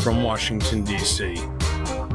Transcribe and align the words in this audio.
from 0.00 0.22
Washington, 0.22 0.84
D.C., 0.84 1.36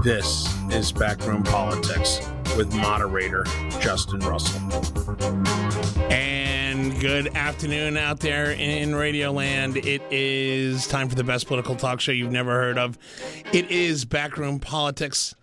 this 0.04 0.54
is 0.72 0.92
Backroom 0.92 1.44
Politics 1.44 2.20
with 2.58 2.74
moderator 2.76 3.44
Justin 3.80 4.20
Russell. 4.20 4.62
And 6.12 7.00
good 7.00 7.36
afternoon 7.36 7.98
out 7.98 8.20
there 8.20 8.52
in 8.52 8.96
Radio 8.96 9.32
Land. 9.32 9.78
It 9.78 10.02
is 10.12 10.88
time 10.88 11.10
for 11.10 11.16
the 11.16 11.24
best 11.24 11.48
political 11.48 11.76
talk 11.76 12.00
show 12.00 12.12
you've 12.12 12.32
never 12.32 12.52
heard 12.52 12.78
of. 12.78 12.98
It 13.52 13.70
is 13.70 14.06
Backroom 14.06 14.60
Politics 14.60 15.36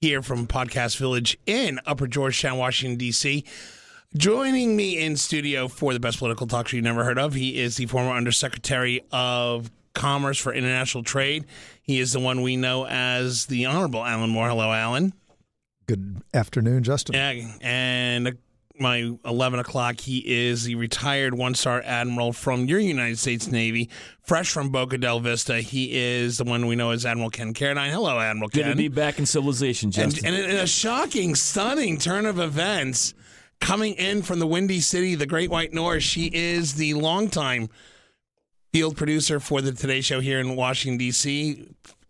here 0.00 0.22
from 0.22 0.46
Podcast 0.46 0.96
Village 0.98 1.38
in 1.46 1.80
Upper 1.86 2.06
Georgetown, 2.06 2.58
Washington, 2.58 2.98
D.C. 2.98 3.44
Joining 4.16 4.76
me 4.76 4.98
in 4.98 5.16
studio 5.16 5.68
for 5.68 5.92
the 5.92 6.00
best 6.00 6.18
political 6.18 6.46
talk 6.46 6.68
show 6.68 6.76
you've 6.76 6.84
never 6.84 7.04
heard 7.04 7.18
of, 7.18 7.34
he 7.34 7.58
is 7.58 7.76
the 7.76 7.86
former 7.86 8.12
Undersecretary 8.12 9.02
of 9.10 9.70
Commerce 9.94 10.38
for 10.38 10.52
International 10.52 11.02
Trade. 11.02 11.46
He 11.82 12.00
is 12.00 12.12
the 12.12 12.20
one 12.20 12.42
we 12.42 12.56
know 12.56 12.86
as 12.86 13.46
the 13.46 13.66
Honorable 13.66 14.04
Alan 14.04 14.30
Moore. 14.30 14.48
Hello, 14.48 14.72
Alan. 14.72 15.14
Good 15.86 16.22
afternoon, 16.32 16.82
Justin. 16.82 17.14
Yeah, 17.14 17.56
and 17.60 18.28
uh, 18.28 18.32
my 18.78 19.12
11 19.24 19.60
o'clock, 19.60 20.00
he 20.00 20.18
is 20.18 20.64
the 20.64 20.74
retired 20.74 21.34
one 21.34 21.54
star 21.54 21.82
admiral 21.84 22.32
from 22.32 22.66
your 22.66 22.78
United 22.78 23.18
States 23.18 23.46
Navy, 23.48 23.88
fresh 24.22 24.50
from 24.50 24.70
Boca 24.70 24.98
del 24.98 25.20
Vista. 25.20 25.60
He 25.60 25.94
is 25.94 26.38
the 26.38 26.44
one 26.44 26.66
we 26.66 26.74
know 26.74 26.90
as 26.90 27.06
Admiral 27.06 27.30
Ken 27.30 27.54
Carradine. 27.54 27.90
Hello, 27.90 28.18
Admiral 28.18 28.48
Good 28.48 28.62
Ken. 28.62 28.70
to 28.70 28.76
be 28.76 28.88
back 28.88 29.18
in 29.18 29.26
civilization, 29.26 29.92
and, 29.96 30.18
and 30.24 30.34
in 30.34 30.56
a 30.56 30.66
shocking, 30.66 31.34
stunning 31.34 31.98
turn 31.98 32.26
of 32.26 32.38
events, 32.38 33.14
coming 33.60 33.94
in 33.94 34.22
from 34.22 34.40
the 34.40 34.46
Windy 34.46 34.80
City, 34.80 35.14
the 35.14 35.26
Great 35.26 35.50
White 35.50 35.72
North, 35.72 36.02
she 36.02 36.30
is 36.32 36.74
the 36.74 36.94
longtime 36.94 37.68
field 38.74 38.96
producer 38.96 39.38
for 39.38 39.62
the 39.62 39.70
Today 39.70 40.00
Show 40.00 40.18
here 40.18 40.40
in 40.40 40.56
Washington, 40.56 40.98
D.C. 40.98 41.64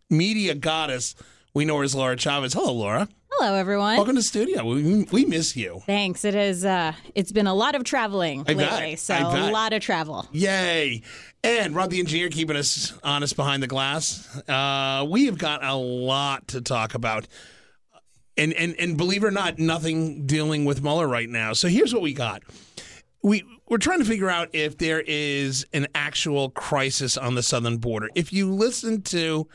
Media 0.08 0.54
goddess. 0.54 1.14
We 1.52 1.66
know 1.66 1.76
her 1.76 1.84
as 1.84 1.94
Laura 1.94 2.16
Chavez. 2.16 2.54
Hello, 2.54 2.72
Laura. 2.72 3.06
Hello, 3.32 3.54
everyone. 3.54 3.96
Welcome 3.96 4.16
to 4.16 4.22
studio. 4.22 4.64
We, 4.64 5.04
we 5.12 5.26
miss 5.26 5.54
you. 5.58 5.82
Thanks. 5.84 6.24
It 6.24 6.34
is. 6.34 6.64
Uh, 6.64 6.94
it's 7.14 7.32
been 7.32 7.46
a 7.46 7.52
lot 7.52 7.74
of 7.74 7.84
traveling 7.84 8.46
I 8.48 8.54
bet. 8.54 8.72
lately, 8.72 8.96
so 8.96 9.14
bet. 9.14 9.50
a 9.50 9.52
lot 9.52 9.74
of 9.74 9.82
travel. 9.82 10.26
Yay. 10.32 11.02
And 11.42 11.76
Rob 11.76 11.90
the 11.90 12.00
engineer 12.00 12.30
keeping 12.30 12.56
us 12.56 12.94
honest 13.04 13.36
behind 13.36 13.62
the 13.62 13.66
glass. 13.66 14.26
Uh, 14.48 15.06
we 15.06 15.26
have 15.26 15.36
got 15.36 15.62
a 15.62 15.74
lot 15.74 16.48
to 16.48 16.62
talk 16.62 16.94
about. 16.94 17.28
And, 18.38 18.54
and 18.54 18.74
and 18.78 18.96
believe 18.96 19.22
it 19.22 19.26
or 19.26 19.30
not, 19.30 19.58
nothing 19.58 20.26
dealing 20.26 20.64
with 20.64 20.82
Mueller 20.82 21.06
right 21.06 21.28
now. 21.28 21.52
So 21.52 21.68
here's 21.68 21.92
what 21.92 22.00
we 22.00 22.14
got. 22.14 22.42
We 23.22 23.44
we're 23.68 23.78
trying 23.78 23.98
to 24.00 24.04
figure 24.04 24.28
out 24.30 24.48
if 24.52 24.78
there 24.78 25.02
is 25.06 25.66
an 25.72 25.86
actual 25.94 26.50
crisis 26.50 27.16
on 27.16 27.34
the 27.34 27.42
southern 27.42 27.78
border. 27.78 28.08
If 28.14 28.32
you 28.32 28.52
listen 28.52 29.02
to 29.02 29.48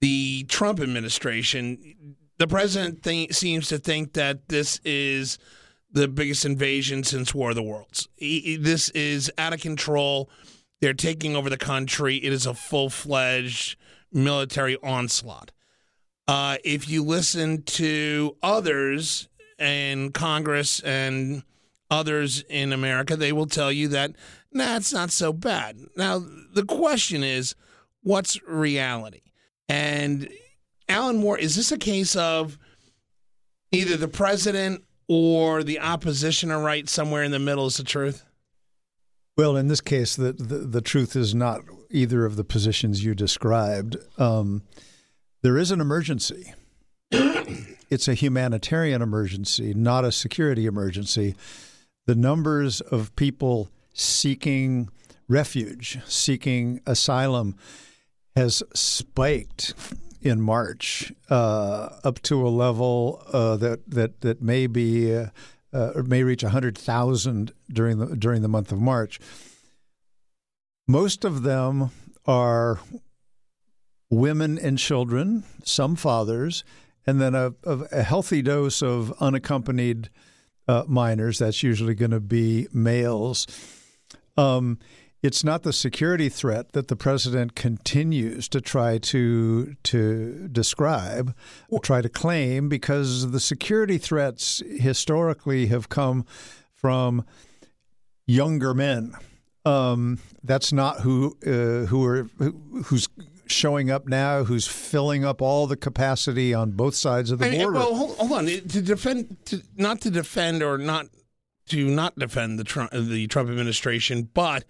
the 0.00 0.44
Trump 0.44 0.80
administration, 0.80 2.16
the 2.38 2.46
president 2.46 3.04
seems 3.34 3.68
to 3.68 3.78
think 3.78 4.12
that 4.14 4.48
this 4.48 4.80
is 4.84 5.38
the 5.90 6.08
biggest 6.08 6.44
invasion 6.44 7.04
since 7.04 7.34
War 7.34 7.50
of 7.50 7.56
the 7.56 7.62
Worlds. 7.62 8.08
He- 8.16 8.40
he- 8.40 8.56
This 8.56 8.90
is 8.90 9.30
out 9.38 9.52
of 9.54 9.60
control. 9.60 10.28
They're 10.80 10.92
taking 10.92 11.34
over 11.36 11.48
the 11.48 11.56
country. 11.56 12.16
It 12.16 12.32
is 12.32 12.44
a 12.44 12.52
full 12.54 12.90
fledged 12.90 13.76
military 14.12 14.76
onslaught. 14.82 15.52
Uh, 16.28 16.58
if 16.64 16.88
you 16.88 17.02
listen 17.02 17.62
to 17.62 18.36
others 18.42 19.28
in 19.58 20.12
Congress 20.12 20.80
and 20.80 21.42
others 21.90 22.42
in 22.48 22.72
America, 22.72 23.16
they 23.16 23.32
will 23.32 23.46
tell 23.46 23.70
you 23.70 23.88
that, 23.88 24.12
nah, 24.52 24.76
it's 24.76 24.92
not 24.92 25.10
so 25.10 25.32
bad. 25.32 25.78
Now, 25.96 26.22
the 26.54 26.64
question 26.64 27.22
is, 27.22 27.54
what's 28.02 28.42
reality? 28.42 29.22
And 29.68 30.28
Alan 30.88 31.18
Moore, 31.18 31.38
is 31.38 31.56
this 31.56 31.72
a 31.72 31.78
case 31.78 32.16
of 32.16 32.58
either 33.72 33.96
the 33.96 34.08
president 34.08 34.84
or 35.08 35.62
the 35.62 35.80
opposition 35.80 36.50
are 36.50 36.60
right, 36.60 36.88
somewhere 36.88 37.22
in 37.22 37.30
the 37.30 37.38
middle 37.38 37.66
is 37.66 37.76
the 37.76 37.84
truth? 37.84 38.24
Well, 39.36 39.56
in 39.56 39.68
this 39.68 39.80
case, 39.80 40.16
the, 40.16 40.32
the, 40.32 40.58
the 40.58 40.80
truth 40.80 41.14
is 41.14 41.34
not 41.34 41.60
either 41.90 42.24
of 42.24 42.36
the 42.36 42.44
positions 42.44 43.04
you 43.04 43.14
described. 43.14 43.96
Um, 44.18 44.62
there 45.42 45.58
is 45.58 45.70
an 45.70 45.80
emergency. 45.80 46.54
it's 47.10 48.08
a 48.08 48.14
humanitarian 48.14 49.02
emergency, 49.02 49.74
not 49.74 50.04
a 50.04 50.10
security 50.10 50.66
emergency. 50.66 51.34
The 52.06 52.14
numbers 52.14 52.80
of 52.80 53.14
people 53.16 53.68
seeking 53.92 54.88
refuge, 55.28 55.98
seeking 56.06 56.80
asylum, 56.86 57.56
has 58.36 58.62
spiked 58.74 59.74
in 60.22 60.40
March 60.40 61.12
uh, 61.30 61.88
up 62.04 62.22
to 62.22 62.46
a 62.46 62.50
level 62.50 63.22
uh, 63.32 63.56
that 63.56 63.90
that 63.90 64.20
that 64.20 64.40
may 64.40 64.66
be 64.66 65.14
uh, 65.14 65.26
uh, 65.72 66.02
may 66.04 66.22
reach 66.22 66.42
hundred 66.42 66.78
thousand 66.78 67.52
during 67.68 67.98
the 67.98 68.14
during 68.16 68.42
the 68.42 68.48
month 68.48 68.70
of 68.70 68.78
March. 68.78 69.18
Most 70.86 71.24
of 71.24 71.42
them 71.42 71.90
are 72.24 72.78
women 74.10 74.58
and 74.58 74.78
children, 74.78 75.42
some 75.64 75.96
fathers, 75.96 76.62
and 77.04 77.20
then 77.20 77.34
a, 77.34 77.54
a, 77.64 77.78
a 77.90 78.02
healthy 78.02 78.42
dose 78.42 78.80
of 78.80 79.12
unaccompanied 79.20 80.08
uh, 80.68 80.84
minors. 80.86 81.38
That's 81.38 81.62
usually 81.62 81.94
going 81.94 82.10
to 82.10 82.20
be 82.20 82.68
males. 82.72 83.46
Um, 84.36 84.78
it's 85.22 85.42
not 85.42 85.62
the 85.62 85.72
security 85.72 86.28
threat 86.28 86.72
that 86.72 86.88
the 86.88 86.96
president 86.96 87.54
continues 87.54 88.48
to 88.50 88.60
try 88.60 88.98
to 88.98 89.74
to 89.84 90.48
describe, 90.52 91.34
or 91.68 91.80
try 91.80 92.00
to 92.00 92.08
claim, 92.08 92.68
because 92.68 93.30
the 93.32 93.40
security 93.40 93.98
threats 93.98 94.62
historically 94.78 95.66
have 95.66 95.88
come 95.88 96.24
from 96.72 97.24
younger 98.26 98.74
men. 98.74 99.14
Um, 99.64 100.20
that's 100.44 100.72
not 100.72 101.00
who 101.00 101.36
uh, 101.44 101.86
who 101.86 102.04
are 102.04 102.28
who, 102.38 102.82
who's 102.84 103.08
showing 103.46 103.90
up 103.90 104.06
now. 104.06 104.44
Who's 104.44 104.66
filling 104.66 105.24
up 105.24 105.40
all 105.42 105.66
the 105.66 105.76
capacity 105.76 106.52
on 106.54 106.72
both 106.72 106.94
sides 106.94 107.30
of 107.30 107.38
the 107.38 107.46
I 107.46 107.50
mean, 107.50 107.62
border? 107.62 107.78
well, 107.78 107.94
hold, 107.94 108.16
hold 108.16 108.32
on. 108.32 108.46
To 108.46 108.82
defend, 108.82 109.36
to, 109.46 109.62
not 109.76 110.00
to 110.02 110.10
defend 110.10 110.62
or 110.62 110.78
not 110.78 111.06
to 111.68 111.88
not 111.88 112.18
defend 112.18 112.58
the 112.58 112.64
Trump, 112.64 112.90
the 112.92 113.26
Trump 113.26 113.48
administration, 113.48 114.28
but 114.34 114.64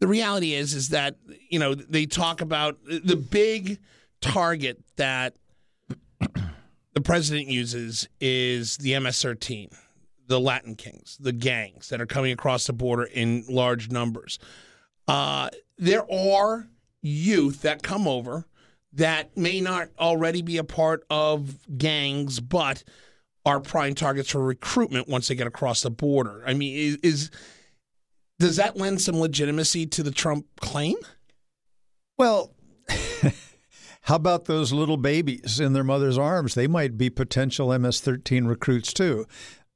the 0.00 0.06
reality 0.06 0.52
is, 0.52 0.74
is 0.74 0.90
that 0.90 1.16
you 1.48 1.58
know 1.58 1.74
they 1.74 2.06
talk 2.06 2.40
about 2.40 2.78
the 2.84 3.16
big 3.16 3.78
target 4.20 4.82
that 4.96 5.36
the 6.92 7.00
president 7.02 7.48
uses 7.48 8.08
is 8.20 8.76
the 8.78 8.98
MS-13, 8.98 9.74
the 10.26 10.40
Latin 10.40 10.74
Kings, 10.74 11.16
the 11.20 11.32
gangs 11.32 11.88
that 11.88 12.00
are 12.00 12.06
coming 12.06 12.32
across 12.32 12.66
the 12.66 12.72
border 12.72 13.04
in 13.04 13.44
large 13.48 13.90
numbers. 13.90 14.38
Uh, 15.08 15.50
there 15.78 16.10
are 16.10 16.68
youth 17.06 17.62
that 17.62 17.82
come 17.82 18.06
over 18.08 18.46
that 18.92 19.36
may 19.36 19.60
not 19.60 19.88
already 19.98 20.42
be 20.42 20.56
a 20.56 20.64
part 20.64 21.04
of 21.10 21.58
gangs, 21.76 22.40
but 22.40 22.82
are 23.44 23.60
prime 23.60 23.94
targets 23.94 24.30
for 24.30 24.42
recruitment 24.42 25.06
once 25.06 25.28
they 25.28 25.34
get 25.34 25.46
across 25.46 25.82
the 25.82 25.90
border. 25.90 26.42
I 26.46 26.54
mean, 26.54 26.76
is, 26.76 26.96
is 27.02 27.30
does 28.38 28.56
that 28.56 28.76
lend 28.76 29.00
some 29.00 29.20
legitimacy 29.20 29.86
to 29.86 30.02
the 30.02 30.10
Trump 30.10 30.46
claim? 30.60 30.96
Well, 32.18 32.54
how 34.02 34.16
about 34.16 34.46
those 34.46 34.72
little 34.72 34.96
babies 34.96 35.60
in 35.60 35.74
their 35.74 35.84
mother's 35.84 36.18
arms? 36.18 36.54
They 36.54 36.66
might 36.66 36.98
be 36.98 37.10
potential 37.10 37.76
MS 37.78 38.00
13 38.00 38.46
recruits 38.46 38.92
too. 38.92 39.26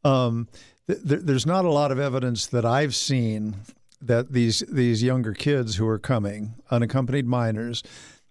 Um, 0.03 0.49
th- 0.87 1.07
th- 1.07 1.21
there's 1.23 1.47
not 1.47 1.65
a 1.65 1.71
lot 1.71 1.93
of 1.93 1.99
evidence 1.99 2.47
that 2.49 2.65
I've 2.65 2.95
seen 2.95 3.57
that 4.01 4.33
these 4.33 4.61
these 4.71 5.03
younger 5.03 5.35
kids 5.35 5.77
who 5.77 5.87
are 5.87 5.99
coming, 5.99 6.55
unaccompanied 6.71 7.27
minors, 7.27 7.83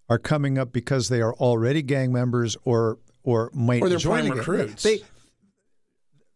are 0.10 0.19
coming 0.19 0.57
up 0.57 0.74
because 0.74 1.10
they 1.10 1.21
are 1.21 1.33
already 1.36 1.81
gang 1.81 2.12
members 2.12 2.57
or 2.63 2.98
or 3.24 3.51
might 3.54 3.81
Or 3.81 3.89
they're 3.89 3.98
join 3.98 4.30
recruits. 4.30 4.83
They 4.83 5.01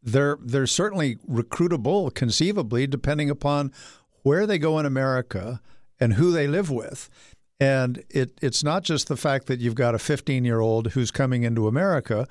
they're 0.01 0.37
they're 0.41 0.67
certainly 0.67 1.15
recruitable, 1.29 2.13
conceivably, 2.13 2.87
depending 2.87 3.29
upon 3.29 3.71
where 4.21 4.45
they 4.45 4.57
go 4.57 4.79
in 4.79 4.85
America 4.85 5.61
and 5.99 6.13
who 6.13 6.31
they 6.31 6.47
live 6.47 6.69
with. 6.69 7.09
And 7.59 8.03
it, 8.09 8.37
it's 8.41 8.63
not 8.63 8.83
just 8.83 9.07
the 9.07 9.15
fact 9.15 9.47
that 9.47 9.59
you've 9.59 9.75
got 9.75 9.95
a 9.95 9.99
15 9.99 10.43
year 10.43 10.59
old 10.59 10.91
who's 10.91 11.11
coming 11.11 11.43
into 11.43 11.67
America. 11.67 12.27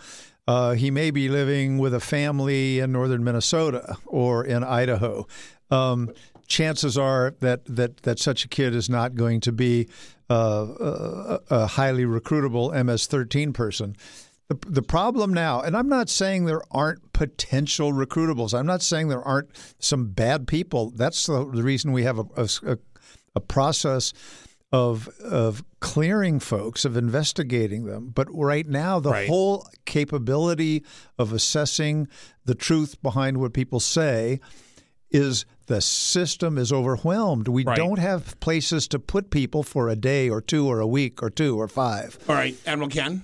Uh, 0.47 0.73
he 0.73 0.91
may 0.91 1.11
be 1.11 1.29
living 1.29 1.79
with 1.79 1.95
a 1.95 2.01
family 2.01 2.81
in 2.81 2.93
northern 2.93 3.23
Minnesota 3.23 3.97
or 4.07 4.45
in 4.45 4.65
Idaho. 4.65 5.27
Um, 5.71 6.13
chances 6.53 6.99
are 6.99 7.35
that, 7.41 7.65
that, 7.65 7.99
that 8.03 8.19
such 8.19 8.45
a 8.45 8.49
kid 8.49 8.75
is 8.75 8.89
not 8.91 9.15
going 9.15 9.41
to 9.41 9.53
be 9.53 9.89
uh, 10.31 10.67
a, 10.81 11.41
a 11.51 11.67
highly 11.67 12.05
recruitable 12.05 12.73
MS 12.85 13.07
13 13.07 13.53
person. 13.53 13.97
The, 14.49 14.59
the 14.67 14.83
problem 14.83 15.33
now, 15.33 15.63
and 15.63 15.75
I'm 15.77 15.89
not 15.89 16.11
saying 16.11 16.45
there 16.45 16.63
aren't 16.71 17.13
potential 17.15 17.93
recruitables. 17.93 18.53
I'm 18.57 18.67
not 18.67 18.83
saying 18.83 19.09
there 19.09 19.23
aren't 19.23 19.49
some 19.79 20.09
bad 20.09 20.47
people. 20.47 20.91
That's 20.91 21.25
the, 21.27 21.51
the 21.51 21.63
reason 21.63 21.93
we 21.93 22.03
have 22.03 22.19
a, 22.19 22.49
a, 22.67 22.79
a 23.35 23.41
process 23.41 24.13
of 24.73 25.09
of 25.21 25.63
clearing 25.81 26.41
folks, 26.41 26.85
of 26.87 26.97
investigating 26.97 27.85
them. 27.85 28.11
But 28.15 28.27
right 28.33 28.67
now, 28.67 29.01
the 29.01 29.11
Right. 29.11 29.29
whole 29.29 29.67
capability 29.85 30.83
of 31.19 31.33
assessing 31.33 32.09
the 32.47 32.55
truth 32.55 33.01
behind 33.03 33.37
what 33.39 33.53
people 33.53 33.81
say 33.81 34.41
is 35.11 35.45
the 35.67 35.81
system 35.81 36.59
is 36.59 36.73
overwhelmed. 36.73 37.49
We 37.49 37.65
Right. 37.65 37.77
don't 37.77 37.99
have 37.99 38.39
places 38.41 38.89
to 38.89 38.99
put 38.99 39.31
people 39.31 39.63
for 39.63 39.89
a 39.89 39.97
day 39.97 40.29
or 40.31 40.41
two 40.41 40.67
or 40.67 40.81
a 40.81 40.87
week 40.87 41.23
or 41.23 41.31
two 41.31 41.61
or 41.61 41.69
five. 41.69 42.19
All 42.29 42.35
right, 42.35 42.57
Admiral 42.67 42.91
Ken. 42.91 43.23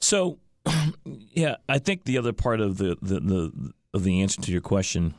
So, 0.00 0.38
yeah, 1.04 1.56
I 1.68 1.78
think 1.78 2.04
the 2.04 2.18
other 2.18 2.32
part 2.32 2.60
of 2.60 2.78
the 2.78 2.96
the, 3.02 3.20
the 3.20 3.72
of 3.94 4.04
the 4.04 4.20
answer 4.22 4.40
to 4.42 4.52
your 4.52 4.60
question 4.60 5.14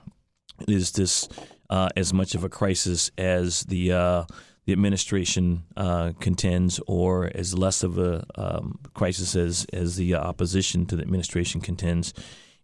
is 0.68 0.92
this: 0.92 1.28
uh, 1.70 1.90
as 1.96 2.14
much 2.14 2.36
of 2.36 2.44
a 2.44 2.50
crisis 2.50 3.12
as 3.18 3.62
the 3.64 3.92
uh, 3.92 4.24
the 4.66 4.72
administration 4.74 5.64
uh, 5.76 6.12
contends, 6.20 6.80
or 6.88 7.32
as 7.34 7.58
less 7.58 7.84
of 7.84 7.98
a 7.98 8.24
um, 8.36 8.80
crisis 8.94 9.36
as 9.36 9.66
as 9.74 9.96
the 9.96 10.16
opposition 10.16 10.86
to 10.86 10.96
the 10.96 11.02
administration 11.02 11.62
contends, 11.62 12.14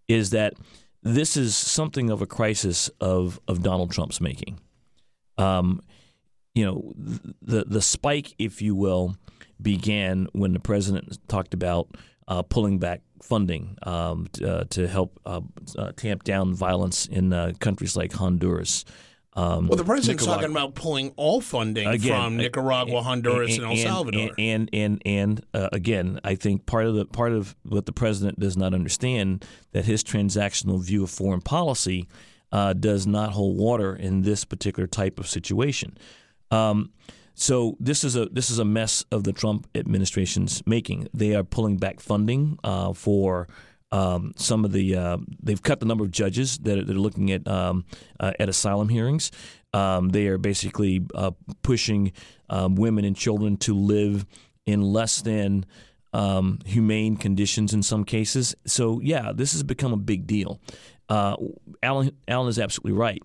is 0.08 0.30
that 0.32 0.54
this 1.04 1.38
is 1.38 1.56
something 1.56 2.10
of 2.10 2.22
a 2.22 2.26
crisis 2.26 2.90
of 3.00 3.40
of 3.48 3.64
Donald 3.64 3.92
Trump's 3.92 4.22
making. 4.22 4.60
Um, 5.38 5.82
you 6.54 6.66
know, 6.66 6.94
the 7.42 7.66
the 7.66 7.82
spike, 7.82 8.34
if 8.40 8.62
you 8.62 8.76
will, 8.76 9.16
began 9.62 10.28
when 10.34 10.54
the 10.54 10.60
president 10.60 11.18
talked 11.28 11.54
about 11.54 11.90
uh, 12.28 12.42
pulling 12.42 12.80
back 12.80 13.02
funding 13.22 13.78
um, 13.84 14.28
uh, 14.44 14.64
to 14.70 14.88
help 14.88 15.20
uh, 15.26 15.42
uh, 15.78 15.92
tamp 15.96 16.24
down 16.24 16.54
violence 16.54 17.06
in 17.06 17.34
uh, 17.34 17.54
countries 17.60 17.96
like 17.96 18.14
Honduras. 18.14 18.86
Um, 19.38 19.68
Well, 19.68 19.78
the 19.78 19.84
president's 19.84 20.24
Nicaragua- 20.24 20.48
talking 20.48 20.58
about 20.58 20.74
pulling 20.74 21.12
all 21.16 21.42
funding 21.42 21.88
Again, 21.88 22.12
from 22.12 22.38
Nicaragua, 22.38 23.04
Honduras, 23.04 23.56
and, 23.56 23.66
El 23.66 23.78
Salvador. 23.78 24.32
And 24.40 24.68
and 24.74 25.00
and 25.06 25.46
uh, 25.54 25.70
again, 25.72 26.20
I 26.24 26.34
think 26.36 26.66
part 26.66 26.88
of 26.88 26.96
the 26.96 27.06
part 27.06 27.34
of 27.34 27.56
what 27.64 27.86
the 27.86 27.92
president 27.92 28.40
does 28.40 28.58
not 28.58 28.74
understand 28.74 29.46
that 29.74 29.86
his 29.86 30.04
transactional 30.04 30.82
view 30.84 31.04
of 31.04 31.12
foreign 31.12 31.42
policy 31.42 32.08
uh, 32.52 32.74
does 32.74 33.06
not 33.06 33.34
hold 33.34 33.58
water 33.58 33.96
in 33.96 34.24
this 34.24 34.44
particular 34.44 34.88
type 34.88 35.20
of 35.20 35.28
situation. 35.28 35.96
Um, 36.50 36.90
so 37.36 37.78
this 37.80 38.04
is 38.04 38.16
a 38.16 38.26
this 38.26 38.50
is 38.50 38.58
a 38.58 38.66
mess 38.66 39.06
of 39.12 39.24
the 39.24 39.34
Trump 39.34 39.68
administration's 39.76 40.66
making. 40.66 41.10
They 41.14 41.36
are 41.36 41.44
pulling 41.44 41.78
back 41.78 42.00
funding 42.00 42.58
uh, 42.64 42.94
for. 42.94 43.48
Um, 43.92 44.34
some 44.36 44.66
of 44.66 44.72
the 44.72 44.96
uh, 44.96 45.18
they've 45.42 45.62
cut 45.62 45.80
the 45.80 45.86
number 45.86 46.04
of 46.04 46.12
judges 46.12 46.58
that 46.60 46.78
are, 46.78 46.84
that 46.84 46.96
are 46.96 47.00
looking 47.00 47.32
at 47.32 47.48
um, 47.48 47.86
uh, 48.20 48.34
at 48.40 48.50
asylum 48.50 48.90
hearings. 48.90 49.32
Um, 49.74 50.10
they 50.10 50.28
are 50.28 50.38
basically 50.38 51.06
uh, 51.14 51.32
pushing 51.62 52.12
um, 52.50 52.76
women 52.76 53.06
and 53.06 53.16
children 53.16 53.58
to 53.58 53.74
live 53.76 54.26
in 54.66 54.82
less 54.82 55.22
than 55.22 55.66
um, 56.14 56.60
humane 56.66 57.16
conditions 57.16 57.74
in 57.74 57.84
some 57.84 58.04
cases. 58.04 58.56
So 58.66 59.00
yeah, 59.02 59.32
this 59.34 59.54
has 59.54 59.64
become 59.64 59.94
a 59.94 59.98
big 59.98 60.28
deal. 60.28 60.60
Uh, 61.10 61.38
Alan 61.82 62.12
Alan 62.28 62.50
is 62.50 62.60
absolutely 62.60 62.98
right 62.98 63.24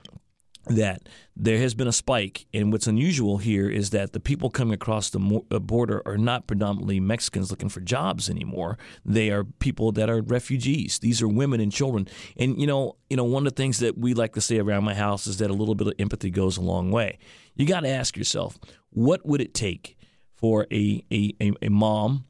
that 0.67 1.09
there 1.35 1.59
has 1.59 1.75
been 1.75 1.89
a 1.89 1.93
spike, 1.93 2.47
and 2.53 2.71
what's 2.71 2.87
unusual 2.87 3.39
here 3.39 3.69
is 3.69 3.91
that 3.91 4.13
the 4.13 4.21
people 4.21 4.51
coming 4.51 4.75
across 4.75 5.11
the 5.11 5.43
uh, 5.51 5.59
border 5.59 6.03
are 6.07 6.19
not 6.19 6.47
predominantly 6.47 7.01
Mexicans 7.01 7.51
looking 7.51 7.69
for 7.69 7.81
jobs 7.81 8.31
anymore. 8.31 8.79
They 9.05 9.31
are 9.31 9.45
people 9.45 9.93
that 9.93 10.09
are 10.09 10.21
refugees. 10.23 10.99
These 10.99 11.21
are 11.23 11.29
women 11.29 11.61
and 11.61 11.73
children. 11.73 12.07
And 12.37 12.61
you 12.61 12.67
know, 12.67 12.97
you 13.11 13.17
know, 13.17 13.25
one 13.25 13.47
of 13.47 13.55
the 13.55 13.63
things 13.63 13.79
that 13.81 13.99
we 13.99 14.15
like 14.15 14.35
to 14.35 14.41
say 14.41 14.59
around 14.59 14.85
my 14.85 14.95
house 14.95 15.27
is 15.27 15.39
that 15.39 15.51
a 15.51 15.55
little 15.55 15.75
bit 15.75 15.89
of 15.89 15.95
empathy 15.99 16.31
goes 16.31 16.57
a 16.57 16.63
long 16.63 16.91
way. 16.91 17.19
You 17.55 17.67
got 17.67 17.81
to 17.81 17.89
ask 17.89 18.17
yourself, 18.17 18.59
what 18.91 19.27
would 19.27 19.41
it 19.41 19.55
take 19.55 19.97
for 20.37 20.67
a 20.73 21.05
a, 21.11 21.35
a, 21.41 21.53
a 21.63 21.69
mom 21.71 22.25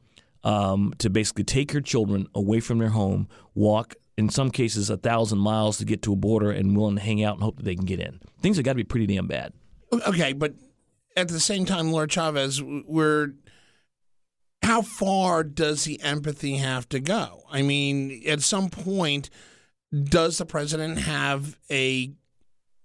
um, 0.44 0.94
to 0.98 1.10
basically 1.10 1.44
take 1.44 1.72
her 1.72 1.80
children 1.80 2.26
away 2.34 2.60
from 2.60 2.78
their 2.78 2.90
home, 2.90 3.28
walk 3.54 3.94
in 4.22 4.28
some 4.30 4.50
cases 4.50 4.88
a 4.90 4.96
thousand 4.96 5.38
miles 5.38 5.78
to 5.78 5.84
get 5.84 6.02
to 6.02 6.12
a 6.12 6.16
border, 6.16 6.50
and 6.50 6.76
willing 6.76 6.96
to 6.96 7.02
hang 7.02 7.22
out 7.22 7.34
and 7.34 7.42
hope 7.42 7.56
that 7.56 7.64
they 7.64 7.74
can 7.74 7.84
get 7.84 8.00
in. 8.00 8.20
Things 8.40 8.56
have 8.56 8.64
got 8.64 8.72
to 8.72 8.76
be 8.76 8.84
pretty 8.84 9.06
damn 9.06 9.26
bad. 9.26 9.52
Okay, 10.06 10.32
but 10.32 10.54
at 11.16 11.28
the 11.28 11.40
same 11.40 11.64
time, 11.66 11.92
Laura 11.92 12.08
Chavez, 12.08 12.62
we're 12.62 13.34
how 14.62 14.80
far 14.80 15.42
does 15.42 15.84
the 15.84 16.00
empathy 16.02 16.56
have 16.56 16.88
to 16.90 17.00
go? 17.00 17.42
I 17.50 17.62
mean, 17.62 18.22
at 18.26 18.42
some 18.42 18.70
point, 18.70 19.28
does 19.92 20.38
the 20.38 20.46
president 20.46 20.98
have 20.98 21.58
a 21.70 22.12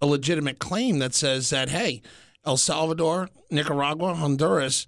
a 0.00 0.06
legitimate 0.06 0.58
claim 0.58 0.98
that 0.98 1.14
says 1.14 1.50
that 1.50 1.70
hey, 1.70 2.02
El 2.44 2.56
Salvador, 2.56 3.28
Nicaragua, 3.50 4.14
Honduras, 4.14 4.86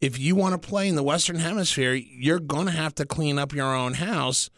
if 0.00 0.18
you 0.18 0.34
want 0.34 0.60
to 0.60 0.68
play 0.68 0.88
in 0.88 0.96
the 0.96 1.02
Western 1.02 1.36
Hemisphere, 1.36 1.94
you're 1.94 2.40
going 2.40 2.66
to 2.66 2.72
have 2.72 2.94
to 2.96 3.06
clean 3.06 3.38
up 3.38 3.54
your 3.54 3.74
own 3.74 3.94
house. 3.94 4.50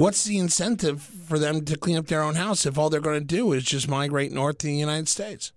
What's 0.00 0.24
the 0.24 0.38
incentive 0.38 1.02
for 1.02 1.38
them 1.38 1.62
to 1.66 1.76
clean 1.76 1.98
up 1.98 2.06
their 2.06 2.22
own 2.22 2.34
house 2.34 2.64
if 2.64 2.78
all 2.78 2.88
they're 2.88 3.02
going 3.02 3.20
to 3.20 3.26
do 3.26 3.52
is 3.52 3.64
just 3.64 3.86
migrate 3.86 4.32
north 4.32 4.56
to 4.58 4.66
the 4.66 4.72
United 4.72 5.10
States? 5.10 5.52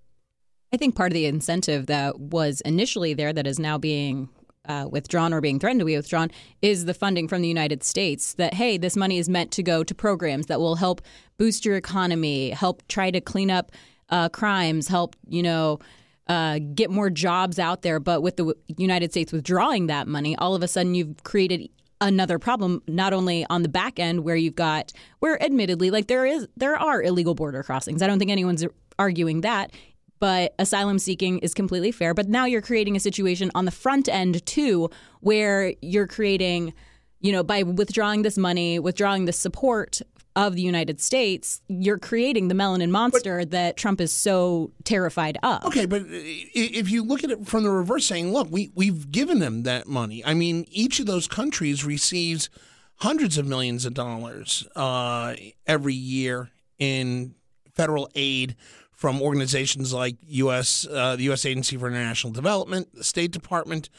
I 0.74 0.76
think 0.76 0.98
part 0.98 1.14
of 1.14 1.14
the 1.14 1.28
incentive 1.28 1.86
that 1.86 2.20
was 2.20 2.60
initially 2.66 3.14
there 3.14 3.32
that 3.32 3.48
is 3.48 3.58
now 3.58 3.78
being 3.78 4.28
uh, 4.68 4.90
withdrawn 4.92 5.34
or 5.34 5.40
being 5.40 5.62
threatened 5.62 5.80
to 5.80 5.86
be 5.86 5.96
withdrawn 5.96 6.30
is 6.62 6.84
the 6.84 6.94
funding 6.94 7.30
from 7.30 7.42
the 7.42 7.48
United 7.48 7.86
States 7.86 8.34
that, 8.34 8.56
hey, 8.56 8.78
this 8.78 8.98
money 8.98 9.18
is 9.18 9.30
meant 9.30 9.52
to 9.52 9.64
go 9.64 9.82
to 9.82 9.96
programs 9.96 10.48
that 10.48 10.60
will 10.60 10.76
help 10.76 11.02
boost 11.38 11.64
your 11.64 11.78
economy, 11.78 12.50
help 12.50 12.86
try 12.90 13.12
to 13.12 13.22
clean 13.22 13.50
up 13.50 13.72
uh, 14.10 14.28
crimes, 14.28 14.90
help, 14.90 15.16
you 15.26 15.42
know, 15.42 15.80
uh, 16.28 16.60
get 16.76 16.90
more 16.90 17.10
jobs 17.10 17.60
out 17.60 17.82
there. 17.82 18.02
But 18.02 18.22
with 18.22 18.36
the 18.36 18.54
United 18.76 19.12
States 19.12 19.32
withdrawing 19.32 19.88
that 19.88 20.06
money, 20.06 20.36
all 20.36 20.54
of 20.54 20.62
a 20.64 20.68
sudden 20.68 20.96
you've 20.96 21.24
created 21.24 21.70
another 22.04 22.38
problem 22.38 22.82
not 22.88 23.14
only 23.14 23.46
on 23.50 23.64
the 23.64 23.70
back 23.70 24.00
end 24.00 24.24
where 24.24 24.36
you've 24.36 24.56
got 24.56 24.92
where 25.20 25.42
admittedly 25.42 25.90
like 25.90 26.08
there 26.08 26.26
is 26.26 26.48
there 26.58 26.76
are 26.76 27.02
illegal 27.02 27.34
border 27.34 27.64
crossings. 27.64 28.02
I 28.02 28.08
don't 28.08 28.20
think 28.20 28.32
anyone's 28.32 28.66
arguing 29.00 29.42
that 29.42 29.72
but 30.20 30.54
asylum 30.58 31.00
seeking 31.00 31.40
is 31.40 31.54
completely 31.54 31.92
fair. 31.92 32.14
But 32.14 32.30
now 32.30 32.46
you're 32.46 32.62
creating 32.62 32.96
a 32.96 33.00
situation 33.02 33.52
on 33.56 33.66
the 33.66 33.72
front 33.72 34.08
end 34.08 34.46
too 34.46 34.90
where 35.20 35.74
you're 35.82 36.08
creating 36.08 36.74
you 37.20 37.32
know 37.32 37.44
by 37.44 37.64
withdrawing 37.64 38.22
this 38.22 38.38
money 38.38 38.80
withdrawing 38.80 39.26
this 39.26 39.38
support 39.38 40.02
of 40.36 40.56
the 40.56 40.62
United 40.62 41.00
States, 41.00 41.62
you're 41.68 42.00
creating 42.00 42.48
the 42.48 42.56
melanin 42.56 42.90
monster 42.90 43.46
that 43.46 43.78
Trump 43.78 44.02
is 44.02 44.12
so 44.12 44.72
terrified 44.84 45.38
of. 45.44 45.64
Okay, 45.66 45.86
but 45.86 46.02
if 46.08 46.90
you 46.90 47.04
look 47.04 47.24
at 47.24 47.32
it 47.32 47.46
from 47.48 47.64
the 47.64 47.70
reverse, 47.70 48.06
saying, 48.06 48.34
look, 48.34 48.48
we, 48.50 48.72
we've 48.74 49.12
given 49.12 49.40
them 49.40 49.64
that 49.64 49.88
money. 49.88 50.26
I 50.26 50.34
mean, 50.34 50.66
each 50.70 51.00
of 51.00 51.06
those 51.06 51.28
countries 51.28 51.86
receives 51.86 52.50
hundreds 52.98 53.38
of 53.38 53.46
millions 53.46 53.86
of 53.86 53.94
dollars 53.94 54.68
uh, 54.76 55.36
every 55.68 55.94
year 55.94 56.50
in 56.80 57.36
federal 57.74 58.10
aid 58.16 58.56
from 58.92 59.22
organizations 59.22 59.94
like 59.94 60.16
U.S. 60.28 60.88
Uh, 60.90 61.16
the 61.16 61.24
U.S. 61.24 61.46
Agency 61.46 61.78
for 61.78 61.88
International 61.88 62.32
Development, 62.32 62.88
the 62.94 63.04
State 63.04 63.32
Department, 63.32 63.90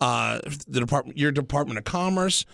uh, 0.00 0.40
the 0.66 0.80
department, 0.80 1.16
your 1.16 1.30
Department 1.30 1.78
of 1.78 1.84
Commerce, 1.84 2.44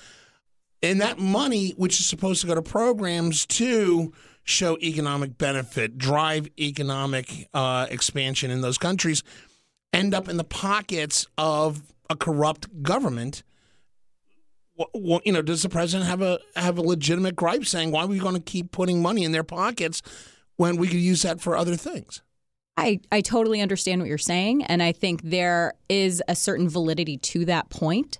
and 0.84 1.00
that 1.00 1.18
money, 1.18 1.70
which 1.70 1.98
is 1.98 2.06
supposed 2.06 2.42
to 2.42 2.46
go 2.46 2.54
to 2.54 2.62
programs 2.62 3.46
to 3.46 4.12
show 4.44 4.76
economic 4.82 5.38
benefit, 5.38 5.96
drive 5.96 6.48
economic 6.58 7.48
uh, 7.54 7.86
expansion 7.88 8.50
in 8.50 8.60
those 8.60 8.76
countries, 8.76 9.22
end 9.92 10.14
up 10.14 10.28
in 10.28 10.36
the 10.36 10.44
pockets 10.44 11.26
of 11.38 11.82
a 12.10 12.16
corrupt 12.16 12.82
government. 12.82 13.42
Wh- 14.78 15.18
you 15.24 15.32
know, 15.32 15.40
does 15.40 15.62
the 15.62 15.70
president 15.70 16.08
have 16.08 16.20
a 16.20 16.38
have 16.54 16.76
a 16.76 16.82
legitimate 16.82 17.34
gripe 17.34 17.64
saying 17.64 17.90
why 17.90 18.04
are 18.04 18.06
we 18.06 18.18
going 18.18 18.34
to 18.34 18.40
keep 18.40 18.70
putting 18.70 19.00
money 19.00 19.24
in 19.24 19.32
their 19.32 19.44
pockets 19.44 20.02
when 20.56 20.76
we 20.76 20.86
could 20.86 21.00
use 21.00 21.22
that 21.22 21.40
for 21.40 21.56
other 21.56 21.76
things? 21.76 22.20
I, 22.76 23.00
I 23.10 23.20
totally 23.20 23.60
understand 23.60 24.00
what 24.00 24.08
you're 24.08 24.18
saying. 24.18 24.64
And 24.64 24.82
I 24.82 24.92
think 24.92 25.22
there 25.22 25.74
is 25.88 26.22
a 26.26 26.34
certain 26.34 26.68
validity 26.68 27.16
to 27.18 27.44
that 27.46 27.70
point. 27.70 28.18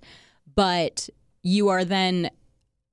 But 0.55 1.11
you 1.43 1.69
are 1.69 1.85
then 1.85 2.31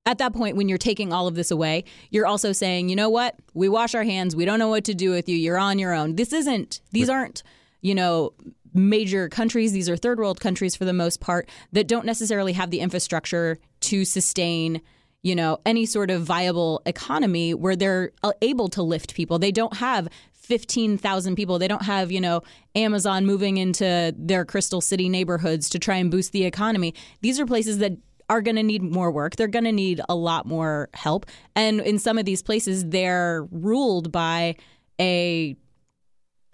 at 0.05 0.17
that 0.17 0.33
point, 0.33 0.55
when 0.55 0.67
you're 0.67 0.77
taking 0.77 1.13
all 1.13 1.27
of 1.27 1.35
this 1.35 1.51
away, 1.51 1.83
you're 2.09 2.25
also 2.25 2.51
saying, 2.51 2.89
you 2.89 2.95
know 2.95 3.09
what? 3.09 3.35
We 3.53 3.69
wash 3.69 3.93
our 3.93 4.03
hands. 4.03 4.35
We 4.35 4.45
don't 4.45 4.59
know 4.59 4.69
what 4.69 4.83
to 4.85 4.95
do 4.95 5.11
with 5.11 5.29
you. 5.29 5.37
You're 5.37 5.59
on 5.59 5.77
your 5.77 5.93
own. 5.93 6.15
This 6.15 6.33
isn't, 6.33 6.81
these 6.91 7.09
aren't, 7.09 7.43
you 7.81 7.93
know, 7.93 8.33
major 8.73 9.29
countries. 9.29 9.73
These 9.73 9.89
are 9.89 9.97
third 9.97 10.17
world 10.17 10.39
countries 10.39 10.75
for 10.75 10.85
the 10.85 10.93
most 10.93 11.19
part 11.19 11.47
that 11.71 11.87
don't 11.87 12.05
necessarily 12.05 12.53
have 12.53 12.71
the 12.71 12.79
infrastructure 12.79 13.59
to 13.81 14.05
sustain 14.05 14.81
you 15.23 15.35
know 15.35 15.59
any 15.65 15.85
sort 15.85 16.09
of 16.09 16.23
viable 16.23 16.81
economy 16.85 17.53
where 17.53 17.75
they're 17.75 18.11
uh, 18.23 18.31
able 18.41 18.67
to 18.69 18.81
lift 18.81 19.13
people 19.13 19.37
they 19.37 19.51
don't 19.51 19.77
have 19.77 20.07
15,000 20.33 21.35
people 21.35 21.59
they 21.59 21.67
don't 21.67 21.83
have 21.83 22.11
you 22.11 22.19
know 22.19 22.41
Amazon 22.75 23.25
moving 23.25 23.57
into 23.57 24.13
their 24.17 24.45
crystal 24.45 24.81
city 24.81 25.09
neighborhoods 25.09 25.69
to 25.69 25.79
try 25.79 25.97
and 25.97 26.09
boost 26.09 26.31
the 26.31 26.45
economy 26.45 26.93
these 27.21 27.39
are 27.39 27.45
places 27.45 27.77
that 27.77 27.93
are 28.31 28.41
going 28.41 28.55
to 28.55 28.63
need 28.63 28.81
more 28.81 29.11
work 29.11 29.35
they're 29.35 29.47
going 29.47 29.65
to 29.65 29.71
need 29.71 30.01
a 30.09 30.15
lot 30.15 30.45
more 30.45 30.89
help 30.93 31.25
and 31.55 31.81
in 31.81 31.99
some 31.99 32.17
of 32.17 32.25
these 32.25 32.41
places 32.41 32.85
they're 32.85 33.47
ruled 33.51 34.11
by 34.11 34.55
a 34.99 35.55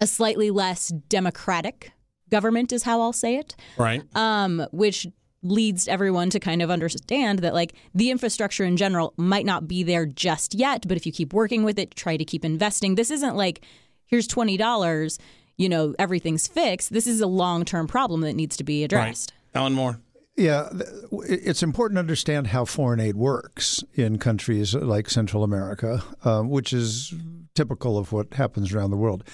a 0.00 0.06
slightly 0.06 0.50
less 0.50 0.88
democratic 1.08 1.92
government 2.30 2.72
is 2.72 2.82
how 2.82 3.00
I'll 3.00 3.12
say 3.12 3.36
it. 3.36 3.56
Right. 3.76 4.02
Um, 4.14 4.66
which 4.70 5.06
leads 5.42 5.86
everyone 5.86 6.30
to 6.30 6.40
kind 6.40 6.62
of 6.62 6.70
understand 6.70 7.40
that 7.40 7.54
like 7.54 7.74
the 7.94 8.10
infrastructure 8.10 8.64
in 8.64 8.76
general 8.76 9.14
might 9.16 9.46
not 9.46 9.68
be 9.68 9.82
there 9.82 10.04
just 10.04 10.54
yet, 10.54 10.86
but 10.86 10.96
if 10.96 11.06
you 11.06 11.12
keep 11.12 11.32
working 11.32 11.62
with 11.62 11.78
it, 11.78 11.94
try 11.94 12.16
to 12.16 12.24
keep 12.24 12.44
investing. 12.44 12.96
This 12.96 13.10
isn't 13.10 13.36
like 13.36 13.64
here's 14.06 14.26
twenty 14.26 14.56
dollars, 14.56 15.18
you 15.56 15.68
know, 15.68 15.94
everything's 15.98 16.46
fixed. 16.46 16.92
This 16.92 17.06
is 17.06 17.20
a 17.20 17.26
long 17.26 17.64
term 17.64 17.86
problem 17.86 18.22
that 18.22 18.34
needs 18.34 18.56
to 18.56 18.64
be 18.64 18.84
addressed. 18.84 19.32
Right. 19.54 19.60
Alan 19.60 19.74
Moore. 19.74 20.00
Yeah, 20.38 20.68
it's 21.10 21.64
important 21.64 21.96
to 21.96 22.00
understand 22.00 22.46
how 22.46 22.64
foreign 22.64 23.00
aid 23.00 23.16
works 23.16 23.82
in 23.94 24.18
countries 24.18 24.72
like 24.72 25.10
Central 25.10 25.42
America, 25.42 26.04
uh, 26.22 26.42
which 26.42 26.72
is 26.72 27.12
typical 27.56 27.98
of 27.98 28.12
what 28.12 28.34
happens 28.34 28.72
around 28.72 28.92
the 28.92 28.96
world. 28.96 29.24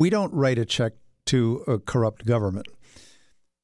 We 0.00 0.10
don't 0.10 0.34
write 0.34 0.58
a 0.58 0.64
check 0.64 0.94
to 1.26 1.62
a 1.68 1.78
corrupt 1.78 2.26
government. 2.26 2.66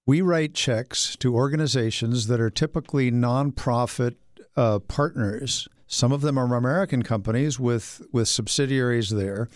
We 0.06 0.20
write 0.20 0.54
checks 0.54 1.16
to 1.16 1.34
organizations 1.34 2.28
that 2.28 2.40
are 2.40 2.50
typically 2.50 3.10
nonprofit 3.10 4.14
uh, 4.54 4.78
partners. 4.78 5.66
Some 5.88 6.12
of 6.12 6.20
them 6.20 6.38
are 6.38 6.54
American 6.54 7.02
companies 7.02 7.58
with, 7.58 8.00
with 8.12 8.28
subsidiaries 8.28 9.10
there 9.10 9.48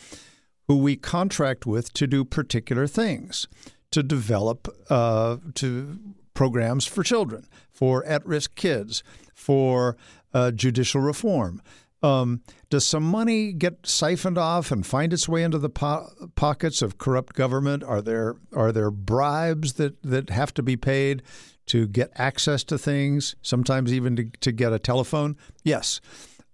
who 0.67 0.79
we 0.79 0.97
contract 0.97 1.65
with 1.65 1.93
to 1.93 2.09
do 2.09 2.25
particular 2.25 2.89
things, 2.89 3.47
to 3.93 4.03
develop 4.03 4.67
uh, 4.91 5.37
to 5.55 6.01
programs 6.35 6.87
for 6.87 7.03
children, 7.03 7.47
for 7.71 8.05
at 8.05 8.25
risk 8.27 8.55
kids, 8.55 9.03
for 9.35 9.97
uh, 10.33 10.51
judicial 10.51 11.01
reform. 11.01 11.63
Um, 12.03 12.41
does 12.71 12.87
some 12.87 13.03
money 13.03 13.53
get 13.53 13.87
siphoned 13.87 14.39
off 14.39 14.71
and 14.71 14.87
find 14.87 15.13
its 15.13 15.29
way 15.29 15.43
into 15.43 15.59
the 15.59 15.69
po- 15.69 16.09
pockets 16.35 16.81
of 16.83 16.99
corrupt 16.99 17.35
government? 17.35 17.83
Are 17.85 18.01
there 18.01 18.37
are 18.55 18.73
there 18.73 18.91
bribes 18.91 19.75
that, 19.75 20.03
that 20.03 20.31
have 20.31 20.55
to 20.55 20.63
be 20.63 20.77
paid 20.77 21.23
to 21.67 21.87
get 21.87 22.11
access 22.15 22.65
to 22.65 22.79
things? 22.79 23.37
Sometimes 23.43 23.93
even 23.93 24.17
to, 24.17 24.25
to 24.41 24.53
get 24.53 24.73
a 24.73 24.79
telephone. 24.79 25.37
Yes. 25.63 26.01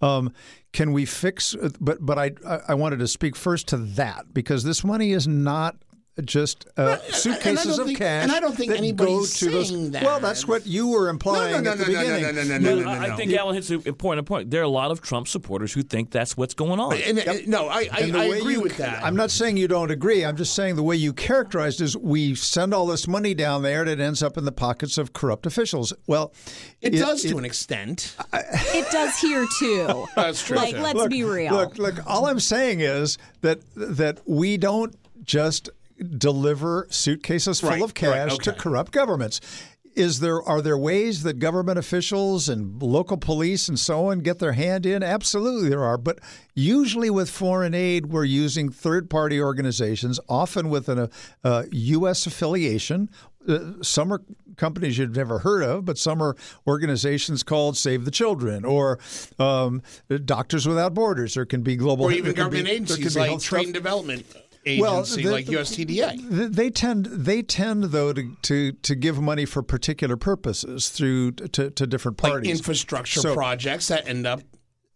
Um, 0.01 0.33
can 0.73 0.93
we 0.93 1.05
fix? 1.05 1.55
But 1.81 2.05
but 2.05 2.19
I 2.19 2.33
I 2.67 2.75
wanted 2.75 2.99
to 2.99 3.09
speak 3.09 3.37
first 3.37 3.69
to 3.69 3.77
that 3.77 4.35
because 4.35 4.65
this 4.65 4.85
money 4.85 5.13
is 5.13 5.29
not 5.29 5.77
just 6.25 6.67
uh, 6.77 6.97
suitcases 7.11 7.79
of 7.79 7.87
think, 7.87 7.99
cash. 7.99 8.23
And 8.23 8.33
I 8.33 8.41
don't 8.41 8.57
think 8.57 8.73
anybody's 8.73 9.35
saying 9.35 9.53
those, 9.53 9.91
that. 9.91 10.03
Well, 10.03 10.19
that's 10.19 10.49
what 10.49 10.67
you 10.67 10.89
were 10.89 11.09
implying 11.09 11.53
no, 11.53 11.61
no, 11.61 11.73
at 11.73 11.79
the 11.79 11.85
no, 11.85 12.01
beginning. 12.01 12.23
No, 12.23 12.31
no, 12.31 12.43
no, 12.43 12.59
no, 12.59 12.59
no, 12.59 12.83
no, 12.83 12.91
I, 12.91 13.07
no. 13.09 13.13
I 13.13 13.17
think 13.17 13.33
Alan 13.35 13.55
hits 13.55 13.69
an 13.71 13.83
important 13.85 14.27
point. 14.27 14.51
There 14.51 14.61
are 14.63 14.65
a 14.65 14.69
lot 14.69 14.91
of 14.91 15.03
Trump 15.03 15.29
supporters 15.29 15.75
who 15.75 15.83
think 15.83 16.11
that's 16.11 16.37
what's 16.37 16.55
going 16.55 16.81
on. 16.81 16.95
And, 16.97 17.19
and, 17.19 17.49
no, 17.49 17.69
I, 17.69 17.89
I, 17.93 18.01
and 18.01 18.17
I 18.17 18.25
agree 18.25 18.55
you, 18.55 18.63
with 18.63 18.79
that. 18.79 19.05
I'm 19.05 19.17
not 19.17 19.31
saying 19.31 19.59
you 19.59 19.69
don't 19.69 19.91
agree. 19.91 20.25
I'm 20.25 20.37
just 20.37 20.55
saying 20.55 20.77
the 20.77 20.83
way 20.83 20.97
you 20.97 21.13
characterized 21.13 21.83
is 21.83 21.97
we 21.97 22.35
send 22.35 22.73
all 22.73 22.87
this 22.87 23.07
money 23.07 23.35
down 23.35 23.63
there 23.63 23.83
and 23.83 23.91
it 23.91 24.01
ends 24.01 24.23
up 24.23 24.39
in 24.39 24.47
the 24.47 24.53
pockets 24.53 24.97
of 24.97 25.13
corrupt 25.13 25.45
officials. 25.45 25.93
Well, 26.07 26.33
it, 26.81 26.91
does 26.91 27.23
to 27.23 27.37
an 27.37 27.45
extent. 27.45 28.17
It 28.33 28.91
does 28.91 29.19
here 29.19 29.47
too. 29.59 30.07
That's 30.17 30.43
true. 30.43 30.57
Like, 30.57 30.77
too. 30.77 30.83
let's 30.83 31.07
be 31.09 31.25
real. 31.25 31.53
Look, 31.53 31.79
look. 31.79 31.95
All 32.07 32.27
I'm 32.27 32.41
saying 32.41 32.81
is 32.81 33.19
that 33.43 33.61
that 33.75 34.21
we 34.27 34.57
don't 34.57 34.95
just 35.27 35.69
deliver 35.99 36.87
suitcases 36.91 37.61
full 37.61 37.71
Right, 37.71 37.83
of 37.83 37.95
cash 37.95 38.33
right, 38.33 38.43
to 38.43 38.53
corrupt 38.53 38.93
governments. 38.93 39.41
Is 39.95 40.21
there 40.21 40.43
are 40.43 40.61
there 40.61 40.77
ways 40.77 41.23
that 41.23 41.39
government 41.39 41.79
officials 41.79 42.51
and 42.51 42.83
local 42.83 43.17
police 43.17 43.67
and 43.67 43.81
so 43.81 44.11
on 44.11 44.19
get 44.21 44.39
their 44.41 44.53
hand 44.53 44.85
in? 44.85 45.03
Absolutely, 45.03 45.71
there 45.71 45.83
are. 45.83 45.97
But 45.97 46.19
usually 46.55 47.09
with 47.09 47.31
foreign 47.31 47.73
aid, 47.73 48.07
we're 48.07 48.25
using 48.25 48.69
third 48.69 49.09
party 49.09 49.41
organizations, 49.41 50.21
often 50.29 50.69
with 50.69 50.91
an, 50.91 51.09
a, 51.45 51.65
U.S. 51.71 52.27
affiliation. 52.27 53.09
Uh, 53.49 53.83
some 53.83 54.13
are 54.13 54.21
companies 54.57 54.99
you've 54.99 55.17
never 55.17 55.39
heard 55.39 55.63
of, 55.63 55.87
but 55.87 55.97
some 55.97 56.21
are 56.21 56.37
organizations 56.67 57.43
called 57.43 57.77
Save 57.77 58.05
the 58.05 58.11
Children 58.11 58.67
or 58.67 58.99
um, 59.39 59.81
Doctors 60.27 60.67
Without 60.69 60.93
Borders. 60.93 61.35
There 61.35 61.47
can 61.47 61.63
be 61.63 61.75
global 61.77 62.05
or 62.07 62.13
even 62.13 62.25
can 62.25 62.33
be- 62.33 62.37
government 62.37 62.69
agencies 62.69 63.17
like 63.17 63.31
health 63.31 63.45
Trade 63.45 63.75
Development 64.67 64.81
Well, 64.81 65.05
the- 65.25 65.31
like 65.31 65.47
USTDA. 65.47 66.51
They 66.53 66.71
tend 66.71 67.07
they 67.07 67.43
tend 67.43 67.85
though 67.85 68.13
to, 68.13 68.37
to, 68.43 68.73
to 68.73 68.95
give 68.97 69.21
money 69.21 69.45
for 69.45 69.63
particular 69.63 70.17
purposes 70.17 70.89
through 70.89 71.33
to, 71.33 71.71
to 71.71 71.87
different 71.87 72.21
Like 72.23 72.33
parties. 72.33 72.59
infrastructure 72.59 73.21
So- 73.21 73.35
projects 73.35 73.89
that 73.89 74.09
end 74.09 74.27
up. 74.27 74.41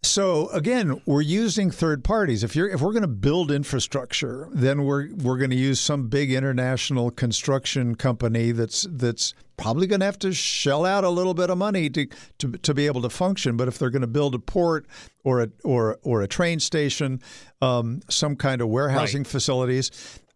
So 0.03 0.49
again, 0.49 1.03
we're 1.05 1.21
using 1.21 1.71
third 1.71 2.03
parties. 2.03 2.43
If 2.43 2.57
you're 2.57 2.69
if 2.71 2.81
we're 2.81 2.93
going 2.93 3.03
to 3.03 3.09
build 3.09 3.51
infrastructure, 3.51 4.49
then 4.51 4.85
we're 4.85 5.13
we're 5.15 5.37
going 5.37 5.51
to 5.51 5.57
use 5.57 5.79
some 5.79 6.09
big 6.09 6.33
international 6.33 7.11
construction 7.11 7.95
company 7.95 8.53
that's 8.53 8.87
that's 8.91 9.35
probably 9.59 9.87
going 9.87 10.01
to 10.01 10.07
have 10.07 10.19
to 10.21 10.33
shell 10.33 10.87
out 10.87 11.05
a 11.05 11.11
little 11.11 11.35
bit 11.35 11.51
of 11.51 11.59
money 11.59 11.91
to 11.91 12.07
to, 12.39 12.53
to 12.53 12.73
be 12.73 12.87
able 12.87 13.03
to 13.03 13.11
function. 13.11 13.59
But 13.59 13.69
if 13.69 13.79
they're 13.79 13.91
going 13.91 14.01
to 14.01 14.07
build 14.09 14.35
a 14.35 14.39
port 14.39 14.87
or 15.23 15.43
a 15.43 15.51
or 15.65 15.99
or 16.03 16.23
a 16.23 16.29
train 16.29 16.61
station, 16.61 17.21
um, 17.61 18.01
some 18.09 18.37
kind 18.37 18.63
of 18.63 18.69
warehousing 18.69 19.25
facilities, 19.25 19.91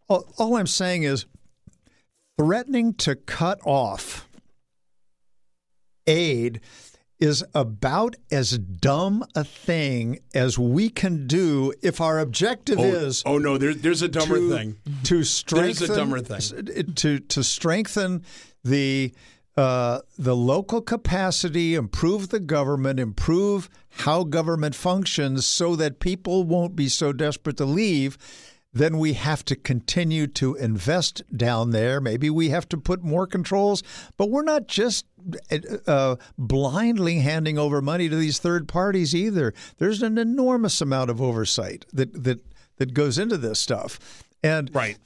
all, 0.08 0.26
all 0.36 0.56
I'm 0.56 0.66
saying 0.66 1.04
is 1.04 1.24
threatening 2.38 2.92
to 2.94 3.16
cut 3.16 3.60
off 3.64 4.28
aid 6.06 6.60
is 7.20 7.44
about 7.54 8.16
as 8.30 8.58
dumb 8.58 9.24
a 9.34 9.44
thing 9.44 10.18
as 10.34 10.58
we 10.58 10.88
can 10.88 11.26
do 11.26 11.72
if 11.82 12.00
our 12.00 12.18
objective 12.18 12.80
is 12.80 13.22
oh 13.24 13.38
no, 13.38 13.56
there, 13.56 13.74
there's 13.74 14.02
a 14.02 14.08
dumber 14.08 14.38
to, 14.38 14.50
thing. 14.50 14.76
to 15.04 15.22
strengthen 15.22 15.86
there's 15.86 15.90
a 15.90 15.96
dumber 15.96 16.20
thing. 16.20 16.92
to 16.94 17.18
to 17.20 17.44
strengthen 17.44 18.24
the 18.64 19.14
uh, 19.56 20.00
the 20.18 20.34
local 20.34 20.80
capacity, 20.80 21.76
improve 21.76 22.30
the 22.30 22.40
government, 22.40 22.98
improve 22.98 23.70
how 23.88 24.24
government 24.24 24.74
functions, 24.74 25.46
so 25.46 25.76
that 25.76 26.00
people 26.00 26.42
won't 26.42 26.74
be 26.74 26.88
so 26.88 27.12
desperate 27.12 27.56
to 27.58 27.64
leave. 27.64 28.18
Then 28.74 28.98
we 28.98 29.12
have 29.14 29.44
to 29.46 29.56
continue 29.56 30.26
to 30.26 30.56
invest 30.56 31.22
down 31.34 31.70
there. 31.70 32.00
Maybe 32.00 32.28
we 32.28 32.48
have 32.50 32.68
to 32.70 32.76
put 32.76 33.02
more 33.02 33.26
controls, 33.26 33.82
but 34.16 34.30
we're 34.30 34.42
not 34.42 34.66
just 34.66 35.06
uh, 35.86 36.16
blindly 36.36 37.20
handing 37.20 37.56
over 37.56 37.80
money 37.80 38.08
to 38.08 38.16
these 38.16 38.38
third 38.40 38.68
parties 38.68 39.14
either. 39.14 39.54
There's 39.78 40.02
an 40.02 40.18
enormous 40.18 40.80
amount 40.80 41.10
of 41.10 41.22
oversight 41.22 41.86
that 41.92 42.24
that 42.24 42.40
that 42.76 42.92
goes 42.92 43.16
into 43.18 43.36
this 43.36 43.60
stuff. 43.60 43.98
And 44.42 44.70
Right. 44.74 44.98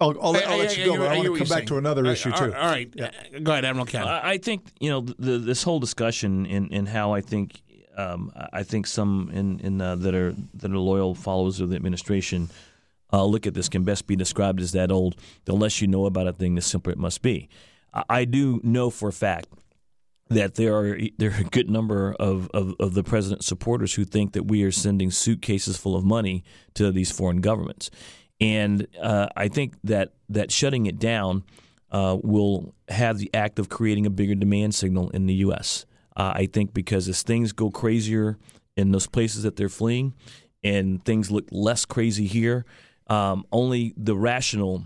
I'll, 0.00 0.10
I'll, 0.20 0.36
I'll 0.36 0.58
let 0.58 0.76
you 0.76 0.84
go, 0.86 0.96
but 0.98 1.08
I 1.12 1.16
hear 1.16 1.30
want 1.30 1.38
to 1.38 1.44
come 1.44 1.46
you're 1.46 1.56
back 1.56 1.66
to 1.66 1.78
another 1.78 2.04
issue 2.06 2.32
too. 2.32 2.50
right, 2.50 2.54
All 2.54 2.68
right, 2.68 3.44
go 3.44 3.52
ahead, 3.52 3.64
Admiral 3.64 3.86
Ken. 3.86 4.02
I 4.02 4.32
I 4.32 4.38
think 4.38 4.66
you 4.80 4.90
know 4.90 5.00
the, 5.00 5.38
this 5.38 5.62
whole 5.62 5.78
discussion 5.80 6.44
in, 6.46 6.68
in 6.68 6.86
how 6.86 7.12
I 7.12 7.20
think 7.20 7.62
um, 7.96 8.32
I 8.52 8.62
think 8.62 8.86
some 8.86 9.30
in, 9.32 9.60
in 9.60 9.80
uh, 9.80 9.96
that 9.96 10.14
are 10.14 10.34
that 10.54 10.70
are 10.70 10.78
loyal 10.78 11.14
followers 11.14 11.60
of 11.60 11.70
the 11.70 11.76
administration 11.76 12.50
uh, 13.12 13.24
look 13.24 13.46
at 13.46 13.54
this 13.54 13.68
can 13.68 13.84
best 13.84 14.06
be 14.06 14.16
described 14.16 14.60
as 14.60 14.72
that 14.72 14.90
old 14.90 15.16
the 15.44 15.54
less 15.54 15.80
you 15.80 15.86
know 15.86 16.06
about 16.06 16.26
a 16.26 16.32
thing 16.32 16.54
the 16.54 16.62
simpler 16.62 16.92
it 16.92 16.98
must 16.98 17.22
be. 17.22 17.48
I, 17.92 18.04
I 18.08 18.24
do 18.24 18.60
know 18.62 18.90
for 18.90 19.08
a 19.08 19.12
fact 19.12 19.48
that 20.28 20.54
there 20.54 20.74
are 20.76 20.98
there 21.18 21.30
are 21.30 21.40
a 21.40 21.44
good 21.44 21.70
number 21.70 22.14
of, 22.18 22.50
of, 22.54 22.74
of 22.80 22.94
the 22.94 23.04
president's 23.04 23.46
supporters 23.46 23.94
who 23.94 24.04
think 24.04 24.32
that 24.32 24.44
we 24.44 24.62
are 24.64 24.72
sending 24.72 25.10
suitcases 25.10 25.76
full 25.76 25.96
of 25.96 26.04
money 26.04 26.44
to 26.74 26.90
these 26.90 27.10
foreign 27.10 27.40
governments, 27.40 27.90
and 28.40 28.86
uh, 29.00 29.28
I 29.36 29.48
think 29.48 29.74
that 29.84 30.14
that 30.28 30.50
shutting 30.50 30.86
it 30.86 30.98
down 30.98 31.44
uh, 31.90 32.18
will 32.22 32.74
have 32.88 33.18
the 33.18 33.30
act 33.32 33.58
of 33.58 33.68
creating 33.68 34.06
a 34.06 34.10
bigger 34.10 34.34
demand 34.34 34.74
signal 34.74 35.10
in 35.10 35.26
the 35.26 35.34
U.S. 35.34 35.86
Uh, 36.16 36.32
I 36.34 36.46
think 36.46 36.72
because 36.74 37.08
as 37.08 37.22
things 37.22 37.52
go 37.52 37.70
crazier 37.70 38.38
in 38.76 38.92
those 38.92 39.06
places 39.06 39.42
that 39.42 39.56
they're 39.56 39.68
fleeing, 39.68 40.14
and 40.62 41.04
things 41.04 41.30
look 41.30 41.44
less 41.50 41.84
crazy 41.84 42.26
here, 42.26 42.64
um, 43.08 43.44
only 43.52 43.92
the 43.96 44.16
rational 44.16 44.84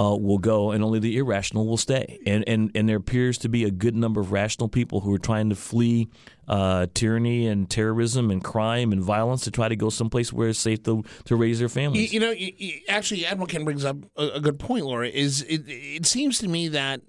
uh, 0.00 0.16
will 0.16 0.38
go, 0.38 0.70
and 0.70 0.82
only 0.82 0.98
the 0.98 1.18
irrational 1.18 1.66
will 1.66 1.76
stay. 1.76 2.18
And, 2.26 2.42
and 2.48 2.70
and 2.74 2.88
there 2.88 2.96
appears 2.96 3.36
to 3.38 3.48
be 3.50 3.64
a 3.64 3.70
good 3.70 3.94
number 3.94 4.20
of 4.20 4.32
rational 4.32 4.68
people 4.68 5.00
who 5.00 5.12
are 5.14 5.18
trying 5.18 5.50
to 5.50 5.54
flee 5.54 6.08
uh, 6.48 6.86
tyranny 6.94 7.46
and 7.46 7.68
terrorism 7.68 8.30
and 8.30 8.42
crime 8.42 8.92
and 8.92 9.02
violence 9.04 9.42
to 9.42 9.50
try 9.50 9.68
to 9.68 9.76
go 9.76 9.90
someplace 9.90 10.32
where 10.32 10.48
it's 10.48 10.58
safe 10.58 10.82
to, 10.84 11.04
to 11.26 11.36
raise 11.36 11.58
their 11.58 11.66
You, 11.66 11.68
families. 11.68 12.12
you 12.14 12.18
know, 12.20 12.30
you, 12.30 12.52
you- 12.56 12.80
actually, 12.88 13.26
Admiral 13.26 13.46
Ken 13.46 13.64
brings 13.64 13.84
up 13.84 13.98
a, 14.16 14.28
a 14.36 14.40
good 14.40 14.58
point, 14.58 14.86
Laura. 14.86 15.06
Is 15.06 15.42
it, 15.42 15.64
it 15.68 16.06
seems 16.06 16.38
to 16.38 16.48
me 16.48 16.68
that 16.68 17.02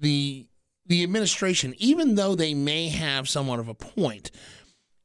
the 0.00 0.46
the 0.86 1.02
administration, 1.02 1.74
even 1.78 2.14
though 2.14 2.34
they 2.34 2.54
may 2.54 2.88
have 2.88 3.28
somewhat 3.28 3.58
of 3.58 3.68
a 3.68 3.74
point, 3.74 4.30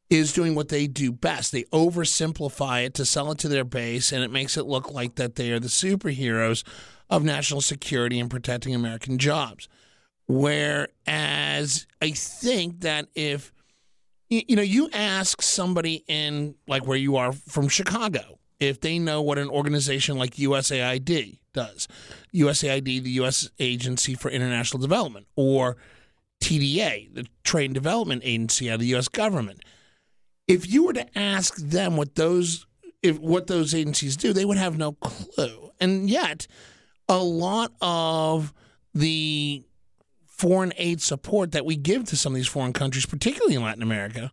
is 0.10 0.34
doing 0.34 0.56
what 0.56 0.70
they 0.70 0.88
do 0.88 1.12
best. 1.12 1.52
They 1.52 1.64
oversimplify 1.66 2.86
it 2.86 2.96
to 2.96 3.06
sell 3.06 3.32
it 3.32 3.38
to 3.40 3.48
their 3.48 3.64
base, 3.64 4.12
and 4.12 4.24
it 4.24 4.32
makes 4.32 4.58
it 4.58 4.66
look 4.66 4.92
like 4.92 5.16
that 5.16 5.36
they 5.36 5.52
are 5.52 5.60
the 5.60 5.68
superheroes 5.68 6.64
of 7.10 7.24
national 7.24 7.62
security 7.62 8.20
and 8.20 8.30
protecting 8.30 8.74
American 8.74 9.18
jobs. 9.18 9.68
Whereas 10.28 11.88
I 12.02 12.12
think 12.12 12.82
that 12.82 13.08
if 13.16 13.52
you, 14.30 14.56
know, 14.56 14.62
you 14.62 14.90
ask 14.94 15.42
somebody 15.42 16.04
in 16.08 16.56
like 16.68 16.86
where 16.86 16.98
you 16.98 17.16
are 17.18 17.32
from 17.32 17.68
Chicago 17.68 18.39
if 18.60 18.82
they 18.82 19.00
know 19.00 19.22
what 19.22 19.38
an 19.38 19.50
organization 19.50 20.18
like 20.18 20.36
USAID 20.36 21.40
does, 21.54 21.88
USAID, 22.34 23.04
the 23.04 23.12
U.S. 23.12 23.50
Agency 23.60 24.16
for 24.16 24.30
International 24.30 24.82
Development, 24.82 25.28
or 25.36 25.78
TDA, 26.42 27.14
the 27.14 27.26
Trade 27.44 27.66
and 27.66 27.74
Development 27.74 28.22
Agency 28.24 28.70
of 28.70 28.80
the 28.80 28.88
U.S. 28.88 29.08
government. 29.08 29.64
If 30.48 30.72
you 30.72 30.86
were 30.86 30.94
to 30.94 31.18
ask 31.18 31.56
them 31.58 31.96
what 31.96 32.16
those 32.16 32.66
if 33.02 33.18
what 33.20 33.48
those 33.48 33.74
agencies 33.74 34.18
do, 34.18 34.34
they 34.34 34.46
would 34.46 34.58
have 34.58 34.78
no 34.78 34.94
clue. 34.94 35.72
And 35.80 36.10
yet, 36.10 36.48
a 37.08 37.20
lot 37.20 37.72
of 37.82 38.54
the 38.94 39.64
foreign 40.26 40.74
aid 40.78 41.02
support 41.02 41.52
that 41.52 41.66
we 41.66 41.76
give 41.76 42.06
to 42.06 42.18
some 42.18 42.34
of 42.34 42.36
these 42.36 42.48
foreign 42.48 42.74
countries, 42.74 43.06
particularly 43.06 43.56
in 43.56 43.64
Latin 43.64 43.84
America, 43.84 44.32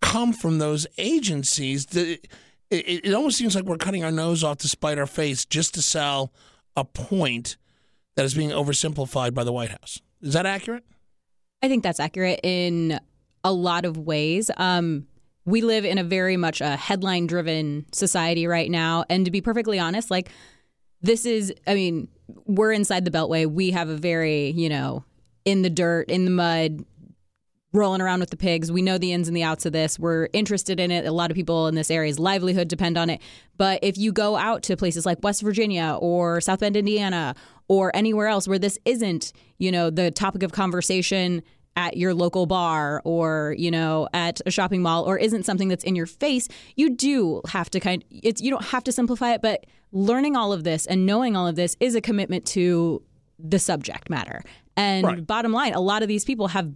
come 0.00 0.32
from 0.32 0.58
those 0.58 0.86
agencies. 0.98 1.86
That 1.86 2.26
it, 2.70 3.04
it, 3.04 3.14
almost 3.14 3.38
seems 3.38 3.54
like 3.54 3.64
we're 3.64 3.76
cutting 3.76 4.04
our 4.04 4.10
nose 4.10 4.42
off 4.42 4.58
to 4.58 4.68
spite 4.68 4.98
our 4.98 5.06
face 5.06 5.44
just 5.44 5.74
to 5.74 5.82
sell 5.82 6.32
a 6.76 6.84
point 6.84 7.56
that 8.16 8.24
is 8.24 8.34
being 8.34 8.50
oversimplified 8.50 9.34
by 9.34 9.44
the 9.44 9.52
White 9.52 9.70
House. 9.70 10.00
Is 10.20 10.32
that 10.32 10.46
accurate? 10.46 10.84
I 11.62 11.68
think 11.68 11.82
that's 11.82 12.00
accurate 12.00 12.40
in 12.42 12.98
a 13.42 13.52
lot 13.52 13.84
of 13.84 13.98
ways. 13.98 14.50
Um, 14.56 15.06
we 15.44 15.60
live 15.60 15.84
in 15.84 15.98
a 15.98 16.04
very 16.04 16.36
much 16.36 16.60
a 16.60 16.76
headline 16.76 17.26
driven 17.26 17.86
society 17.92 18.46
right 18.46 18.70
now. 18.70 19.04
And 19.10 19.24
to 19.24 19.30
be 19.30 19.40
perfectly 19.40 19.78
honest, 19.78 20.10
like, 20.10 20.30
this 21.02 21.26
is, 21.26 21.52
I 21.66 21.74
mean, 21.74 22.08
we're 22.46 22.72
inside 22.72 23.04
the 23.04 23.10
Beltway. 23.10 23.46
We 23.46 23.70
have 23.72 23.90
a 23.90 23.96
very, 23.96 24.50
you 24.50 24.70
know, 24.70 25.04
in 25.44 25.62
the 25.62 25.68
dirt, 25.68 26.08
in 26.08 26.24
the 26.24 26.30
mud, 26.30 26.84
rolling 27.74 28.00
around 28.00 28.20
with 28.20 28.30
the 28.30 28.36
pigs. 28.36 28.70
We 28.70 28.80
know 28.82 28.96
the 28.98 29.12
ins 29.12 29.28
and 29.28 29.36
the 29.36 29.42
outs 29.42 29.66
of 29.66 29.72
this. 29.72 29.98
We're 29.98 30.28
interested 30.32 30.78
in 30.80 30.90
it. 30.90 31.04
A 31.04 31.12
lot 31.12 31.30
of 31.30 31.34
people 31.34 31.66
in 31.66 31.74
this 31.74 31.90
area's 31.90 32.18
livelihood 32.18 32.68
depend 32.68 32.96
on 32.96 33.10
it. 33.10 33.20
But 33.58 33.80
if 33.82 33.98
you 33.98 34.12
go 34.12 34.36
out 34.36 34.62
to 34.64 34.76
places 34.76 35.04
like 35.04 35.18
West 35.22 35.42
Virginia 35.42 35.98
or 36.00 36.40
South 36.40 36.60
Bend, 36.60 36.76
Indiana, 36.76 37.34
or 37.68 37.94
anywhere 37.94 38.28
else 38.28 38.46
where 38.46 38.58
this 38.58 38.78
isn't, 38.84 39.32
you 39.58 39.72
know, 39.72 39.90
the 39.90 40.10
topic 40.10 40.42
of 40.44 40.52
conversation 40.52 41.42
at 41.76 41.96
your 41.96 42.14
local 42.14 42.46
bar 42.46 43.02
or 43.04 43.52
you 43.58 43.68
know 43.68 44.08
at 44.14 44.40
a 44.46 44.50
shopping 44.52 44.80
mall 44.80 45.02
or 45.02 45.18
isn't 45.18 45.42
something 45.44 45.66
that's 45.66 45.82
in 45.82 45.96
your 45.96 46.06
face 46.06 46.46
you 46.76 46.88
do 46.88 47.40
have 47.48 47.68
to 47.68 47.80
kind 47.80 48.04
it's 48.10 48.40
you 48.40 48.48
don't 48.48 48.66
have 48.66 48.84
to 48.84 48.92
simplify 48.92 49.32
it 49.32 49.42
but 49.42 49.66
learning 49.90 50.36
all 50.36 50.52
of 50.52 50.62
this 50.62 50.86
and 50.86 51.04
knowing 51.04 51.34
all 51.36 51.48
of 51.48 51.56
this 51.56 51.76
is 51.80 51.96
a 51.96 52.00
commitment 52.00 52.46
to 52.46 53.02
the 53.40 53.58
subject 53.58 54.08
matter 54.08 54.44
and 54.76 55.04
Right. 55.04 55.26
bottom 55.26 55.52
line 55.52 55.72
a 55.72 55.80
lot 55.80 56.02
of 56.02 56.06
these 56.06 56.24
people 56.24 56.46
have 56.46 56.70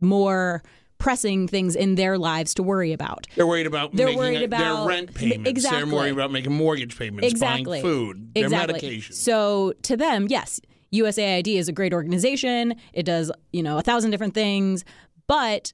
more 0.00 0.62
pressing 0.98 1.46
things 1.46 1.76
in 1.76 1.94
their 1.96 2.16
lives 2.16 2.54
to 2.54 2.62
worry 2.62 2.92
about 2.92 3.26
They're 3.34 3.46
worried 3.46 3.66
about 3.66 3.94
They're 3.94 4.06
making 4.06 4.18
worried 4.18 4.40
a- 4.42 4.44
about- 4.44 4.86
their 4.86 4.88
rent 4.88 5.14
payments. 5.14 5.50
Exactly. 5.50 5.84
They're 5.84 5.94
worried 5.94 6.12
about 6.14 6.30
making 6.32 6.52
mortgage 6.52 6.98
payments, 6.98 7.30
exactly 7.30 7.82
buying 7.82 7.82
food, 7.82 8.30
their 8.34 8.44
exactly. 8.44 8.72
medication. 8.74 9.14
So 9.14 9.74
to 9.82 9.96
them, 9.96 10.26
yes, 10.30 10.60
USAID 10.94 11.48
is 11.56 11.68
a 11.68 11.72
great 11.72 11.92
organization. 11.92 12.76
It 12.94 13.02
does 13.04 13.30
you 13.52 13.62
know 13.62 13.76
a 13.78 13.82
thousand 13.82 14.10
different 14.10 14.32
things, 14.34 14.84
but 15.26 15.72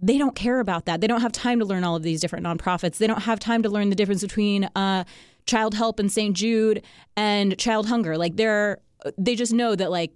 they 0.00 0.16
don't 0.18 0.34
care 0.34 0.58
about 0.58 0.86
that. 0.86 1.00
They 1.00 1.06
don't 1.06 1.20
have 1.20 1.32
time 1.32 1.58
to 1.58 1.64
learn 1.64 1.84
all 1.84 1.94
of 1.94 2.02
these 2.02 2.20
different 2.20 2.44
nonprofits. 2.46 2.96
They 2.98 3.06
don't 3.06 3.22
have 3.22 3.38
time 3.38 3.62
to 3.62 3.68
learn 3.68 3.88
the 3.90 3.94
difference 3.94 4.22
between 4.22 4.64
uh, 4.74 5.04
Child 5.46 5.74
Help 5.74 6.00
and 6.00 6.10
St. 6.10 6.34
Jude 6.36 6.82
and 7.16 7.56
Child 7.58 7.86
Hunger. 7.88 8.16
Like 8.16 8.36
they're 8.36 8.78
they 9.18 9.34
just 9.34 9.52
know 9.52 9.74
that 9.76 9.90
like 9.90 10.12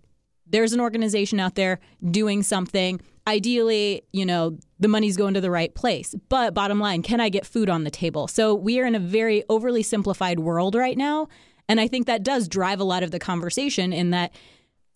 there's 0.49 0.73
an 0.73 0.81
organization 0.81 1.39
out 1.41 1.57
there 1.57 1.79
doing 2.11 2.43
something. 2.43 3.01
Ideally, 3.27 4.03
you 4.13 4.25
know, 4.25 4.59
the 4.79 4.89
money's 4.89 5.17
going 5.17 5.35
to 5.35 5.41
the 5.41 5.51
right 5.51 5.75
place. 5.75 6.15
But 6.29 6.55
bottom 6.55 6.79
line, 6.79 7.03
can 7.03 7.21
I 7.21 7.29
get 7.29 7.45
food 7.45 7.69
on 7.69 7.85
the 7.85 7.91
table? 7.91 8.29
So 8.29 8.55
we 8.55 8.79
are 8.81 8.87
in 8.87 8.95
a 8.95 9.01
very 9.01 9.43
overly 9.49 9.83
simplified 9.83 10.41
world 10.41 10.75
right 10.75 10.97
now. 10.97 11.29
And 11.69 11.81
I 11.81 11.89
think 11.89 12.07
that 12.07 12.23
does 12.23 12.47
drive 12.47 12.79
a 12.79 12.85
lot 12.85 13.03
of 13.03 13.11
the 13.11 13.19
conversation 13.19 13.93
in 13.93 14.11
that, 14.11 14.33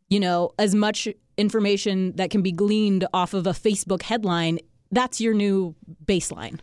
you 0.09 0.21
know, 0.21 0.53
as 0.59 0.75
much 0.75 1.09
information 1.37 2.15
that 2.17 2.31
can 2.31 2.43
be 2.43 2.53
gleaned 2.53 3.07
off 3.13 3.35
of 3.35 3.47
a 3.47 3.53
Facebook 3.53 4.03
headline, 4.03 4.59
that's 4.93 5.21
your 5.21 5.35
new 5.35 5.75
baseline. 6.05 6.61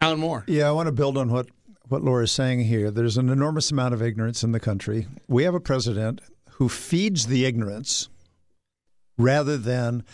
Alan 0.00 0.20
Moore. 0.20 0.44
Yeah, 0.46 0.68
I 0.68 0.72
want 0.72 0.86
to 0.86 0.92
build 0.92 1.18
on 1.18 1.30
what 1.30 1.48
what 1.88 2.02
Laura 2.02 2.24
is 2.24 2.32
saying 2.32 2.60
here. 2.60 2.90
There's 2.90 3.16
an 3.16 3.28
enormous 3.28 3.70
amount 3.70 3.94
of 3.94 4.02
ignorance 4.02 4.42
in 4.42 4.52
the 4.52 4.60
country. 4.60 5.06
We 5.28 5.44
have 5.44 5.54
a 5.54 5.60
president 5.60 6.20
who 6.52 6.68
feeds 6.68 7.26
the 7.26 7.44
ignorance 7.44 8.08
rather 9.16 9.56
than 9.56 10.04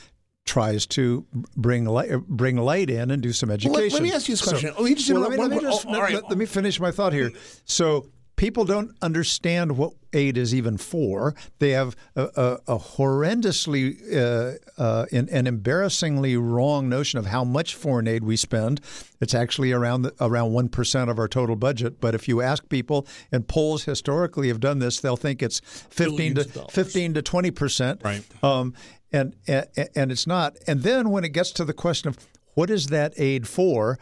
tries 0.45 0.87
to 0.87 1.25
bring 1.57 1.85
light, 1.85 2.11
uh, 2.13 2.19
bring 2.19 2.57
light 2.57 2.91
in 2.91 3.11
and 3.11 3.23
do 3.23 3.33
some 3.33 3.49
Well, 3.49 3.55
education. 3.55 3.83
let, 3.83 3.93
let 3.93 4.03
me 4.03 4.13
ask 4.13 4.29
you 4.29 4.35
this 4.35 4.43
question. 4.43 4.71
oh, 4.77 4.83
well, 4.83 5.21
let 5.21 5.31
me, 5.31 5.37
let 5.37 5.51
me 5.51 5.61
just- 5.61 5.87
oh, 5.87 5.95
all 5.95 6.01
right. 6.03 6.15
let- 6.15 6.29
let 6.29 6.39
me 6.39 6.47
finish 6.47 6.81
my 6.81 6.91
thought 6.91 7.13
here. 7.13 7.31
So 7.65 8.09
people 8.43 8.65
don't 8.65 8.91
understand 9.01 9.79
what 9.79 9.93
aid 10.13 10.37
is 10.37 10.53
even 10.53 10.77
for. 10.77 11.33
They 11.61 11.71
have 11.71 11.95
a, 12.17 12.23
a, 12.23 12.75
a 12.75 12.77
horrendously 12.77 13.95
uh, 14.13 14.55
uh, 14.77 15.07
an, 15.13 15.29
an 15.31 15.47
embarrassingly 15.47 16.37
wrong 16.37 16.89
notion 16.89 17.21
of 17.21 17.27
how 17.27 17.45
much 17.45 17.77
foreign 17.77 18.09
aid 18.09 18.25
we 18.25 18.37
spend. 18.37 18.81
It's 19.21 19.33
actually 19.33 19.71
around 19.71 20.03
the, 20.03 20.13
around 20.21 20.55
one 20.55 20.69
percent 20.69 21.09
of 21.09 21.21
our 21.21 21.29
total 21.29 21.55
budget. 21.55 22.01
But 22.01 22.17
if 22.17 22.27
you 22.27 22.43
ask 22.43 22.69
people, 22.69 23.07
and 23.31 23.47
polls 23.47 23.85
historically 23.85 24.49
have 24.49 24.59
done 24.59 24.81
this, 24.81 24.99
they'll 24.99 25.17
think 25.17 25.41
it's 25.41 25.61
fifteen 25.61 26.35
Billions 26.35 26.53
to 26.55 26.67
fifteen 26.69 27.15
to 27.15 27.23
twenty 27.23 27.53
percent. 27.53 28.01
Right. 28.03 28.25
Um, 28.43 28.75
and, 29.13 29.37
and 29.47 29.69
and 29.95 30.11
it's 30.11 30.27
not. 30.27 30.57
And 30.67 30.83
then 30.83 31.11
when 31.11 31.23
it 31.23 31.29
gets 31.29 31.53
to 31.53 31.65
the 31.65 31.75
question 31.75 32.09
of 32.09 32.19
what 32.55 32.71
is 32.71 32.89
that 32.89 33.15
aid 33.19 33.47
for, 33.47 34.01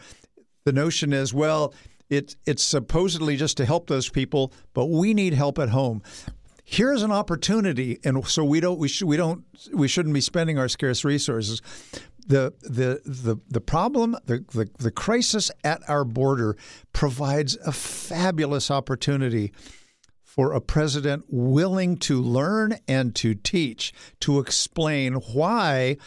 the 0.65 0.73
notion 0.73 1.13
is 1.13 1.31
well, 1.31 1.75
it 2.11 2.35
it's 2.45 2.61
supposedly 2.61 3.37
just 3.37 3.57
to 3.57 3.65
help 3.65 3.87
those 3.87 4.09
people, 4.09 4.53
but 4.73 4.87
we 4.87 5.15
need 5.15 5.33
help 5.33 5.57
at 5.57 5.69
home. 5.69 6.03
Here's 6.63 7.01
an 7.01 7.11
opportunity, 7.11 7.99
and 8.03 8.27
so 8.27 8.43
we 8.43 8.59
don't 8.59 8.77
we 8.77 8.89
should 8.89 9.07
we 9.07 9.17
don't 9.17 9.43
we 9.73 9.87
shouldn't 9.87 10.13
be 10.13 10.21
spending 10.21 10.59
our 10.59 10.67
scarce 10.67 11.03
resources. 11.03 11.61
The 12.27 12.53
the 12.61 13.01
the 13.05 13.37
the 13.49 13.61
problem 13.61 14.15
the, 14.25 14.45
the 14.53 14.69
the 14.77 14.91
crisis 14.91 15.49
at 15.63 15.81
our 15.89 16.03
border 16.03 16.55
provides 16.93 17.57
a 17.65 17.71
fabulous 17.71 18.69
opportunity 18.69 19.51
for 20.21 20.53
a 20.53 20.61
president 20.61 21.25
willing 21.29 21.97
to 21.97 22.21
learn 22.21 22.77
and 22.87 23.15
to 23.15 23.35
teach, 23.35 23.93
to 24.21 24.39
explain 24.39 25.13
why 25.13 25.97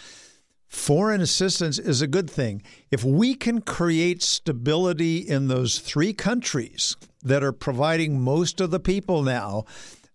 foreign 0.75 1.21
assistance 1.21 1.79
is 1.79 2.03
a 2.03 2.07
good 2.07 2.29
thing. 2.29 2.63
If 2.91 3.05
we 3.05 3.35
can 3.35 3.61
create 3.61 4.23
stability 4.23 5.19
in 5.19 5.49
those 5.49 5.79
three 5.79 6.13
countries 6.13 6.97
that 7.23 7.43
are 7.45 7.53
providing 7.53 8.21
most 8.21 8.61
of 8.61 8.71
the 8.71 8.81
people 8.81 9.23
now, 9.23 9.65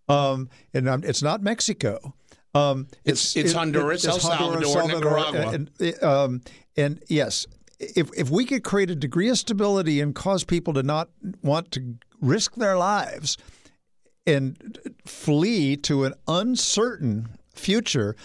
um, 0.10 0.50
and 0.74 0.90
um, 0.90 1.04
it's 1.06 1.22
not 1.24 1.42
Mexico. 1.42 2.14
Um, 2.54 2.88
It's- 3.06 3.36
it's 3.38 3.54
Honduras, 3.54 4.06
El 4.06 4.20
Salvador, 4.20 4.88
Nicaragua. 4.88 5.52
and, 5.52 6.04
um, 6.04 6.42
and 6.76 7.02
yes, 7.08 7.46
if 7.80 8.10
if 8.18 8.30
we 8.30 8.44
could 8.44 8.64
create 8.64 8.90
a 8.90 8.96
degree 8.96 9.30
of 9.30 9.38
stability 9.38 10.02
and 10.02 10.14
cause 10.14 10.44
people 10.44 10.74
to 10.74 10.84
not 10.84 11.10
want 11.42 11.72
to 11.72 11.96
risk 12.20 12.56
their 12.56 12.78
lives 12.78 13.38
and 14.28 14.78
flee 15.06 15.78
to 15.78 16.04
an 16.04 16.14
uncertain 16.28 17.30
future, 17.56 18.16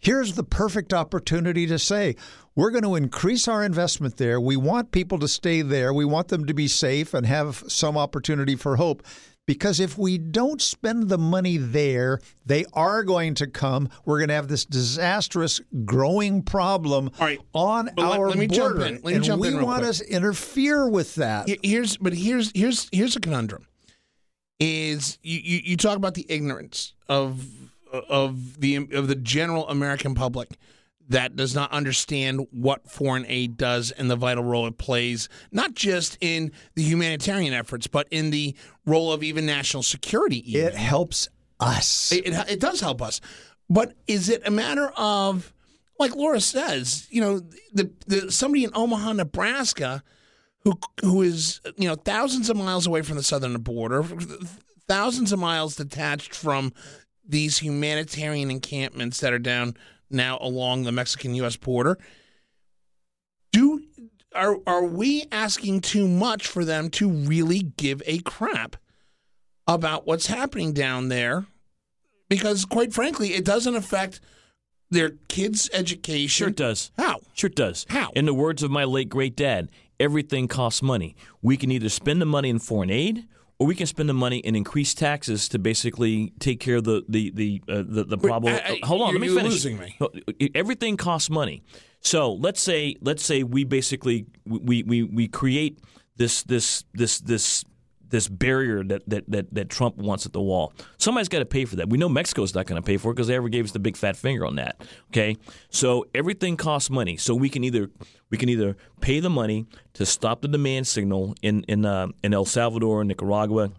here's 0.00 0.34
the 0.34 0.42
perfect 0.44 0.92
opportunity 0.92 1.66
to 1.66 1.78
say, 1.78 2.16
we're 2.56 2.70
going 2.70 2.84
to 2.84 2.96
increase 2.96 3.46
our 3.46 3.62
investment 3.64 4.16
there. 4.16 4.40
We 4.40 4.56
want 4.56 4.90
people 4.92 5.18
to 5.20 5.28
stay 5.28 5.62
there. 5.62 5.94
We 5.94 6.04
want 6.04 6.28
them 6.28 6.46
to 6.46 6.54
be 6.54 6.66
safe 6.68 7.14
and 7.14 7.24
have 7.26 7.62
some 7.68 7.96
opportunity 7.96 8.56
for 8.56 8.76
hope. 8.76 9.02
Because 9.46 9.80
if 9.80 9.98
we 9.98 10.16
don't 10.18 10.60
spend 10.62 11.08
the 11.08 11.18
money 11.18 11.56
there, 11.56 12.20
they 12.46 12.64
are 12.72 13.02
going 13.02 13.34
to 13.36 13.48
come. 13.48 13.88
We're 14.04 14.18
going 14.18 14.28
to 14.28 14.34
have 14.34 14.46
this 14.48 14.64
disastrous 14.64 15.60
growing 15.84 16.42
problem 16.42 17.10
right. 17.20 17.40
on 17.52 17.90
But 17.96 18.04
our 18.18 18.28
let 18.28 18.38
me 18.38 18.46
jump 18.46 18.76
border. 18.76 18.86
in. 18.86 18.94
Let 18.96 19.04
me 19.04 19.14
and 19.14 19.24
jump 19.24 19.40
we 19.40 19.48
in 19.48 19.62
want 19.62 19.82
quick. 19.82 19.96
to 19.96 20.08
interfere 20.12 20.88
with 20.88 21.16
that. 21.16 21.48
Here's 21.64 21.96
but 21.96 22.12
here's 22.12 22.52
here's 22.54 22.88
here's 22.92 23.16
a 23.16 23.20
conundrum. 23.20 23.66
is 24.60 25.18
you, 25.22 25.40
you, 25.42 25.60
you 25.64 25.76
talk 25.76 25.96
about 25.96 26.14
the 26.14 26.26
ignorance 26.28 26.94
of 27.08 27.44
of 27.92 28.60
the 28.60 28.76
of 28.92 29.08
the 29.08 29.14
general 29.14 29.68
American 29.68 30.14
public 30.14 30.56
that 31.10 31.34
does 31.34 31.54
not 31.56 31.72
understand 31.72 32.46
what 32.52 32.88
foreign 32.88 33.26
aid 33.26 33.56
does 33.56 33.90
and 33.90 34.08
the 34.08 34.16
vital 34.16 34.44
role 34.44 34.66
it 34.68 34.78
plays, 34.78 35.28
not 35.50 35.74
just 35.74 36.16
in 36.20 36.52
the 36.76 36.82
humanitarian 36.82 37.52
efforts, 37.52 37.88
but 37.88 38.06
in 38.12 38.30
the 38.30 38.54
role 38.86 39.12
of 39.12 39.24
even 39.24 39.44
national 39.44 39.82
security. 39.82 40.52
Even. 40.52 40.68
It 40.68 40.74
helps 40.74 41.28
us. 41.58 42.12
It, 42.12 42.28
it, 42.28 42.50
it 42.50 42.60
does 42.60 42.80
help 42.80 43.02
us. 43.02 43.20
But 43.68 43.94
is 44.06 44.28
it 44.28 44.42
a 44.46 44.52
matter 44.52 44.92
of, 44.96 45.52
like 45.98 46.14
Laura 46.14 46.40
says, 46.40 47.08
you 47.10 47.20
know, 47.20 47.40
the, 47.72 47.90
the 48.06 48.30
somebody 48.30 48.62
in 48.62 48.70
Omaha, 48.72 49.14
Nebraska, 49.14 50.04
who 50.62 50.78
who 51.02 51.22
is 51.22 51.60
you 51.76 51.88
know 51.88 51.96
thousands 51.96 52.50
of 52.50 52.56
miles 52.56 52.86
away 52.86 53.02
from 53.02 53.16
the 53.16 53.22
southern 53.22 53.54
border, 53.60 54.04
thousands 54.86 55.32
of 55.32 55.38
miles 55.38 55.76
detached 55.76 56.34
from 56.34 56.72
these 57.30 57.58
humanitarian 57.58 58.50
encampments 58.50 59.20
that 59.20 59.32
are 59.32 59.38
down 59.38 59.76
now 60.10 60.38
along 60.40 60.82
the 60.82 60.92
Mexican 60.92 61.34
U.S. 61.36 61.56
border. 61.56 61.98
Do 63.52 63.82
are 64.34 64.56
are 64.66 64.84
we 64.84 65.24
asking 65.32 65.80
too 65.80 66.06
much 66.06 66.46
for 66.46 66.64
them 66.64 66.90
to 66.90 67.10
really 67.10 67.60
give 67.76 68.02
a 68.06 68.18
crap 68.20 68.76
about 69.66 70.06
what's 70.06 70.26
happening 70.26 70.72
down 70.72 71.08
there? 71.08 71.46
Because 72.28 72.64
quite 72.64 72.92
frankly, 72.92 73.34
it 73.34 73.44
doesn't 73.44 73.74
affect 73.74 74.20
their 74.90 75.10
kids' 75.28 75.70
education. 75.72 76.28
Sure 76.28 76.48
it 76.48 76.56
does. 76.56 76.90
How? 76.98 77.20
Sure 77.34 77.48
it 77.48 77.56
does. 77.56 77.86
How? 77.88 78.10
In 78.14 78.26
the 78.26 78.34
words 78.34 78.62
of 78.62 78.70
my 78.70 78.84
late 78.84 79.08
great 79.08 79.36
dad, 79.36 79.70
everything 79.98 80.48
costs 80.48 80.82
money. 80.82 81.16
We 81.42 81.56
can 81.56 81.70
either 81.70 81.88
spend 81.88 82.20
the 82.20 82.26
money 82.26 82.50
in 82.50 82.58
foreign 82.58 82.90
aid 82.90 83.26
or 83.60 83.66
we 83.66 83.74
can 83.76 83.86
spend 83.86 84.08
the 84.08 84.14
money 84.14 84.42
and 84.44 84.56
increase 84.56 84.94
taxes 84.94 85.48
to 85.50 85.58
basically 85.58 86.32
take 86.40 86.58
care 86.60 86.76
of 86.76 86.84
the 86.84 87.04
the 87.08 87.30
the 87.34 87.62
uh, 87.68 87.82
the, 87.86 88.04
the 88.04 88.18
problem. 88.18 88.54
I- 88.54 88.80
I- 88.82 88.86
Hold 88.86 89.02
on, 89.02 89.12
let 89.12 89.20
me 89.20 89.28
finish. 89.28 89.64
me. 89.66 90.50
Everything 90.54 90.96
costs 90.96 91.28
money. 91.30 91.62
So 92.00 92.32
let's 92.32 92.60
say 92.62 92.96
let's 93.02 93.22
say 93.24 93.42
we 93.42 93.64
basically 93.64 94.26
we 94.46 94.82
we, 94.82 95.02
we 95.02 95.28
create 95.28 95.78
this 96.16 96.42
this 96.44 96.84
this 96.94 97.20
this 97.20 97.64
this 98.10 98.28
barrier 98.28 98.84
that, 98.84 99.08
that, 99.08 99.30
that, 99.30 99.54
that 99.54 99.68
Trump 99.68 99.96
wants 99.96 100.26
at 100.26 100.32
the 100.32 100.40
wall. 100.40 100.72
Somebody's 100.98 101.28
got 101.28 101.38
to 101.38 101.46
pay 101.46 101.64
for 101.64 101.76
that. 101.76 101.88
We 101.88 101.98
know 101.98 102.08
Mexico's 102.08 102.54
not 102.54 102.66
going 102.66 102.80
to 102.80 102.84
pay 102.84 102.96
for 102.96 103.10
it 103.10 103.14
because 103.14 103.28
they 103.28 103.36
ever 103.36 103.48
gave 103.48 103.64
us 103.64 103.72
the 103.72 103.78
big 103.78 103.96
fat 103.96 104.16
finger 104.16 104.44
on 104.44 104.56
that. 104.56 104.82
Okay, 105.08 105.36
so 105.70 106.06
everything 106.14 106.56
costs 106.56 106.90
money. 106.90 107.16
So 107.16 107.34
we 107.34 107.48
can 107.48 107.64
either 107.64 107.90
we 108.30 108.38
can 108.38 108.48
either 108.48 108.76
pay 109.00 109.20
the 109.20 109.30
money 109.30 109.66
to 109.94 110.06
stop 110.06 110.42
the 110.42 110.48
demand 110.48 110.86
signal 110.86 111.34
in 111.42 111.64
in 111.64 111.84
uh, 111.84 112.08
in 112.22 112.34
El 112.34 112.44
Salvador, 112.44 113.00
and 113.00 113.08
Nicaragua, 113.08 113.70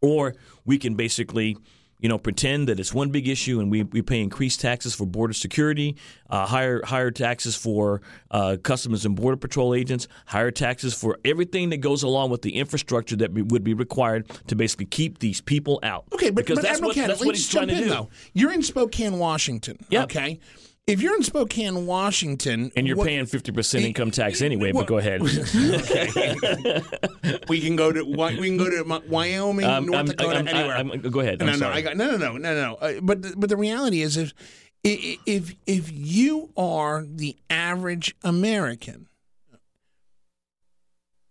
or 0.00 0.34
we 0.64 0.78
can 0.78 0.94
basically 0.94 1.56
you 2.02 2.08
know 2.08 2.18
pretend 2.18 2.68
that 2.68 2.78
it's 2.78 2.92
one 2.92 3.08
big 3.08 3.26
issue 3.28 3.60
and 3.60 3.70
we, 3.70 3.84
we 3.84 4.02
pay 4.02 4.20
increased 4.20 4.60
taxes 4.60 4.94
for 4.94 5.06
border 5.06 5.32
security 5.32 5.96
uh, 6.28 6.44
higher 6.44 6.82
higher 6.84 7.10
taxes 7.10 7.56
for 7.56 8.02
uh, 8.30 8.56
customs 8.62 9.06
and 9.06 9.16
border 9.16 9.36
patrol 9.36 9.74
agents 9.74 10.08
higher 10.26 10.50
taxes 10.50 10.92
for 10.92 11.18
everything 11.24 11.70
that 11.70 11.78
goes 11.78 12.02
along 12.02 12.28
with 12.28 12.42
the 12.42 12.56
infrastructure 12.56 13.16
that 13.16 13.32
be, 13.32 13.40
would 13.40 13.64
be 13.64 13.72
required 13.72 14.28
to 14.48 14.54
basically 14.54 14.86
keep 14.86 15.20
these 15.20 15.40
people 15.40 15.80
out 15.82 16.04
Okay, 16.12 16.28
but, 16.30 16.44
because 16.44 16.56
but 16.56 16.62
that's 16.62 16.76
Admiral 16.76 16.88
what, 16.88 16.94
Cannon, 16.96 17.08
that's 17.08 17.24
what 17.24 17.34
he's 17.34 17.48
trying 17.48 17.68
to 17.68 17.78
do 17.78 17.88
Though. 17.88 18.10
You're 18.32 18.52
in 18.52 18.62
Spokane, 18.62 19.18
Washington. 19.18 19.78
Yep. 19.90 20.04
Okay. 20.04 20.40
If 20.88 21.00
you're 21.00 21.14
in 21.14 21.22
Spokane, 21.22 21.86
Washington, 21.86 22.72
and 22.74 22.88
you're 22.88 22.96
what- 22.96 23.06
paying 23.06 23.24
50% 23.24 23.82
income 23.82 24.10
tax 24.10 24.42
anyway 24.42 24.72
Well- 24.72 24.82
but 24.82 24.88
go 24.88 24.98
ahead 24.98 25.22
we 27.48 27.60
can 27.60 27.76
go 27.76 27.92
to 27.92 28.02
we 28.04 28.48
can 28.48 28.56
go 28.56 28.68
to 28.68 29.02
Wyoming, 29.08 29.64
Um, 29.64 29.86
North 29.86 29.96
I'm- 29.96 30.06
Dakota, 30.06 30.34
I'm- 30.36 30.48
anywhere. 30.48 30.76
I'm- 30.76 31.00
go 31.00 31.20
ahead. 31.20 31.38
No, 31.38 31.46
I'm 31.46 31.52
no, 31.52 31.58
sorry. 31.58 31.74
I 31.74 31.80
got 31.82 31.96
no, 31.96 32.16
no, 32.16 32.18
no, 32.32 32.36
no, 32.36 32.54
no. 32.54 32.74
Uh, 32.74 33.00
but 33.00 33.38
but 33.38 33.48
the 33.48 33.56
reality 33.56 34.02
is, 34.02 34.16
if 34.16 34.34
if 34.82 35.54
if 35.66 35.90
you 35.92 36.50
are 36.56 37.06
the 37.08 37.36
average 37.48 38.16
American, 38.24 39.06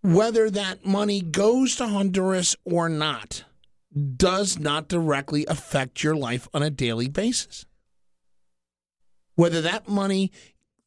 whether 0.01 0.49
that 0.49 0.85
money 0.85 1.21
goes 1.21 1.75
to 1.75 1.87
Honduras 1.87 2.55
or 2.63 2.87
not, 2.87 3.43
does 4.15 4.57
not 4.57 4.87
directly 4.87 5.45
affect 5.47 6.03
your 6.03 6.15
life 6.15 6.47
on 6.53 6.63
a 6.63 6.69
daily 6.69 7.09
basis. 7.09 7.65
Whether 9.41 9.61
that 9.61 9.87
money 9.87 10.31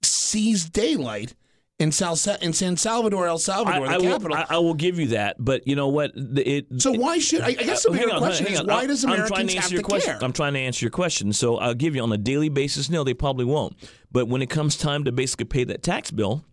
sees 0.03 0.69
daylight 0.69 1.35
in, 1.79 1.91
Sal- 1.91 2.17
in 2.41 2.53
San 2.53 2.77
Salvador, 2.77 3.27
El 3.27 3.39
Salvador, 3.39 3.87
I 3.89 3.99
the 3.99 4.05
will, 4.05 4.13
capital. 4.13 4.37
I, 4.37 4.47
I 4.49 4.59
will 4.59 4.75
give 4.75 4.99
you 5.01 5.09
that 5.09 5.37
but 5.39 5.67
you 5.67 5.75
know 5.75 5.89
what 5.89 6.13
it 6.15 6.67
so 6.81 6.93
why 6.93 7.19
should 7.19 7.41
I, 7.41 7.49
I 7.49 7.53
guess 7.55 7.83
the 7.83 7.91
Uh, 7.91 7.93
bigger 7.95 8.13
on, 8.13 8.19
question 8.19 8.47
is 8.47 8.61
on. 8.61 8.67
why 8.69 8.75
I'm- 8.81 8.87
does 8.89 9.05
I'm 9.05 9.11
Americans 9.13 9.29
trying 9.37 9.49
to 9.49 9.55
have 9.55 9.65
answer 9.65 9.77
to 9.79 9.83
question. 9.83 10.13
care? 10.15 10.25
I'm 10.25 10.33
trying 10.33 10.53
to 10.55 10.61
answer 10.61 10.85
your 10.85 10.91
question. 10.93 11.33
So 11.33 11.57
I'll 11.57 11.75
give 11.75 11.97
you 11.97 12.03
on 12.03 12.13
a 12.13 12.19
daily 12.19 12.49
basis. 12.49 12.89
No, 12.89 13.03
they 13.03 13.15
probably 13.15 13.45
won't. 13.45 13.75
But 14.13 14.29
when 14.29 14.41
it 14.41 14.51
comes 14.51 14.77
time 14.77 15.05
to 15.05 15.13
basically 15.13 15.47
pay 15.47 15.65
that 15.65 15.83
tax 15.83 16.11
bill, 16.13 16.45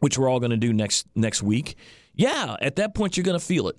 which 0.00 0.18
we're 0.18 0.28
all 0.28 0.40
going 0.40 0.50
to 0.50 0.56
do 0.68 0.72
next 0.74 1.06
next 1.14 1.42
week, 1.42 1.76
yeah, 2.14 2.56
at 2.60 2.76
that 2.76 2.94
point 2.94 3.16
you're 3.16 3.24
going 3.24 3.38
to 3.40 3.44
feel 3.44 3.68
it, 3.68 3.76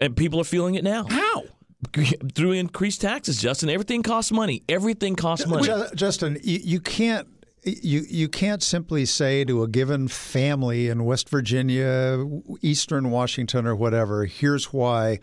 and 0.00 0.16
people 0.16 0.40
are 0.40 0.44
feeling 0.44 0.74
it 0.74 0.82
now 0.82 1.04
How? 1.08 1.44
through 2.34 2.52
increased 2.52 3.00
taxes. 3.00 3.40
Justin, 3.40 3.70
everything 3.70 4.02
costs 4.02 4.32
money. 4.32 4.62
Everything 4.68 5.16
costs 5.16 5.46
money. 5.46 5.68
Justin, 5.94 6.38
you, 6.42 6.80
can't 6.80 7.26
you 7.62 8.04
you 8.08 8.28
can't 8.28 8.62
simply 8.62 9.04
say 9.04 9.44
to 9.44 9.62
a 9.62 9.68
given 9.68 10.08
family 10.08 10.88
in 10.88 11.04
West 11.04 11.28
Virginia, 11.28 12.24
Eastern 12.62 13.10
Washington, 13.10 13.66
or 13.66 13.74
whatever, 13.74 14.24
here's 14.24 14.72
why. 14.72 15.20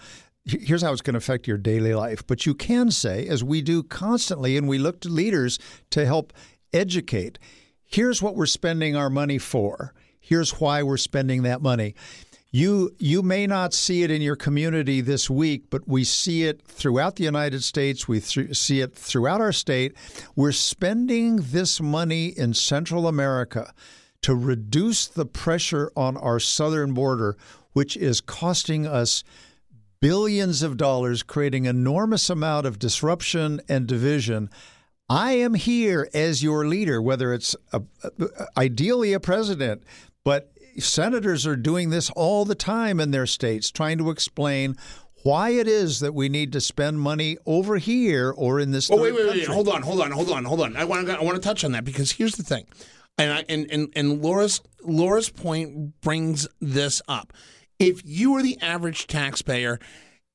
Here's 0.49 0.81
how 0.81 0.93
it's 0.93 1.01
going 1.01 1.15
to 1.15 1.17
affect 1.17 1.45
your 1.45 1.57
daily 1.57 1.93
life. 1.93 2.25
But 2.25 2.45
you 2.45 2.53
can 2.53 2.89
say, 2.89 3.27
as 3.27 3.43
we 3.43 3.61
do 3.61 3.83
constantly, 3.83 4.55
and 4.55 4.65
we 4.65 4.77
look 4.77 5.01
to 5.01 5.09
leaders 5.09 5.59
to 5.89 6.05
help 6.05 6.31
educate, 6.71 7.37
here's 7.83 8.21
what 8.21 8.33
we're 8.37 8.45
spending 8.45 8.95
our 8.95 9.09
money 9.09 9.39
for. 9.39 9.93
Here's 10.21 10.51
why 10.51 10.83
we're 10.83 10.95
spending 10.95 11.43
that 11.43 11.61
money. 11.61 11.95
You 12.51 12.95
you 12.97 13.21
may 13.21 13.45
not 13.45 13.73
see 13.73 14.03
it 14.03 14.11
in 14.11 14.21
your 14.21 14.37
community 14.37 15.01
this 15.01 15.29
week, 15.29 15.65
but 15.69 15.87
we 15.87 16.03
see 16.03 16.43
it 16.43 16.61
throughout 16.61 17.17
the 17.17 17.25
United 17.25 17.61
States. 17.61 18.07
We 18.07 18.21
th- 18.21 18.55
see 18.57 18.79
it 18.79 18.95
throughout 18.95 19.41
our 19.41 19.51
state. 19.51 19.95
We're 20.35 20.53
spending 20.53 21.37
this 21.37 21.81
money 21.81 22.27
in 22.27 22.53
Central 22.53 23.07
America 23.07 23.73
to 24.21 24.33
reduce 24.33 25.07
the 25.07 25.25
pressure 25.25 25.91
on 25.95 26.15
our 26.17 26.39
southern 26.39 26.93
border, 26.93 27.37
which 27.73 27.97
is 27.97 28.21
costing 28.21 28.87
us 28.87 29.23
billions 29.99 30.63
of 30.63 30.77
dollars, 30.77 31.23
creating 31.23 31.65
enormous 31.65 32.29
amount 32.29 32.65
of 32.65 32.79
disruption 32.79 33.59
and 33.67 33.87
division. 33.87 34.49
I 35.09 35.33
am 35.33 35.53
here 35.53 36.09
as 36.13 36.43
your 36.43 36.65
leader, 36.65 37.01
whether 37.01 37.33
it's 37.33 37.55
a, 37.71 37.81
ideally 38.57 39.13
a 39.13 39.19
president, 39.19 39.83
but 40.23 40.51
senators 40.79 41.45
are 41.47 41.55
doing 41.55 41.89
this 41.89 42.09
all 42.11 42.45
the 42.45 42.55
time 42.55 42.99
in 42.99 43.11
their 43.11 43.25
states, 43.25 43.71
trying 43.71 43.97
to 43.97 44.09
explain 44.09 44.75
why 45.23 45.49
it 45.49 45.67
is 45.67 45.99
that 45.99 46.13
we 46.13 46.29
need 46.29 46.53
to 46.53 46.61
spend 46.61 46.99
money 46.99 47.37
over 47.45 47.77
here 47.77 48.33
or 48.35 48.59
in 48.59 48.71
this. 48.71 48.89
Oh 48.89 48.95
wait, 49.01 49.15
third 49.15 49.27
wait, 49.27 49.37
wait! 49.39 49.47
Hold 49.47 49.67
on, 49.67 49.81
hold 49.81 50.01
on, 50.01 50.11
hold 50.11 50.31
on, 50.31 50.45
hold 50.45 50.61
on. 50.61 50.75
I 50.77 50.85
want 50.85 51.07
to 51.07 51.17
I 51.17 51.21
want 51.21 51.35
to 51.35 51.41
touch 51.41 51.63
on 51.63 51.73
that 51.73 51.83
because 51.83 52.11
here's 52.11 52.35
the 52.35 52.43
thing, 52.43 52.65
and 53.17 53.33
I, 53.33 53.45
and 53.49 53.69
and 53.71 53.91
and 53.95 54.21
Laura's 54.21 54.61
Laura's 54.83 55.29
point 55.29 55.99
brings 56.01 56.47
this 56.61 57.01
up. 57.07 57.33
If 57.79 58.01
you 58.05 58.35
are 58.35 58.41
the 58.41 58.57
average 58.61 59.07
taxpayer, 59.07 59.79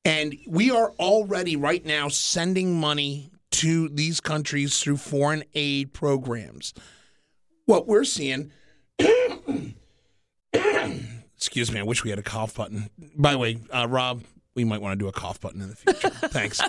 and 0.05 0.35
we 0.47 0.69
are 0.71 0.91
already 0.99 1.55
right 1.55 1.83
now 1.85 2.07
sending 2.07 2.79
money 2.79 3.31
to 3.51 3.89
these 3.89 4.19
countries 4.19 4.79
through 4.79 4.97
foreign 4.97 5.43
aid 5.53 5.93
programs, 5.93 6.73
what 7.65 7.87
we're 7.87 8.03
seeing. 8.03 8.51
Excuse 11.53 11.71
me. 11.71 11.79
I 11.79 11.83
wish 11.83 12.03
we 12.03 12.09
had 12.09 12.17
a 12.17 12.23
cough 12.23 12.55
button. 12.55 12.89
By 13.15 13.33
the 13.33 13.37
way, 13.37 13.59
uh, 13.69 13.85
Rob, 13.87 14.23
we 14.55 14.63
might 14.63 14.81
want 14.81 14.97
to 14.97 15.03
do 15.03 15.07
a 15.07 15.11
cough 15.11 15.39
button 15.39 15.61
in 15.61 15.69
the 15.69 15.75
future. 15.75 16.09
Thanks. 16.29 16.59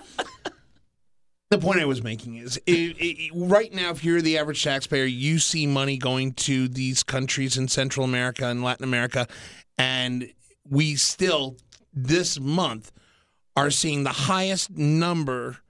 The 1.49 1.57
point 1.57 1.81
I 1.81 1.87
was 1.87 2.03
making 2.03 2.37
is, 2.37 2.59
it, 2.67 2.95
it, 2.99 3.31
right 3.35 3.73
now, 3.73 3.93
if 3.93 4.05
you're 4.05 4.21
the 4.21 4.37
average 4.37 4.63
taxpayer, 4.63 5.07
you 5.07 5.39
see 5.39 5.67
money 5.67 5.97
going 5.97 6.35
to 6.35 6.69
these 6.69 7.03
countries 7.03 7.57
in 7.57 7.67
Central 7.67 8.05
America 8.05 8.45
and 8.45 8.63
Latin 8.63 8.85
America, 8.85 9.27
and 9.79 10.31
we 10.69 10.97
still 10.97 11.57
this 11.95 12.39
month 12.39 12.93
are 13.57 13.71
seeing 13.71 14.05
the 14.05 14.11
highest 14.11 14.71
number 14.71 15.61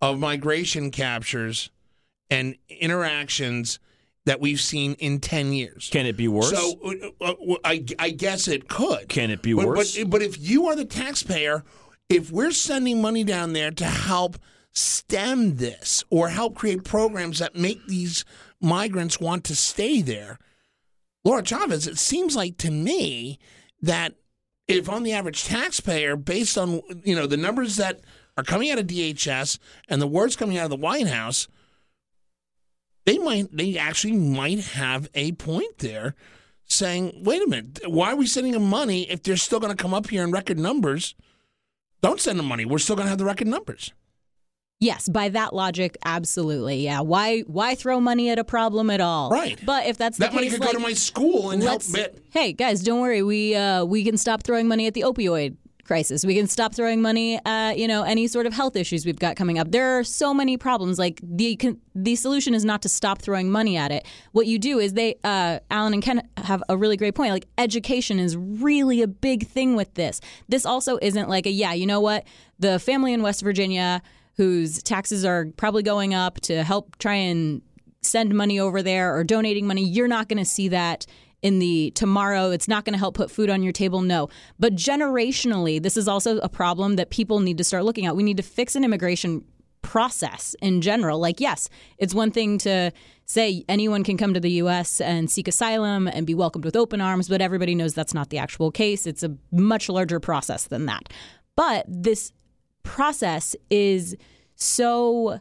of 0.00 0.18
migration 0.18 0.90
captures 0.90 1.70
and 2.30 2.56
interactions 2.70 3.78
that 4.24 4.40
we've 4.40 4.60
seen 4.60 4.94
in 4.94 5.18
ten 5.20 5.52
years. 5.52 5.88
Can 5.92 6.06
it 6.06 6.16
be 6.16 6.28
worse? 6.28 6.50
So 6.50 6.78
uh, 7.20 7.30
uh, 7.32 7.56
I, 7.64 7.84
I 7.98 8.10
guess 8.10 8.48
it 8.48 8.68
could. 8.68 9.08
Can 9.08 9.30
it 9.30 9.42
be 9.42 9.52
But- 9.52 9.66
worse? 9.66 9.98
But, 9.98 10.10
but 10.10 10.22
if 10.22 10.38
you 10.40 10.66
are 10.68 10.76
the 10.76 10.84
taxpayer, 10.84 11.64
if 12.08 12.30
we're 12.30 12.52
sending 12.52 13.00
money 13.02 13.24
down 13.24 13.52
there 13.52 13.70
to 13.70 13.84
help 13.84 14.36
stem 14.72 15.56
this 15.56 16.02
or 16.10 16.28
help 16.28 16.54
create 16.54 16.84
programs 16.84 17.38
that 17.40 17.54
make 17.56 17.86
these 17.86 18.24
migrants 18.60 19.20
want 19.20 19.44
to 19.44 19.56
stay 19.56 20.00
there, 20.02 20.38
Laura 21.24 21.44
Chavez, 21.44 21.86
it 21.86 21.98
seems 21.98 22.34
like 22.36 22.56
to 22.58 22.70
me 22.70 23.38
that 23.80 24.14
if 24.68 24.88
on 24.88 25.02
the 25.02 25.12
average 25.12 25.44
taxpayer, 25.44 26.16
based 26.16 26.56
on 26.56 26.80
you 27.04 27.14
know 27.14 27.26
the 27.26 27.36
numbers 27.36 27.76
that 27.76 28.00
are 28.36 28.44
coming 28.44 28.70
out 28.70 28.78
of 28.78 28.86
DHS 28.86 29.58
and 29.88 30.00
the 30.00 30.06
words 30.06 30.36
coming 30.36 30.56
out 30.58 30.64
of 30.64 30.70
the 30.70 30.76
White 30.76 31.08
House, 31.08 31.48
they 33.04 33.18
might 33.18 33.56
they 33.56 33.76
actually 33.76 34.14
might 34.14 34.60
have 34.60 35.08
a 35.14 35.32
point 35.32 35.78
there, 35.78 36.14
saying, 36.64 37.22
"Wait 37.24 37.42
a 37.42 37.48
minute, 37.48 37.80
why 37.86 38.12
are 38.12 38.16
we 38.16 38.26
sending 38.26 38.52
them 38.52 38.68
money 38.68 39.10
if 39.10 39.22
they're 39.22 39.36
still 39.36 39.60
going 39.60 39.74
to 39.74 39.82
come 39.82 39.94
up 39.94 40.08
here 40.10 40.22
in 40.22 40.30
record 40.30 40.58
numbers? 40.58 41.14
Don't 42.00 42.20
send 42.20 42.38
them 42.38 42.46
money. 42.46 42.64
We're 42.64 42.78
still 42.78 42.96
going 42.96 43.06
to 43.06 43.10
have 43.10 43.18
the 43.18 43.24
record 43.24 43.48
numbers." 43.48 43.92
Yes, 44.82 45.08
by 45.08 45.28
that 45.28 45.54
logic, 45.54 45.96
absolutely. 46.04 46.78
Yeah. 46.78 47.02
Why 47.02 47.42
why 47.42 47.76
throw 47.76 48.00
money 48.00 48.30
at 48.30 48.40
a 48.40 48.44
problem 48.44 48.90
at 48.90 49.00
all? 49.00 49.30
Right. 49.30 49.56
But 49.64 49.86
if 49.86 49.96
that's 49.96 50.18
that 50.18 50.30
the 50.30 50.34
money 50.34 50.48
case, 50.48 50.54
could 50.54 50.62
like, 50.62 50.72
go 50.72 50.78
to 50.78 50.82
my 50.82 50.92
school 50.92 51.52
and 51.52 51.62
help. 51.62 51.82
Bit. 51.92 52.20
Hey 52.30 52.52
guys, 52.52 52.82
don't 52.82 53.00
worry. 53.00 53.22
We 53.22 53.54
uh, 53.54 53.84
we 53.84 54.02
can 54.02 54.16
stop 54.16 54.42
throwing 54.42 54.66
money 54.66 54.88
at 54.88 54.94
the 54.94 55.02
opioid 55.02 55.56
crisis. 55.92 56.24
We 56.24 56.34
can 56.34 56.46
stop 56.46 56.74
throwing 56.74 57.02
money 57.02 57.38
at 57.44 57.76
you 57.76 57.86
know 57.86 58.02
any 58.02 58.26
sort 58.26 58.46
of 58.46 58.54
health 58.54 58.76
issues 58.76 59.04
we've 59.04 59.18
got 59.18 59.36
coming 59.36 59.58
up. 59.58 59.70
There 59.70 59.98
are 59.98 60.04
so 60.04 60.32
many 60.32 60.56
problems. 60.56 60.98
Like 60.98 61.20
the 61.22 61.58
the 61.94 62.16
solution 62.16 62.54
is 62.54 62.64
not 62.64 62.80
to 62.82 62.88
stop 62.88 63.20
throwing 63.20 63.50
money 63.50 63.76
at 63.76 63.92
it. 63.92 64.06
What 64.32 64.46
you 64.46 64.58
do 64.58 64.78
is 64.78 64.94
they 64.94 65.16
uh, 65.22 65.58
Alan 65.70 65.92
and 65.92 66.02
Ken 66.02 66.26
have 66.38 66.62
a 66.70 66.78
really 66.78 66.96
great 66.96 67.14
point. 67.14 67.32
Like 67.32 67.46
education 67.58 68.18
is 68.18 68.38
really 68.38 69.02
a 69.02 69.06
big 69.06 69.46
thing 69.46 69.76
with 69.76 69.92
this. 69.92 70.22
This 70.48 70.64
also 70.64 70.98
isn't 71.02 71.28
like 71.28 71.44
a 71.44 71.50
yeah. 71.50 71.74
You 71.74 71.84
know 71.84 72.00
what? 72.00 72.24
The 72.58 72.78
family 72.78 73.12
in 73.12 73.20
West 73.20 73.42
Virginia 73.42 74.00
whose 74.38 74.82
taxes 74.82 75.26
are 75.26 75.48
probably 75.58 75.82
going 75.82 76.14
up 76.14 76.40
to 76.40 76.62
help 76.62 76.96
try 76.96 77.16
and 77.16 77.60
send 78.00 78.34
money 78.34 78.58
over 78.58 78.82
there 78.82 79.14
or 79.14 79.24
donating 79.24 79.66
money, 79.66 79.84
you're 79.84 80.08
not 80.08 80.26
going 80.26 80.38
to 80.38 80.44
see 80.44 80.68
that 80.68 81.04
in 81.42 81.58
the 81.58 81.90
tomorrow. 81.94 82.50
It's 82.50 82.68
not 82.68 82.84
going 82.84 82.94
to 82.94 82.98
help 82.98 83.14
put 83.14 83.30
food 83.30 83.50
on 83.50 83.62
your 83.62 83.72
table. 83.72 84.00
No. 84.00 84.28
But 84.58 84.74
generationally, 84.74 85.82
this 85.82 85.96
is 85.96 86.08
also 86.08 86.38
a 86.38 86.48
problem 86.48 86.96
that 86.96 87.10
people 87.10 87.40
need 87.40 87.58
to 87.58 87.64
start 87.64 87.84
looking 87.84 88.06
at. 88.06 88.16
We 88.16 88.22
need 88.22 88.36
to 88.38 88.42
fix 88.42 88.74
an 88.76 88.84
immigration 88.84 89.44
process 89.82 90.54
in 90.62 90.80
general. 90.80 91.18
Like, 91.18 91.40
yes, 91.40 91.68
it's 91.98 92.14
one 92.14 92.30
thing 92.30 92.56
to 92.58 92.92
say 93.26 93.64
anyone 93.68 94.04
can 94.04 94.16
come 94.16 94.32
to 94.32 94.40
the 94.40 94.50
U.S. 94.52 95.00
and 95.00 95.30
seek 95.30 95.48
asylum 95.48 96.06
and 96.06 96.26
be 96.26 96.34
welcomed 96.34 96.64
with 96.64 96.76
open 96.76 97.00
arms, 97.00 97.28
but 97.28 97.40
everybody 97.40 97.74
knows 97.74 97.92
that's 97.92 98.14
not 98.14 98.30
the 98.30 98.38
actual 98.38 98.70
case. 98.70 99.06
It's 99.06 99.22
a 99.22 99.36
much 99.50 99.88
larger 99.88 100.20
process 100.20 100.66
than 100.66 100.86
that. 100.86 101.08
But 101.56 101.84
this 101.88 102.32
process 102.82 103.54
is 103.70 104.16
so 104.54 105.40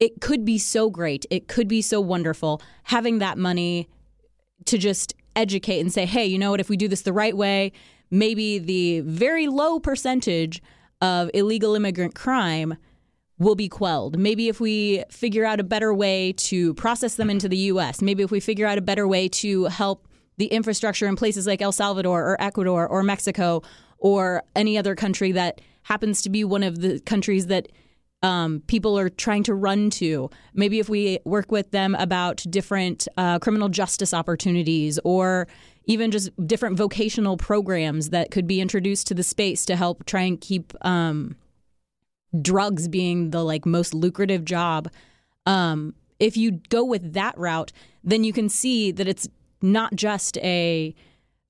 it 0.00 0.20
could 0.20 0.44
be 0.44 0.58
so 0.58 0.90
great 0.90 1.26
it 1.30 1.46
could 1.46 1.68
be 1.68 1.82
so 1.82 2.00
wonderful 2.00 2.60
having 2.84 3.18
that 3.18 3.38
money 3.38 3.88
to 4.66 4.78
just 4.78 5.14
educate 5.36 5.80
and 5.80 5.92
say 5.92 6.06
hey 6.06 6.24
you 6.24 6.38
know 6.38 6.50
what 6.50 6.60
if 6.60 6.68
we 6.68 6.76
do 6.76 6.88
this 6.88 7.02
the 7.02 7.12
right 7.12 7.36
way 7.36 7.72
maybe 8.10 8.58
the 8.58 9.00
very 9.00 9.48
low 9.48 9.80
percentage 9.80 10.62
of 11.00 11.30
illegal 11.34 11.74
immigrant 11.74 12.14
crime 12.14 12.76
will 13.38 13.54
be 13.54 13.68
quelled. 13.68 14.18
Maybe 14.18 14.48
if 14.48 14.60
we 14.60 15.04
figure 15.10 15.44
out 15.44 15.60
a 15.60 15.64
better 15.64 15.92
way 15.92 16.32
to 16.32 16.74
process 16.74 17.16
them 17.16 17.30
into 17.30 17.48
the 17.48 17.56
US, 17.56 18.00
maybe 18.00 18.22
if 18.22 18.30
we 18.30 18.40
figure 18.40 18.66
out 18.66 18.78
a 18.78 18.82
better 18.82 19.08
way 19.08 19.28
to 19.28 19.64
help 19.64 20.08
the 20.36 20.46
infrastructure 20.46 21.06
in 21.06 21.16
places 21.16 21.46
like 21.46 21.62
El 21.62 21.72
Salvador 21.72 22.22
or 22.22 22.40
Ecuador 22.40 22.86
or 22.86 23.02
Mexico 23.02 23.62
or 23.98 24.42
any 24.54 24.78
other 24.78 24.94
country 24.94 25.32
that 25.32 25.60
happens 25.82 26.22
to 26.22 26.30
be 26.30 26.44
one 26.44 26.62
of 26.62 26.80
the 26.80 27.00
countries 27.00 27.46
that 27.46 27.68
um, 28.24 28.62
people 28.66 28.98
are 28.98 29.10
trying 29.10 29.42
to 29.42 29.54
run 29.54 29.90
to. 29.90 30.30
Maybe 30.54 30.78
if 30.78 30.88
we 30.88 31.18
work 31.26 31.52
with 31.52 31.70
them 31.72 31.94
about 31.96 32.42
different 32.48 33.06
uh, 33.18 33.38
criminal 33.38 33.68
justice 33.68 34.14
opportunities 34.14 34.98
or 35.04 35.46
even 35.84 36.10
just 36.10 36.30
different 36.46 36.78
vocational 36.78 37.36
programs 37.36 38.08
that 38.08 38.30
could 38.30 38.46
be 38.46 38.62
introduced 38.62 39.06
to 39.08 39.14
the 39.14 39.22
space 39.22 39.66
to 39.66 39.76
help 39.76 40.06
try 40.06 40.22
and 40.22 40.40
keep 40.40 40.72
um, 40.86 41.36
drugs 42.40 42.88
being 42.88 43.30
the 43.30 43.44
like 43.44 43.66
most 43.66 43.92
lucrative 43.92 44.46
job. 44.46 44.88
Um, 45.44 45.94
if 46.18 46.34
you 46.34 46.62
go 46.70 46.82
with 46.82 47.12
that 47.12 47.36
route, 47.36 47.72
then 48.02 48.24
you 48.24 48.32
can 48.32 48.48
see 48.48 48.90
that 48.90 49.06
it's 49.06 49.28
not 49.60 49.94
just 49.94 50.38
a 50.38 50.94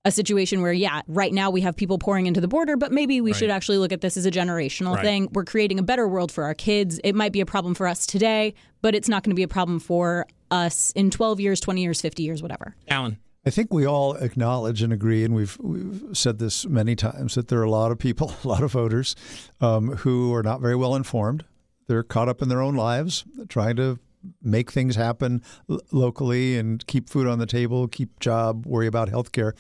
a 0.05 0.11
situation 0.11 0.61
where, 0.61 0.73
yeah, 0.73 1.01
right 1.09 1.33
now 1.33 1.51
we 1.51 1.63
have 1.63 1.75
people 1.77 1.99
pouring 1.99 2.27
into 2.27 2.41
the 2.41 2.49
border, 2.49 2.77
but 2.77 2.93
maybe 2.93 3.21
we 3.21 3.33
should 3.33 3.49
actually 3.51 3.79
look 3.79 3.93
at 3.93 4.03
this 4.03 4.17
as 4.17 4.27
a 4.27 4.31
generational 4.31 4.95
Right. 4.97 5.03
thing. 5.05 5.29
We're 5.33 5.45
creating 5.45 5.79
a 5.79 5.83
better 5.83 6.07
world 6.07 6.31
for 6.31 6.45
our 6.45 6.55
kids. 6.55 7.01
It 7.03 7.15
might 7.15 7.33
be 7.33 7.41
a 7.41 7.47
problem 7.47 7.75
for 7.75 7.87
us 7.87 8.07
today, 8.07 8.55
but 8.83 8.95
it's 8.95 9.09
not 9.09 9.23
going 9.23 9.31
to 9.31 9.37
be 9.37 9.43
a 9.43 9.49
problem 9.49 9.79
for 9.81 10.27
us 10.51 10.91
in 10.95 11.11
12 11.11 11.41
years, 11.41 11.59
20 11.61 11.81
years, 11.83 12.01
50 12.03 12.23
years, 12.23 12.43
whatever. 12.43 12.77
Alan. 12.89 13.17
I 13.47 13.51
think 13.51 13.73
we 13.73 13.87
all 13.87 14.15
acknowledge 14.15 14.83
and 14.83 14.93
agree, 14.93 15.23
and 15.25 15.35
we've, 15.35 15.57
we've 15.61 16.03
said 16.15 16.39
this 16.39 16.67
many 16.67 16.97
times, 16.97 17.35
that 17.35 17.49
there 17.49 17.61
are 17.61 17.65
a 17.65 17.71
lot 17.71 17.91
of 17.91 17.99
people, 17.99 18.33
a 18.45 18.49
lot 18.49 18.63
of 18.63 18.73
voters, 18.73 19.17
um, 19.61 19.97
who 19.97 20.35
are 20.35 20.43
not 20.43 20.61
very 20.61 20.77
well 20.77 20.95
informed. 20.95 21.45
They're 21.87 22.03
caught 22.03 22.29
up 22.29 22.41
in 22.43 22.49
their 22.49 22.63
own 22.63 22.75
lives, 22.75 23.25
trying 23.49 23.77
to 23.77 23.99
make 24.43 24.73
things 24.73 24.97
happen 24.97 25.43
l- 25.69 25.81
locally 25.93 26.59
and 26.59 26.87
keep 26.87 27.09
food 27.09 27.27
on 27.27 27.39
the 27.39 27.47
table, 27.47 27.89
keep 27.89 28.21
job, 28.21 28.67
worry 28.67 28.87
about 28.87 29.09
health 29.09 29.33
care. 29.33 29.55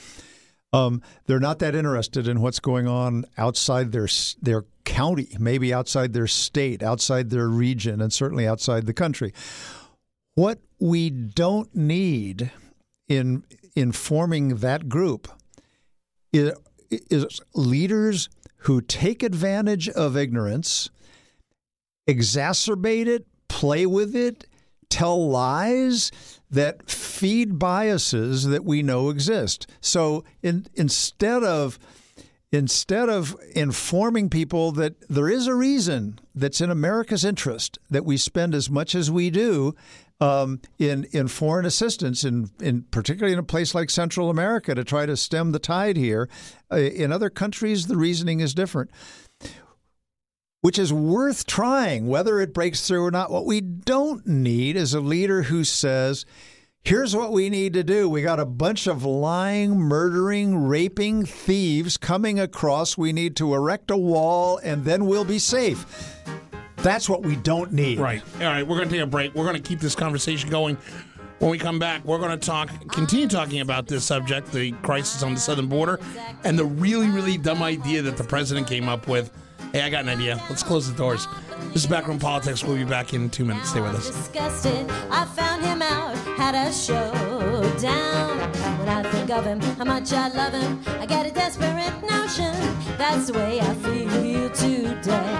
Um, 0.72 1.02
they're 1.26 1.38
not 1.38 1.60
that 1.60 1.76
interested 1.76 2.26
in 2.26 2.40
what's 2.40 2.58
going 2.58 2.88
on 2.88 3.26
outside 3.38 3.92
their 3.92 4.08
their 4.42 4.64
county, 4.84 5.28
maybe 5.38 5.72
outside 5.72 6.12
their 6.12 6.26
state, 6.26 6.82
outside 6.82 7.30
their 7.30 7.48
region, 7.48 8.00
and 8.00 8.12
certainly 8.12 8.46
outside 8.46 8.86
the 8.86 8.92
country. 8.92 9.32
What 10.34 10.58
we 10.80 11.10
don't 11.10 11.72
need 11.76 12.50
in 13.08 13.44
informing 13.76 14.56
that 14.56 14.88
group 14.88 15.28
is, 16.32 16.52
is 16.90 17.40
leaders 17.54 18.28
who 18.58 18.80
take 18.80 19.22
advantage 19.22 19.88
of 19.90 20.16
ignorance, 20.16 20.90
exacerbate 22.08 23.06
it, 23.06 23.26
play 23.48 23.86
with 23.86 24.16
it, 24.16 24.46
tell 24.94 25.28
lies 25.28 26.12
that 26.50 26.88
feed 26.88 27.58
biases 27.58 28.44
that 28.46 28.64
we 28.64 28.80
know 28.80 29.08
exist. 29.08 29.66
So 29.80 30.24
in, 30.40 30.66
instead 30.74 31.42
of 31.42 31.78
instead 32.52 33.08
of 33.08 33.34
informing 33.56 34.30
people 34.30 34.70
that 34.70 34.94
there 35.08 35.28
is 35.28 35.48
a 35.48 35.54
reason 35.54 36.20
that's 36.36 36.60
in 36.60 36.70
America's 36.70 37.24
interest 37.24 37.76
that 37.90 38.04
we 38.04 38.16
spend 38.16 38.54
as 38.54 38.70
much 38.70 38.94
as 38.94 39.10
we 39.10 39.30
do 39.30 39.74
um, 40.20 40.60
in 40.78 41.04
in 41.10 41.26
foreign 41.26 41.66
assistance, 41.66 42.22
in, 42.24 42.50
in 42.60 42.82
particularly 42.82 43.32
in 43.32 43.38
a 43.40 43.42
place 43.42 43.74
like 43.74 43.90
Central 43.90 44.30
America, 44.30 44.74
to 44.74 44.84
try 44.84 45.06
to 45.06 45.16
stem 45.16 45.50
the 45.50 45.58
tide 45.58 45.96
here. 45.96 46.28
Uh, 46.70 46.76
in 46.76 47.12
other 47.12 47.30
countries, 47.30 47.88
the 47.88 47.96
reasoning 47.96 48.38
is 48.38 48.54
different, 48.54 48.90
which 50.64 50.78
is 50.78 50.94
worth 50.94 51.44
trying, 51.44 52.06
whether 52.06 52.40
it 52.40 52.54
breaks 52.54 52.88
through 52.88 53.04
or 53.04 53.10
not. 53.10 53.30
What 53.30 53.44
we 53.44 53.60
don't 53.60 54.26
need 54.26 54.76
is 54.76 54.94
a 54.94 55.00
leader 55.00 55.42
who 55.42 55.62
says. 55.62 56.24
Here's 56.82 57.14
what 57.14 57.32
we 57.32 57.50
need 57.50 57.74
to 57.74 57.84
do. 57.84 58.08
We 58.08 58.22
got 58.22 58.40
a 58.40 58.46
bunch 58.46 58.86
of 58.86 59.04
lying, 59.04 59.78
murdering, 59.78 60.66
raping 60.66 61.26
thieves 61.26 61.98
coming 61.98 62.40
across. 62.40 62.96
We 62.96 63.12
need 63.12 63.36
to 63.36 63.52
erect 63.52 63.90
a 63.90 63.96
wall 63.98 64.56
and 64.64 64.86
then 64.86 65.04
we'll 65.04 65.26
be 65.26 65.38
safe. 65.38 66.24
That's 66.76 67.10
what 67.10 67.22
we 67.22 67.36
don't 67.36 67.72
need. 67.74 67.98
Right. 67.98 68.22
All 68.36 68.46
right. 68.46 68.66
We're 68.66 68.76
going 68.78 68.88
to 68.88 68.94
take 68.94 69.04
a 69.04 69.06
break. 69.06 69.34
We're 69.34 69.44
going 69.44 69.56
to 69.56 69.68
keep 69.68 69.80
this 69.80 69.94
conversation 69.94 70.48
going. 70.48 70.78
When 71.40 71.50
we 71.50 71.58
come 71.58 71.78
back, 71.78 72.06
we're 72.06 72.16
going 72.16 72.38
to 72.38 72.46
talk, 72.46 72.70
continue 72.88 73.28
talking 73.28 73.60
about 73.60 73.86
this 73.86 74.02
subject, 74.02 74.50
the 74.50 74.72
crisis 74.72 75.22
on 75.22 75.34
the 75.34 75.40
southern 75.40 75.66
border, 75.66 76.00
and 76.42 76.58
the 76.58 76.64
really, 76.64 77.10
really 77.10 77.36
dumb 77.36 77.62
idea 77.62 78.00
that 78.00 78.16
the 78.16 78.24
president 78.24 78.66
came 78.66 78.88
up 78.88 79.08
with. 79.08 79.30
Hey, 79.72 79.82
I 79.82 79.90
got 79.90 80.02
an 80.02 80.08
idea. 80.08 80.42
Let's 80.48 80.62
close 80.62 80.90
the 80.90 80.96
doors. 80.96 81.26
This 81.72 81.82
is 81.82 81.86
Backroom 81.86 82.18
Politics. 82.18 82.62
We'll 82.62 82.76
be 82.76 82.84
back 82.84 83.14
in 83.14 83.30
two 83.30 83.44
minutes. 83.44 83.70
Stay 83.70 83.80
with 83.80 83.94
us. 83.94 84.06
Disgusted, 84.06 84.90
I 85.10 85.24
found 85.24 85.64
him 85.64 85.82
out, 85.82 86.16
had 86.36 86.54
a 86.54 86.72
showdown. 86.72 88.38
When 88.78 88.88
I 88.88 89.02
think 89.10 89.30
of 89.30 89.44
him, 89.44 89.60
how 89.60 89.84
much 89.84 90.12
I 90.12 90.28
love 90.28 90.52
him, 90.52 90.80
I 91.00 91.06
get 91.06 91.26
a 91.26 91.30
desperate 91.30 92.02
notion. 92.02 92.54
That's 92.96 93.26
the 93.28 93.34
way 93.34 93.60
I 93.60 93.74
feel 93.74 94.50
today. 94.50 95.34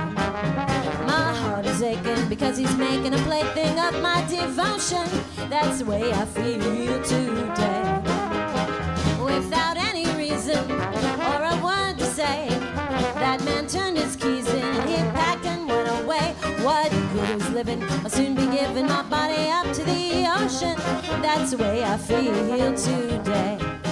My 1.07 1.35
heart 1.35 1.67
is 1.67 1.83
aching 1.83 2.29
because 2.29 2.57
he's 2.57 2.77
making 2.77 3.15
a 3.15 3.19
plaything 3.19 3.79
of 3.79 4.01
my 4.03 4.25
devotion. 4.29 5.07
That's 5.49 5.79
the 5.79 5.85
way 5.85 6.13
I 6.13 6.25
feel 6.25 7.03
today. 7.03 8.14
Man 13.65 13.71
turned 13.71 13.97
his 13.97 14.17
keys 14.17 14.47
in, 14.53 14.89
he 14.89 14.97
packed 15.13 15.47
and 15.47 15.69
went 15.69 15.89
away. 16.03 16.35
What 16.63 16.91
good 16.91 17.41
is 17.41 17.51
living? 17.51 17.83
I'll 17.83 18.11
soon 18.11 18.35
be 18.35 18.47
giving 18.47 18.87
my 18.87 19.03
body 19.03 19.51
up 19.51 19.73
to 19.75 19.83
the 19.85 20.27
ocean. 20.39 20.77
That's 21.23 21.53
the 21.53 21.59
way 21.59 21.85
I 21.85 21.97
feel 21.97 22.75
today. 22.75 23.84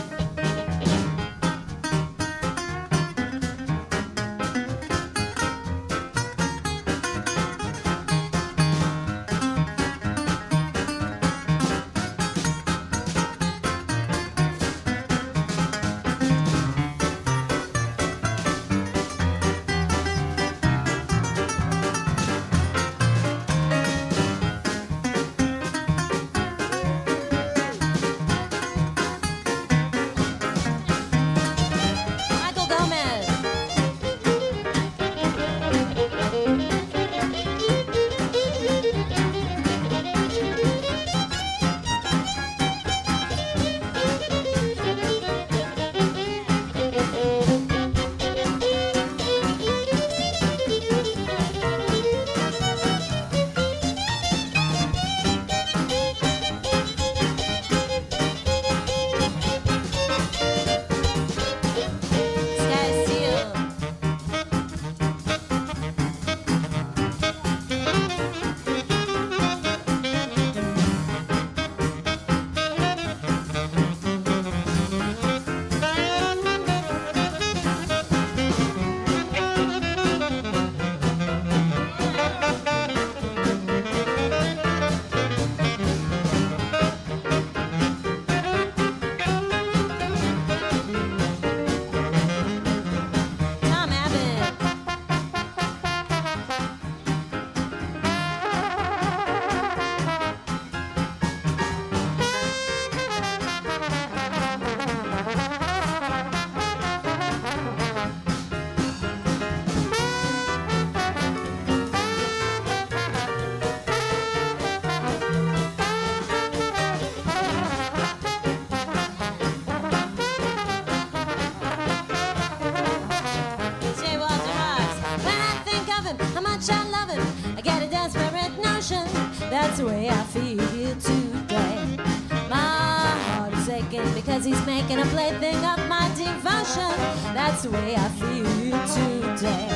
Because 134.42 134.59
he's 134.59 134.66
making 134.66 134.98
a 134.98 135.07
plaything 135.07 135.57
of 135.64 135.78
my 135.88 136.09
devotion. 136.16 136.90
That's 137.35 137.62
the 137.62 137.70
way 137.70 137.94
I 137.96 138.09
feel 138.09 138.44
today. 138.88 139.68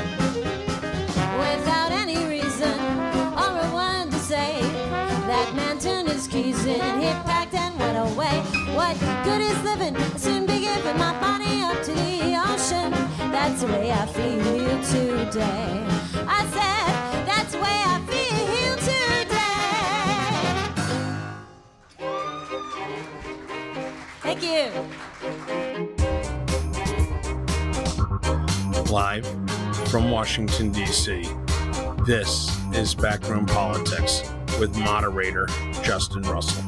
Without 1.38 1.92
any 1.92 2.16
reason 2.26 2.79
or 3.42 3.50
a 3.62 3.70
word 3.74 4.11
to 4.11 4.18
say, 4.18 4.61
that 5.31 5.52
man 5.55 5.79
turned 5.79 6.09
his 6.09 6.26
keys 6.26 6.64
in, 6.66 7.00
he 7.00 7.09
packed 7.24 7.55
and 7.55 7.79
went 7.79 7.98
away. 7.98 8.40
What 8.74 8.98
good 9.24 9.40
is 9.40 9.62
living? 9.62 9.96
I'll 9.96 10.18
soon 10.18 10.46
be 10.46 10.61
giving 10.61 10.98
my 10.98 11.12
body 11.20 11.62
up 11.62 11.83
to 11.85 11.92
the 11.92 12.37
ocean. 12.48 12.90
That's 13.31 13.62
the 13.62 13.68
way 13.68 13.92
I 13.92 14.07
feel 14.07 14.83
today. 14.83 15.87
I 16.26 16.42
said, 16.57 17.26
that's 17.26 17.52
the 17.52 17.59
way 17.59 17.83
I 17.87 18.00
feel 18.07 18.26
you. 24.46 24.70
Live 28.90 29.26
from 29.88 30.11
Washington, 30.11 30.70
D.C., 30.70 31.24
this 32.06 32.56
is 32.72 32.94
Backroom 32.94 33.46
Politics 33.46 34.22
with 34.61 34.78
moderator 34.78 35.48
Justin 35.82 36.22
Russell. 36.22 36.62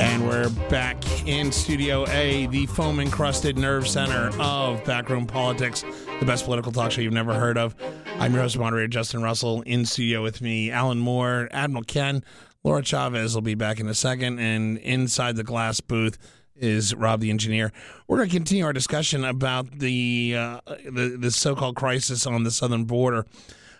And 0.00 0.26
we're 0.26 0.48
back 0.70 0.96
in 1.28 1.52
Studio 1.52 2.08
A, 2.08 2.46
the 2.46 2.64
foam 2.66 2.98
encrusted 2.98 3.58
nerve 3.58 3.86
center 3.86 4.30
of 4.40 4.82
Backroom 4.84 5.26
Politics, 5.26 5.84
the 6.18 6.24
best 6.24 6.46
political 6.46 6.72
talk 6.72 6.90
show 6.92 7.02
you've 7.02 7.12
never 7.12 7.34
heard 7.34 7.58
of. 7.58 7.74
I'm 8.18 8.32
your 8.32 8.42
host, 8.42 8.58
moderator 8.58 8.88
Justin 8.88 9.22
Russell. 9.22 9.60
In 9.62 9.84
studio 9.84 10.22
with 10.22 10.40
me, 10.40 10.70
Alan 10.70 10.98
Moore, 10.98 11.48
Admiral 11.50 11.84
Ken, 11.84 12.24
Laura 12.62 12.82
Chavez 12.82 13.34
will 13.34 13.42
be 13.42 13.54
back 13.54 13.78
in 13.78 13.88
a 13.88 13.94
second, 13.94 14.38
and 14.38 14.78
inside 14.78 15.36
the 15.36 15.44
glass 15.44 15.80
booth 15.80 16.16
is 16.56 16.94
Rob 16.94 17.20
the 17.20 17.30
engineer. 17.30 17.72
We're 18.06 18.18
going 18.18 18.28
to 18.28 18.36
continue 18.36 18.64
our 18.64 18.72
discussion 18.72 19.24
about 19.24 19.70
the 19.70 20.34
uh, 20.36 20.60
the, 20.66 21.16
the 21.18 21.30
so-called 21.30 21.76
crisis 21.76 22.26
on 22.26 22.44
the 22.44 22.50
southern 22.50 22.84
border, 22.84 23.26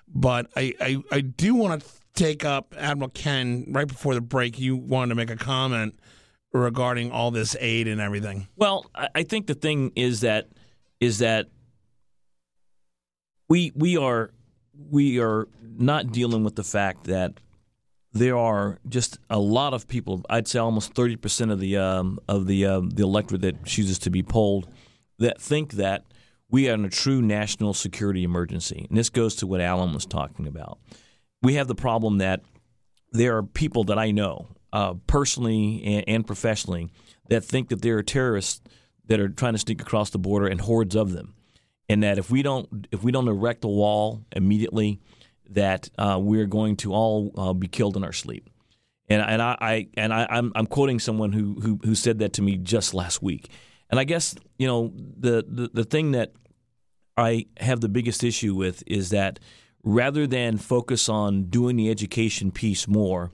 but 0.08 0.50
I 0.56 0.74
I, 0.80 0.96
I 1.12 1.20
do 1.20 1.54
want 1.54 1.82
to 1.82 1.88
take 2.14 2.44
up 2.44 2.74
Admiral 2.78 3.10
Ken 3.10 3.66
right 3.68 3.88
before 3.88 4.14
the 4.14 4.20
break. 4.20 4.58
You 4.58 4.76
wanted 4.76 5.10
to 5.10 5.14
make 5.14 5.30
a 5.30 5.36
comment 5.36 5.98
regarding 6.52 7.10
all 7.10 7.30
this 7.30 7.56
aid 7.60 7.88
and 7.88 8.00
everything. 8.00 8.48
Well, 8.56 8.86
I 8.94 9.08
I 9.14 9.22
think 9.22 9.46
the 9.46 9.54
thing 9.54 9.92
is 9.96 10.20
that 10.20 10.48
is 11.00 11.18
that 11.18 11.46
we 13.48 13.72
we 13.74 13.96
are 13.96 14.30
we 14.90 15.20
are 15.20 15.48
not 15.76 16.12
dealing 16.12 16.44
with 16.44 16.56
the 16.56 16.64
fact 16.64 17.04
that 17.04 17.34
there 18.14 18.36
are 18.36 18.78
just 18.88 19.18
a 19.28 19.38
lot 19.38 19.74
of 19.74 19.86
people. 19.86 20.22
I'd 20.30 20.48
say 20.48 20.58
almost 20.60 20.94
thirty 20.94 21.16
percent 21.16 21.50
of 21.50 21.60
the 21.60 21.76
um, 21.76 22.18
of 22.28 22.46
the 22.46 22.64
um, 22.64 22.90
the 22.90 23.02
electorate 23.02 23.42
that 23.42 23.64
chooses 23.64 23.98
to 24.00 24.10
be 24.10 24.22
polled 24.22 24.68
that 25.18 25.40
think 25.40 25.72
that 25.72 26.04
we 26.48 26.70
are 26.70 26.74
in 26.74 26.84
a 26.84 26.90
true 26.90 27.20
national 27.20 27.74
security 27.74 28.22
emergency. 28.22 28.86
And 28.88 28.96
this 28.96 29.10
goes 29.10 29.34
to 29.36 29.46
what 29.46 29.60
Alan 29.60 29.92
was 29.92 30.06
talking 30.06 30.46
about. 30.46 30.78
We 31.42 31.54
have 31.54 31.66
the 31.66 31.74
problem 31.74 32.18
that 32.18 32.40
there 33.10 33.36
are 33.36 33.42
people 33.42 33.84
that 33.84 33.98
I 33.98 34.12
know 34.12 34.46
uh, 34.72 34.94
personally 35.06 35.82
and, 35.84 36.04
and 36.08 36.26
professionally 36.26 36.90
that 37.28 37.44
think 37.44 37.68
that 37.68 37.82
there 37.82 37.98
are 37.98 38.02
terrorists 38.02 38.60
that 39.06 39.20
are 39.20 39.28
trying 39.28 39.54
to 39.54 39.58
sneak 39.58 39.82
across 39.82 40.10
the 40.10 40.18
border 40.18 40.46
and 40.46 40.60
hordes 40.60 40.94
of 40.94 41.12
them, 41.12 41.34
and 41.88 42.02
that 42.02 42.18
if 42.18 42.30
we 42.30 42.42
don't 42.42 42.86
if 42.92 43.02
we 43.02 43.10
don't 43.10 43.28
erect 43.28 43.64
a 43.64 43.68
wall 43.68 44.24
immediately, 44.32 45.00
that 45.50 45.90
uh, 45.98 46.18
we're 46.20 46.46
going 46.46 46.76
to 46.76 46.92
all 46.92 47.32
uh, 47.36 47.52
be 47.52 47.68
killed 47.68 47.96
in 47.96 48.04
our 48.04 48.12
sleep. 48.12 48.50
And, 49.08 49.20
and 49.20 49.42
I, 49.42 49.56
I 49.60 49.88
and 49.96 50.14
I, 50.14 50.26
I'm, 50.30 50.52
I'm 50.54 50.66
quoting 50.66 50.98
someone 50.98 51.32
who, 51.32 51.60
who 51.60 51.78
who 51.84 51.94
said 51.94 52.20
that 52.20 52.32
to 52.34 52.42
me 52.42 52.56
just 52.56 52.94
last 52.94 53.22
week. 53.22 53.50
And 53.90 54.00
I 54.00 54.04
guess 54.04 54.34
you 54.58 54.66
know 54.66 54.92
the, 54.96 55.44
the 55.46 55.70
the 55.72 55.84
thing 55.84 56.12
that 56.12 56.32
I 57.16 57.46
have 57.58 57.80
the 57.80 57.88
biggest 57.88 58.24
issue 58.24 58.54
with 58.54 58.82
is 58.86 59.10
that 59.10 59.40
rather 59.82 60.26
than 60.26 60.56
focus 60.56 61.08
on 61.08 61.44
doing 61.44 61.76
the 61.76 61.90
education 61.90 62.50
piece 62.50 62.88
more, 62.88 63.30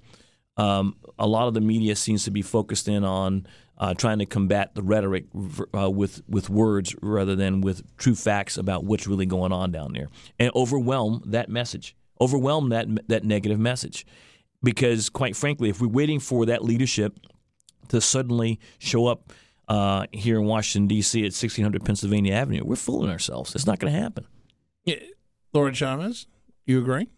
um, 0.56 0.96
a 1.18 1.26
lot 1.26 1.46
of 1.46 1.54
the 1.54 1.60
media 1.60 1.94
seems 1.94 2.24
to 2.24 2.30
be 2.30 2.42
focused 2.42 2.88
in 2.88 3.04
on 3.04 3.46
uh, 3.78 3.94
trying 3.94 4.18
to 4.18 4.26
combat 4.26 4.74
the 4.74 4.82
rhetoric 4.82 5.24
uh, 5.74 5.90
with 5.90 6.22
with 6.28 6.50
words 6.50 6.94
rather 7.00 7.34
than 7.34 7.60
with 7.62 7.82
true 7.96 8.14
facts 8.14 8.58
about 8.58 8.84
what's 8.84 9.06
really 9.06 9.26
going 9.26 9.52
on 9.52 9.72
down 9.72 9.92
there, 9.92 10.08
and 10.38 10.50
overwhelm 10.54 11.22
that 11.24 11.48
message, 11.48 11.96
overwhelm 12.20 12.68
that 12.70 12.86
that 13.08 13.24
negative 13.24 13.58
message, 13.58 14.06
because 14.62 15.08
quite 15.08 15.36
frankly, 15.36 15.68
if 15.68 15.80
we're 15.80 15.88
waiting 15.88 16.20
for 16.20 16.46
that 16.46 16.64
leadership 16.64 17.18
to 17.88 18.00
suddenly 18.00 18.60
show 18.78 19.06
up 19.06 19.32
uh, 19.68 20.06
here 20.12 20.38
in 20.38 20.46
Washington 20.46 20.88
D.C. 20.88 21.20
at 21.20 21.32
1600 21.32 21.84
Pennsylvania 21.84 22.34
Avenue, 22.34 22.62
we're 22.64 22.76
fooling 22.76 23.10
ourselves. 23.10 23.54
It's 23.54 23.66
not 23.66 23.78
going 23.78 23.92
to 23.92 23.98
happen. 23.98 24.26
Yeah. 24.84 24.96
Laura 25.52 25.72
Chavez, 25.72 26.26
you 26.66 26.78
agree? 26.78 27.08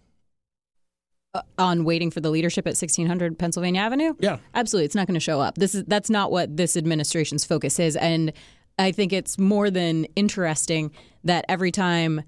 Uh, 1.34 1.42
on 1.58 1.84
waiting 1.84 2.10
for 2.10 2.20
the 2.20 2.30
leadership 2.30 2.66
at 2.66 2.76
1600 2.76 3.38
Pennsylvania 3.38 3.80
Avenue? 3.80 4.14
Yeah. 4.20 4.38
Absolutely. 4.54 4.84
It's 4.84 4.94
not 4.94 5.06
going 5.06 5.14
to 5.14 5.20
show 5.20 5.40
up. 5.40 5.54
This 5.56 5.74
is 5.74 5.84
that's 5.84 6.10
not 6.10 6.30
what 6.30 6.56
this 6.56 6.76
administration's 6.76 7.44
focus 7.44 7.78
is 7.78 7.96
and 7.96 8.32
I 8.78 8.92
think 8.92 9.12
it's 9.12 9.38
more 9.38 9.70
than 9.70 10.04
interesting 10.16 10.92
that 11.24 11.44
every 11.48 11.70
time 11.70 12.22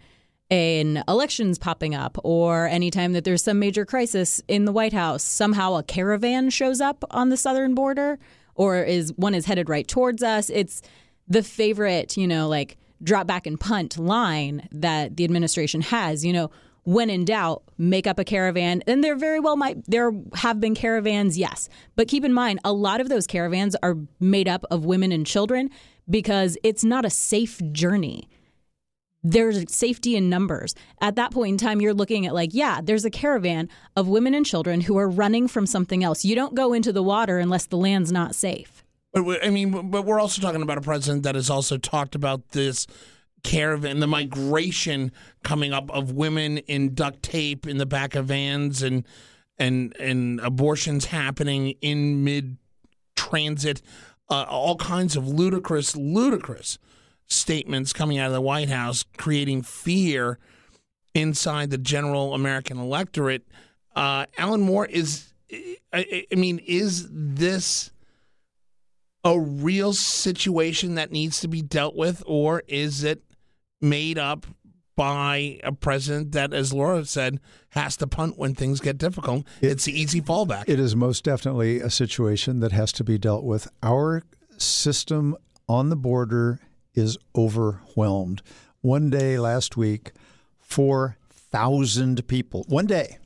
an 0.54 1.02
election's 1.08 1.58
popping 1.58 1.96
up 1.96 2.16
or 2.22 2.68
anytime 2.68 3.12
that 3.12 3.24
there's 3.24 3.42
some 3.42 3.58
major 3.58 3.84
crisis 3.84 4.40
in 4.46 4.66
the 4.66 4.72
White 4.72 4.92
House, 4.92 5.24
somehow 5.24 5.74
a 5.74 5.82
caravan 5.82 6.48
shows 6.48 6.80
up 6.80 7.04
on 7.10 7.28
the 7.28 7.36
southern 7.36 7.74
border 7.74 8.20
or 8.54 8.82
is 8.82 9.12
one 9.16 9.34
is 9.34 9.46
headed 9.46 9.68
right 9.68 9.88
towards 9.88 10.22
us. 10.22 10.50
It's 10.50 10.80
the 11.26 11.42
favorite, 11.42 12.16
you 12.16 12.28
know, 12.28 12.48
like 12.48 12.76
drop 13.02 13.26
back 13.26 13.48
and 13.48 13.58
punt 13.58 13.98
line 13.98 14.68
that 14.70 15.16
the 15.16 15.24
administration 15.24 15.80
has, 15.80 16.24
you 16.24 16.32
know, 16.32 16.52
when 16.84 17.10
in 17.10 17.24
doubt, 17.24 17.64
make 17.76 18.06
up 18.06 18.20
a 18.20 18.24
caravan. 18.24 18.80
And 18.86 19.02
there 19.02 19.16
very 19.16 19.40
well 19.40 19.56
might 19.56 19.84
there 19.86 20.12
have 20.34 20.60
been 20.60 20.76
caravans, 20.76 21.36
yes. 21.36 21.68
But 21.96 22.06
keep 22.06 22.24
in 22.24 22.32
mind, 22.32 22.60
a 22.64 22.72
lot 22.72 23.00
of 23.00 23.08
those 23.08 23.26
caravans 23.26 23.74
are 23.82 23.96
made 24.20 24.46
up 24.46 24.64
of 24.70 24.84
women 24.84 25.10
and 25.10 25.26
children 25.26 25.70
because 26.08 26.56
it's 26.62 26.84
not 26.84 27.04
a 27.04 27.10
safe 27.10 27.60
journey. 27.72 28.28
There's 29.24 29.64
safety 29.74 30.16
in 30.16 30.28
numbers. 30.28 30.74
At 31.00 31.16
that 31.16 31.32
point 31.32 31.52
in 31.52 31.58
time, 31.58 31.80
you're 31.80 31.94
looking 31.94 32.26
at 32.26 32.34
like, 32.34 32.50
yeah, 32.52 32.80
there's 32.82 33.06
a 33.06 33.10
caravan 33.10 33.70
of 33.96 34.06
women 34.06 34.34
and 34.34 34.44
children 34.44 34.82
who 34.82 34.98
are 34.98 35.08
running 35.08 35.48
from 35.48 35.64
something 35.66 36.04
else. 36.04 36.24
You 36.24 36.34
don't 36.34 36.54
go 36.54 36.74
into 36.74 36.92
the 36.92 37.02
water 37.02 37.38
unless 37.38 37.66
the 37.66 37.78
land's 37.78 38.12
not 38.12 38.34
safe. 38.34 38.84
But 39.14 39.44
I 39.44 39.50
mean, 39.50 39.90
but 39.90 40.04
we're 40.04 40.20
also 40.20 40.42
talking 40.42 40.60
about 40.60 40.76
a 40.76 40.82
president 40.82 41.22
that 41.22 41.36
has 41.36 41.48
also 41.48 41.78
talked 41.78 42.14
about 42.14 42.50
this 42.50 42.86
caravan, 43.44 44.00
the 44.00 44.06
migration 44.06 45.12
coming 45.44 45.72
up 45.72 45.90
of 45.90 46.12
women 46.12 46.58
in 46.58 46.94
duct 46.94 47.22
tape 47.22 47.66
in 47.66 47.78
the 47.78 47.86
back 47.86 48.16
of 48.16 48.26
vans, 48.26 48.82
and 48.82 49.06
and 49.56 49.96
and 49.98 50.40
abortions 50.40 51.06
happening 51.06 51.74
in 51.80 52.24
mid 52.24 52.58
transit, 53.14 53.80
uh, 54.30 54.44
all 54.48 54.76
kinds 54.76 55.16
of 55.16 55.28
ludicrous, 55.28 55.94
ludicrous 55.94 56.78
statements 57.26 57.92
coming 57.92 58.18
out 58.18 58.28
of 58.28 58.32
the 58.32 58.40
White 58.40 58.68
House, 58.68 59.04
creating 59.16 59.62
fear 59.62 60.38
inside 61.14 61.70
the 61.70 61.78
general 61.78 62.34
American 62.34 62.78
electorate. 62.78 63.46
Uh, 63.94 64.26
Alan 64.36 64.60
Moore 64.60 64.86
is, 64.86 65.32
I, 65.92 66.26
I 66.30 66.34
mean, 66.34 66.60
is 66.66 67.08
this 67.10 67.90
a 69.24 69.38
real 69.38 69.92
situation 69.92 70.96
that 70.96 71.10
needs 71.10 71.40
to 71.40 71.48
be 71.48 71.62
dealt 71.62 71.96
with, 71.96 72.22
or 72.26 72.62
is 72.68 73.04
it 73.04 73.22
made 73.80 74.18
up 74.18 74.46
by 74.96 75.58
a 75.64 75.72
president 75.72 76.32
that, 76.32 76.52
as 76.52 76.72
Laura 76.72 77.04
said, 77.04 77.40
has 77.70 77.96
to 77.96 78.06
punt 78.06 78.38
when 78.38 78.54
things 78.54 78.80
get 78.80 78.98
difficult? 78.98 79.44
it's 79.60 79.84
the 79.84 79.98
easy 79.98 80.20
fallback. 80.20 80.64
It 80.68 80.78
is 80.78 80.94
most 80.94 81.24
definitely 81.24 81.80
a 81.80 81.90
situation 81.90 82.60
that 82.60 82.72
has 82.72 82.92
to 82.92 83.04
be 83.04 83.18
dealt 83.18 83.44
with. 83.44 83.68
Our 83.82 84.22
system 84.56 85.36
on 85.68 85.88
the 85.88 85.96
border 85.96 86.60
is 86.94 87.16
overwhelmed. 87.36 88.42
One 88.80 89.10
day 89.10 89.38
last 89.38 89.76
week, 89.76 90.12
4,000 90.60 92.26
people, 92.26 92.64
one 92.68 92.86
day, 92.86 93.18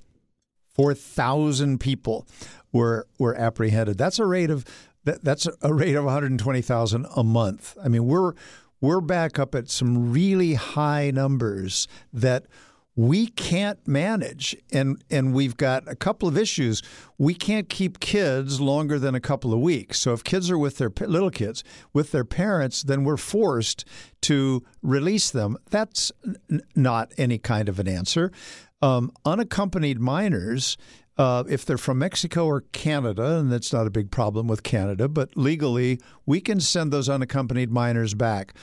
4,000 0.75 1.81
people 1.81 2.27
were, 2.73 3.07
were 3.19 3.35
apprehended. 3.35 3.99
That's 3.99 4.19
a 4.19 4.27
rate 4.27 4.51
of 4.51 4.65
that, 5.05 5.25
that's 5.25 5.49
a 5.63 5.73
rate 5.73 5.95
of 5.95 6.05
120,000 6.05 7.07
a 7.17 7.25
month. 7.25 7.77
I 7.83 7.89
mean, 7.89 8.05
we're 8.07 8.35
we're 8.81 9.01
back 9.01 9.39
up 9.39 9.55
at 9.55 9.69
some 9.69 10.13
really 10.13 10.55
high 10.55 11.11
numbers 11.11 11.89
that 12.13 12.47
we 12.99 13.29
can't 13.29 13.79
manage. 13.87 14.57
And 14.73 15.03
and 15.09 15.33
we've 15.33 15.57
got 15.57 15.87
a 15.87 15.95
couple 15.95 16.29
of 16.29 16.37
issues. 16.37 16.83
We 17.17 17.33
can't 17.33 17.69
keep 17.69 18.01
kids 18.01 18.61
longer 18.61 18.99
than 18.99 19.15
a 19.15 19.21
couple 19.21 19.55
of 19.55 19.61
weeks. 19.61 20.01
So 20.01 20.13
if 20.13 20.25
kids 20.25 20.51
are 20.51 20.59
with 20.59 20.79
their 20.79 20.91
little 21.07 21.31
kids 21.31 21.63
with 21.93 22.11
their 22.11 22.25
parents 22.25 22.83
then 22.83 23.05
we're 23.05 23.17
forced 23.17 23.85
to 24.23 24.65
release 24.83 25.31
them. 25.31 25.57
That's 25.71 26.11
n- 26.51 26.61
not 26.75 27.13
any 27.17 27.39
kind 27.39 27.69
of 27.69 27.79
an 27.79 27.87
answer. 27.87 28.33
Um, 28.83 29.13
unaccompanied 29.25 30.01
minors 30.01 30.77
uh, 31.17 31.45
if 31.49 31.65
they're 31.65 31.79
from 31.79 31.99
Mexico 31.99 32.47
or 32.47 32.63
Canada, 32.73 33.39
and 33.39 33.51
that's 33.51 33.73
not 33.73 33.87
a 33.87 33.91
big 33.91 34.11
problem 34.11 34.49
with 34.49 34.65
Canada, 34.65 35.09
but 35.09 35.37
legally, 35.37 36.01
we 36.27 36.41
can 36.41 36.61
send 36.61 36.93
those 36.93 37.09
unaccompanied 37.09 37.71
minors 37.71 38.15
back. 38.15 38.55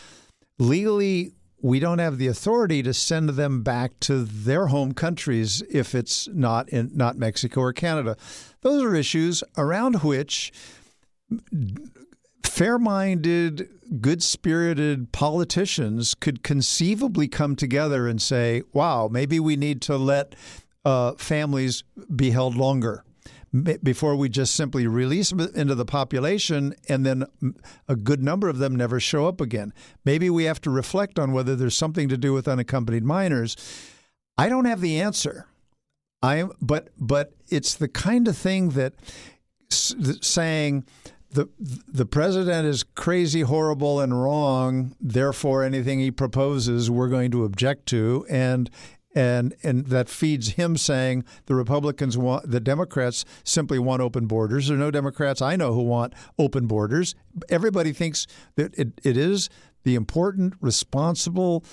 Legally, 0.58 1.34
we 1.66 1.80
don't 1.80 1.98
have 1.98 2.20
the 2.20 2.28
authority 2.28 2.84
to 2.84 2.94
send 2.94 3.30
them 3.30 3.64
back 3.64 4.00
to 4.00 4.24
their 4.24 4.68
home 4.68 4.94
countries 4.94 5.64
if 5.68 5.96
it's 5.96 6.28
not 6.28 6.70
in 6.70 6.92
not 6.94 7.18
Mexico 7.18 7.62
or 7.62 7.74
Canada. 7.74 8.16
Those 8.62 8.84
are 8.84 8.94
issues 8.94 9.44
around 9.58 10.04
which 10.04 10.54
fair-minded, 12.44 13.68
good-spirited 14.00 15.12
politicians 15.12 16.14
could 16.14 16.44
conceivably 16.44 17.28
come 17.28 17.56
together 17.56 18.08
and 18.08 18.22
say, 18.22 18.62
"Wow, 18.72 19.08
maybe 19.12 19.40
we 19.40 19.56
need 19.56 19.82
to 19.84 19.98
let 19.98 20.36
uh, 20.86 21.14
families 21.14 21.84
be 22.16 22.30
held 22.30 22.56
longer." 22.56 23.04
Before 23.84 24.16
we 24.16 24.28
just 24.28 24.56
simply 24.56 24.88
release 24.88 25.30
them 25.30 25.40
into 25.56 25.76
the 25.76 25.86
population 25.86 26.76
and 26.90 27.06
then 27.06 27.26
a 27.88 27.96
good 27.96 28.24
number 28.24 28.50
of 28.50 28.58
them 28.58 28.76
never 28.76 29.00
show 29.00 29.28
up 29.28 29.40
again. 29.40 29.72
Maybe 30.04 30.30
we 30.30 30.44
have 30.46 30.60
to 30.62 30.70
reflect 30.70 31.20
on 31.20 31.32
whether 31.32 31.56
there's 31.56 31.78
something 31.78 32.10
to 32.10 32.18
do 32.18 32.34
with 32.34 32.48
unaccompanied 32.48 33.04
minors. 33.04 33.56
I 34.38 34.50
don't 34.50 34.66
have 34.66 34.82
the 34.82 35.00
answer. 35.00 35.48
I 36.22 36.46
but 36.60 36.90
but 36.98 37.34
it's 37.48 37.76
the 37.76 37.88
kind 37.88 38.28
of 38.28 38.36
thing 38.36 38.70
that 38.70 38.94
saying 39.70 40.86
the 41.32 41.50
the 41.60 42.06
president 42.06 42.66
is 42.66 42.84
crazy, 42.84 43.42
horrible, 43.42 44.00
and 44.00 44.22
wrong. 44.22 44.96
Therefore, 45.00 45.64
anything 45.64 46.00
he 46.00 46.12
proposes, 46.12 46.90
we're 46.90 47.10
going 47.10 47.32
to 47.32 47.44
object 47.44 47.86
to, 47.88 48.26
and 48.30 48.70
and 49.16 49.56
and 49.64 49.88
that 49.88 50.10
feeds 50.10 50.50
him 50.50 50.76
saying 50.78 51.24
the 51.46 51.56
Republicans 51.56 52.18
want 52.18 52.52
the 52.52 52.60
Democrats 52.60 53.24
simply 53.44 53.80
want 53.80 54.02
open 54.02 54.28
borders. 54.28 54.68
There 54.68 54.76
are 54.76 54.80
no 54.80 54.92
Democrats 54.92 55.42
I 55.42 55.56
know 55.56 55.74
who 55.74 55.84
want 55.84 56.14
open 56.38 56.68
borders. 56.68 57.16
Everybody 57.50 57.94
thinks 57.94 58.28
that 58.56 58.78
it, 58.78 59.00
it 59.04 59.16
is 59.18 59.50
the 59.84 59.96
important, 59.96 60.56
responsible 60.60 61.64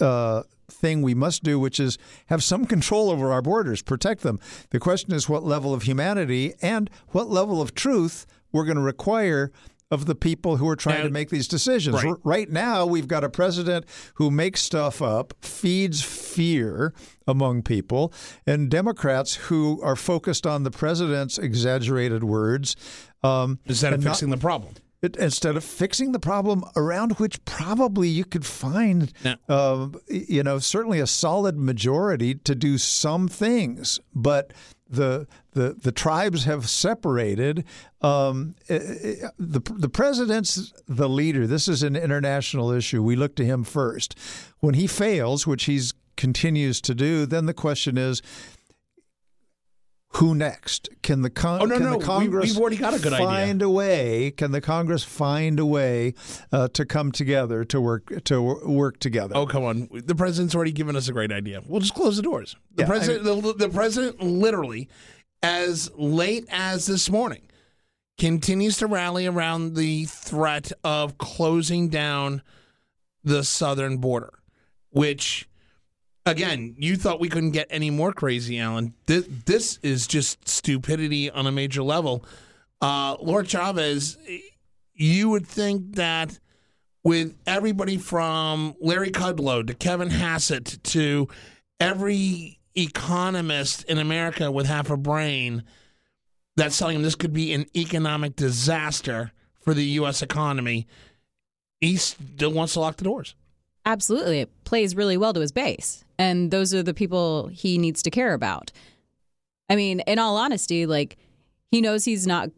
uh, 0.00 0.42
thing 0.70 1.02
we 1.02 1.14
must 1.14 1.42
do, 1.42 1.58
which 1.58 1.78
is 1.78 1.98
have 2.26 2.42
some 2.42 2.64
control 2.64 3.10
over 3.10 3.32
our 3.32 3.42
borders, 3.42 3.82
protect 3.82 4.22
them. 4.22 4.40
The 4.70 4.78
question 4.78 5.12
is 5.12 5.28
what 5.28 5.44
level 5.44 5.74
of 5.74 5.82
humanity 5.82 6.54
and 6.62 6.90
what 7.08 7.28
level 7.28 7.60
of 7.60 7.74
truth 7.74 8.26
we're 8.52 8.64
going 8.64 8.76
to 8.76 8.82
require 8.82 9.52
of 9.90 10.06
the 10.06 10.14
people 10.14 10.56
who 10.56 10.68
are 10.68 10.76
trying 10.76 11.02
to 11.04 11.10
make 11.10 11.30
these 11.30 11.48
decisions. 11.48 12.02
Right. 12.04 12.14
right 12.24 12.50
now, 12.50 12.84
we've 12.84 13.08
got 13.08 13.24
a 13.24 13.30
president 13.30 13.86
who 14.14 14.30
makes 14.30 14.60
stuff 14.62 15.00
up, 15.00 15.32
feeds 15.40 16.02
fear 16.02 16.92
among 17.26 17.62
people, 17.62 18.12
and 18.46 18.70
Democrats 18.70 19.34
who 19.34 19.80
are 19.82 19.96
focused 19.96 20.46
on 20.46 20.62
the 20.62 20.70
president's 20.70 21.38
exaggerated 21.38 22.22
words. 22.24 22.76
Um, 23.22 23.58
Instead 23.66 23.92
of 23.92 23.94
and 23.94 24.04
not- 24.04 24.10
fixing 24.12 24.30
the 24.30 24.36
problem. 24.36 24.74
it, 25.02 25.16
instead 25.16 25.56
of 25.56 25.64
fixing 25.64 26.12
the 26.12 26.18
problem 26.20 26.64
around 26.76 27.12
which 27.12 27.42
probably 27.46 28.08
you 28.08 28.24
could 28.24 28.44
find, 28.44 29.12
Yeah. 29.24 29.36
um, 29.48 29.94
you 30.08 30.42
know, 30.42 30.58
certainly 30.58 31.00
a 31.00 31.06
solid 31.06 31.56
majority 31.56 32.34
to 32.34 32.54
do 32.54 32.76
some 32.78 33.26
things, 33.26 34.00
but 34.14 34.52
the 34.88 35.26
the 35.52 35.76
the 35.80 35.92
tribes 35.92 36.44
have 36.44 36.68
separated. 36.68 37.64
Um, 38.00 38.54
eh, 38.68 38.78
eh, 38.78 39.28
the 39.38 39.60
the 39.60 39.88
president's 39.88 40.72
the 40.86 41.08
leader. 41.08 41.46
This 41.46 41.68
is 41.68 41.82
an 41.82 41.96
international 41.96 42.70
issue. 42.70 43.02
We 43.02 43.16
look 43.16 43.34
to 43.36 43.44
him 43.44 43.64
first. 43.64 44.18
When 44.60 44.74
he 44.74 44.86
fails, 44.86 45.46
which 45.46 45.64
he's 45.64 45.94
continues 46.16 46.80
to 46.82 46.94
do, 46.94 47.26
then 47.26 47.46
the 47.46 47.54
question 47.54 47.98
is. 47.98 48.22
Who 50.12 50.34
next? 50.34 50.88
Can 51.02 51.20
the, 51.22 51.30
con- 51.30 51.60
Oh, 51.60 51.64
no, 51.66 51.74
can 51.76 51.84
no, 51.84 51.90
the 51.92 51.98
we- 51.98 52.04
Congress 52.04 52.50
we've 52.50 52.58
already 52.60 52.76
got 52.78 52.94
a 52.94 52.98
good 52.98 53.12
idea. 53.12 53.26
find 53.26 53.62
a 53.62 53.68
way? 53.70 54.30
Can 54.30 54.52
the 54.52 54.60
Congress 54.60 55.04
find 55.04 55.60
a 55.60 55.66
way 55.66 56.14
uh, 56.50 56.68
to 56.68 56.86
come 56.86 57.12
together 57.12 57.62
to 57.66 57.80
work 57.80 58.24
to 58.24 58.40
wor- 58.42 58.66
work 58.68 58.98
together? 59.00 59.36
Oh 59.36 59.46
come 59.46 59.64
on! 59.64 59.88
The 59.92 60.14
president's 60.14 60.54
already 60.54 60.72
given 60.72 60.96
us 60.96 61.08
a 61.08 61.12
great 61.12 61.30
idea. 61.30 61.60
We'll 61.66 61.80
just 61.80 61.94
close 61.94 62.16
the 62.16 62.22
doors. 62.22 62.56
The 62.74 62.82
Yeah, 62.82 62.86
I 62.86 62.88
president, 62.88 63.24
the, 63.24 63.54
the 63.54 63.68
president, 63.68 64.22
literally, 64.22 64.88
as 65.42 65.90
late 65.94 66.46
as 66.50 66.86
this 66.86 67.10
morning, 67.10 67.42
continues 68.16 68.78
to 68.78 68.86
rally 68.86 69.26
around 69.26 69.74
the 69.76 70.06
threat 70.06 70.72
of 70.82 71.18
closing 71.18 71.88
down 71.90 72.42
the 73.22 73.44
southern 73.44 73.98
border, 73.98 74.32
which. 74.90 75.47
Again, 76.28 76.74
you 76.78 76.96
thought 76.96 77.20
we 77.20 77.30
couldn't 77.30 77.52
get 77.52 77.68
any 77.70 77.90
more 77.90 78.12
crazy, 78.12 78.58
Alan. 78.58 78.92
This, 79.06 79.26
this 79.46 79.78
is 79.82 80.06
just 80.06 80.46
stupidity 80.46 81.30
on 81.30 81.46
a 81.46 81.52
major 81.52 81.82
level. 81.82 82.22
Uh, 82.82 83.16
Laura 83.22 83.46
Chavez, 83.46 84.18
you 84.92 85.30
would 85.30 85.46
think 85.46 85.96
that 85.96 86.38
with 87.02 87.34
everybody 87.46 87.96
from 87.96 88.74
Larry 88.78 89.10
Kudlow 89.10 89.66
to 89.66 89.72
Kevin 89.72 90.10
Hassett 90.10 90.78
to 90.84 91.28
every 91.80 92.60
economist 92.76 93.84
in 93.84 93.96
America 93.96 94.52
with 94.52 94.66
half 94.66 94.90
a 94.90 94.98
brain 94.98 95.64
that's 96.56 96.76
telling 96.76 96.96
him 96.96 97.02
this 97.02 97.14
could 97.14 97.32
be 97.32 97.54
an 97.54 97.64
economic 97.74 98.36
disaster 98.36 99.32
for 99.60 99.72
the 99.72 99.84
U.S. 99.84 100.20
economy, 100.20 100.86
he 101.80 101.96
still 101.96 102.52
wants 102.52 102.74
to 102.74 102.80
lock 102.80 102.96
the 102.96 103.04
doors. 103.04 103.34
Absolutely. 103.86 104.40
It 104.40 104.64
plays 104.64 104.94
really 104.94 105.16
well 105.16 105.32
to 105.32 105.40
his 105.40 105.52
base. 105.52 106.04
And 106.18 106.50
those 106.50 106.74
are 106.74 106.82
the 106.82 106.94
people 106.94 107.48
he 107.48 107.78
needs 107.78 108.02
to 108.02 108.10
care 108.10 108.34
about. 108.34 108.72
I 109.70 109.76
mean, 109.76 110.00
in 110.00 110.18
all 110.18 110.36
honesty, 110.36 110.86
like 110.86 111.16
he 111.70 111.80
knows 111.80 112.04
he's 112.04 112.26
not 112.26 112.50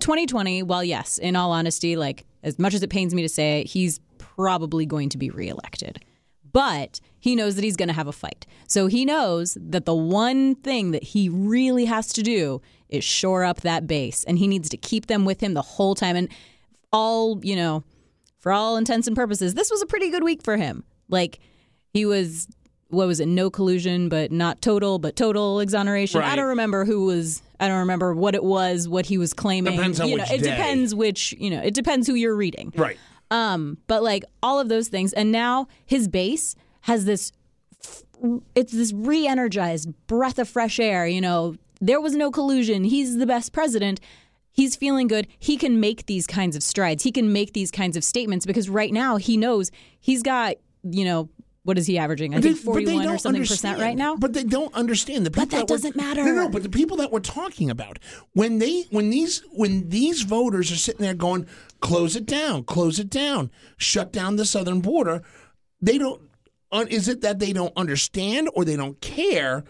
2020, 0.00 0.62
well, 0.62 0.84
yes, 0.84 1.18
in 1.18 1.36
all 1.36 1.52
honesty, 1.52 1.96
like 1.96 2.24
as 2.42 2.58
much 2.58 2.74
as 2.74 2.82
it 2.82 2.90
pains 2.90 3.14
me 3.14 3.22
to 3.22 3.28
say 3.28 3.60
it, 3.60 3.66
he's 3.66 4.00
probably 4.18 4.86
going 4.86 5.08
to 5.10 5.18
be 5.18 5.30
reelected. 5.30 6.02
But 6.52 7.00
he 7.18 7.34
knows 7.34 7.54
that 7.54 7.64
he's 7.64 7.76
going 7.76 7.88
to 7.88 7.94
have 7.94 8.08
a 8.08 8.12
fight. 8.12 8.46
So 8.68 8.86
he 8.86 9.04
knows 9.04 9.56
that 9.60 9.86
the 9.86 9.94
one 9.94 10.54
thing 10.56 10.90
that 10.90 11.02
he 11.02 11.28
really 11.28 11.86
has 11.86 12.12
to 12.14 12.22
do 12.22 12.60
is 12.88 13.04
shore 13.04 13.44
up 13.44 13.62
that 13.62 13.86
base. 13.86 14.22
And 14.24 14.38
he 14.38 14.46
needs 14.46 14.68
to 14.68 14.76
keep 14.76 15.06
them 15.06 15.24
with 15.24 15.40
him 15.40 15.54
the 15.54 15.62
whole 15.62 15.94
time. 15.94 16.14
And 16.14 16.28
all, 16.92 17.40
you 17.42 17.56
know, 17.56 17.84
for 18.38 18.52
all 18.52 18.76
intents 18.76 19.06
and 19.06 19.16
purposes, 19.16 19.54
this 19.54 19.70
was 19.70 19.80
a 19.80 19.86
pretty 19.86 20.10
good 20.10 20.22
week 20.22 20.42
for 20.42 20.58
him. 20.58 20.84
Like 21.08 21.38
he 21.88 22.04
was, 22.04 22.48
what 22.92 23.06
was 23.06 23.20
it? 23.20 23.26
No 23.26 23.48
collusion, 23.50 24.10
but 24.10 24.30
not 24.30 24.60
total, 24.60 24.98
but 24.98 25.16
total 25.16 25.60
exoneration. 25.60 26.20
I 26.20 26.36
don't 26.36 26.48
remember 26.48 26.84
who 26.84 27.06
was. 27.06 27.42
I 27.58 27.66
don't 27.66 27.78
remember 27.78 28.14
what 28.14 28.34
it 28.34 28.44
was, 28.44 28.86
what 28.88 29.06
he 29.06 29.16
was 29.16 29.32
claiming. 29.32 29.76
Depends 29.76 29.98
on 29.98 30.08
you 30.08 30.14
which 30.14 30.28
know, 30.28 30.34
it 30.34 30.42
day. 30.42 30.50
depends 30.50 30.94
which. 30.94 31.32
You 31.38 31.50
know, 31.50 31.62
it 31.62 31.72
depends 31.72 32.06
who 32.06 32.14
you're 32.14 32.36
reading. 32.36 32.72
Right. 32.76 32.98
Um, 33.30 33.78
but 33.86 34.02
like 34.02 34.24
all 34.42 34.60
of 34.60 34.68
those 34.68 34.88
things, 34.88 35.14
and 35.14 35.32
now 35.32 35.68
his 35.86 36.06
base 36.06 36.54
has 36.82 37.06
this. 37.06 37.32
It's 38.54 38.72
this 38.72 38.92
re-energized 38.92 39.88
breath 40.06 40.38
of 40.38 40.48
fresh 40.48 40.78
air. 40.78 41.06
You 41.06 41.22
know, 41.22 41.56
there 41.80 42.00
was 42.00 42.14
no 42.14 42.30
collusion. 42.30 42.84
He's 42.84 43.16
the 43.16 43.26
best 43.26 43.52
president. 43.52 44.00
He's 44.52 44.76
feeling 44.76 45.08
good. 45.08 45.26
He 45.38 45.56
can 45.56 45.80
make 45.80 46.04
these 46.06 46.26
kinds 46.26 46.56
of 46.56 46.62
strides. 46.62 47.04
He 47.04 47.10
can 47.10 47.32
make 47.32 47.54
these 47.54 47.70
kinds 47.70 47.96
of 47.96 48.04
statements 48.04 48.44
because 48.44 48.68
right 48.68 48.92
now 48.92 49.16
he 49.16 49.38
knows 49.38 49.70
he's 49.98 50.22
got. 50.22 50.56
You 50.84 51.04
know, 51.04 51.28
what 51.64 51.78
is 51.78 51.86
he 51.86 51.96
averaging? 51.98 52.34
I 52.34 52.40
think 52.40 52.44
They- 52.44 52.50
but 52.50 52.56
they 52.58 52.64
forty-one 52.64 53.04
or 53.06 53.08
don't 53.10 53.18
something 53.20 53.42
percent 53.42 53.78
right 53.78 53.96
now. 53.96 54.16
But 54.16 54.32
they 54.32 54.44
don't 54.44 54.74
understand 54.74 55.24
the 55.26 55.30
people. 55.30 55.46
that 55.46 55.56
we're- 55.56 55.66
doesn't 55.66 55.96
matter. 55.96 56.24
No, 56.24 56.32
no. 56.34 56.48
But 56.48 56.62
the 56.62 56.68
people 56.68 56.96
that 56.98 57.12
we're 57.12 57.20
talking 57.20 57.70
about, 57.70 57.98
when 58.32 58.58
they, 58.58 58.82
when 58.90 59.10
these, 59.10 59.42
when 59.52 59.88
these 59.88 60.22
voters 60.22 60.72
are 60.72 60.76
sitting 60.76 61.02
there 61.02 61.14
going, 61.14 61.46
"Close 61.80 62.16
it 62.16 62.26
down, 62.26 62.64
close 62.64 62.98
it 62.98 63.10
down, 63.10 63.50
shut 63.76 64.12
down 64.12 64.36
the 64.36 64.44
southern 64.44 64.80
border," 64.80 65.22
they 65.80 65.98
don't. 65.98 66.20
Uh, 66.70 66.86
is 66.88 67.06
it 67.06 67.20
that 67.20 67.38
they 67.38 67.52
don't 67.52 67.72
understand 67.76 68.48
or 68.54 68.64
they 68.64 68.76
don't 68.76 69.00
care? 69.02 69.62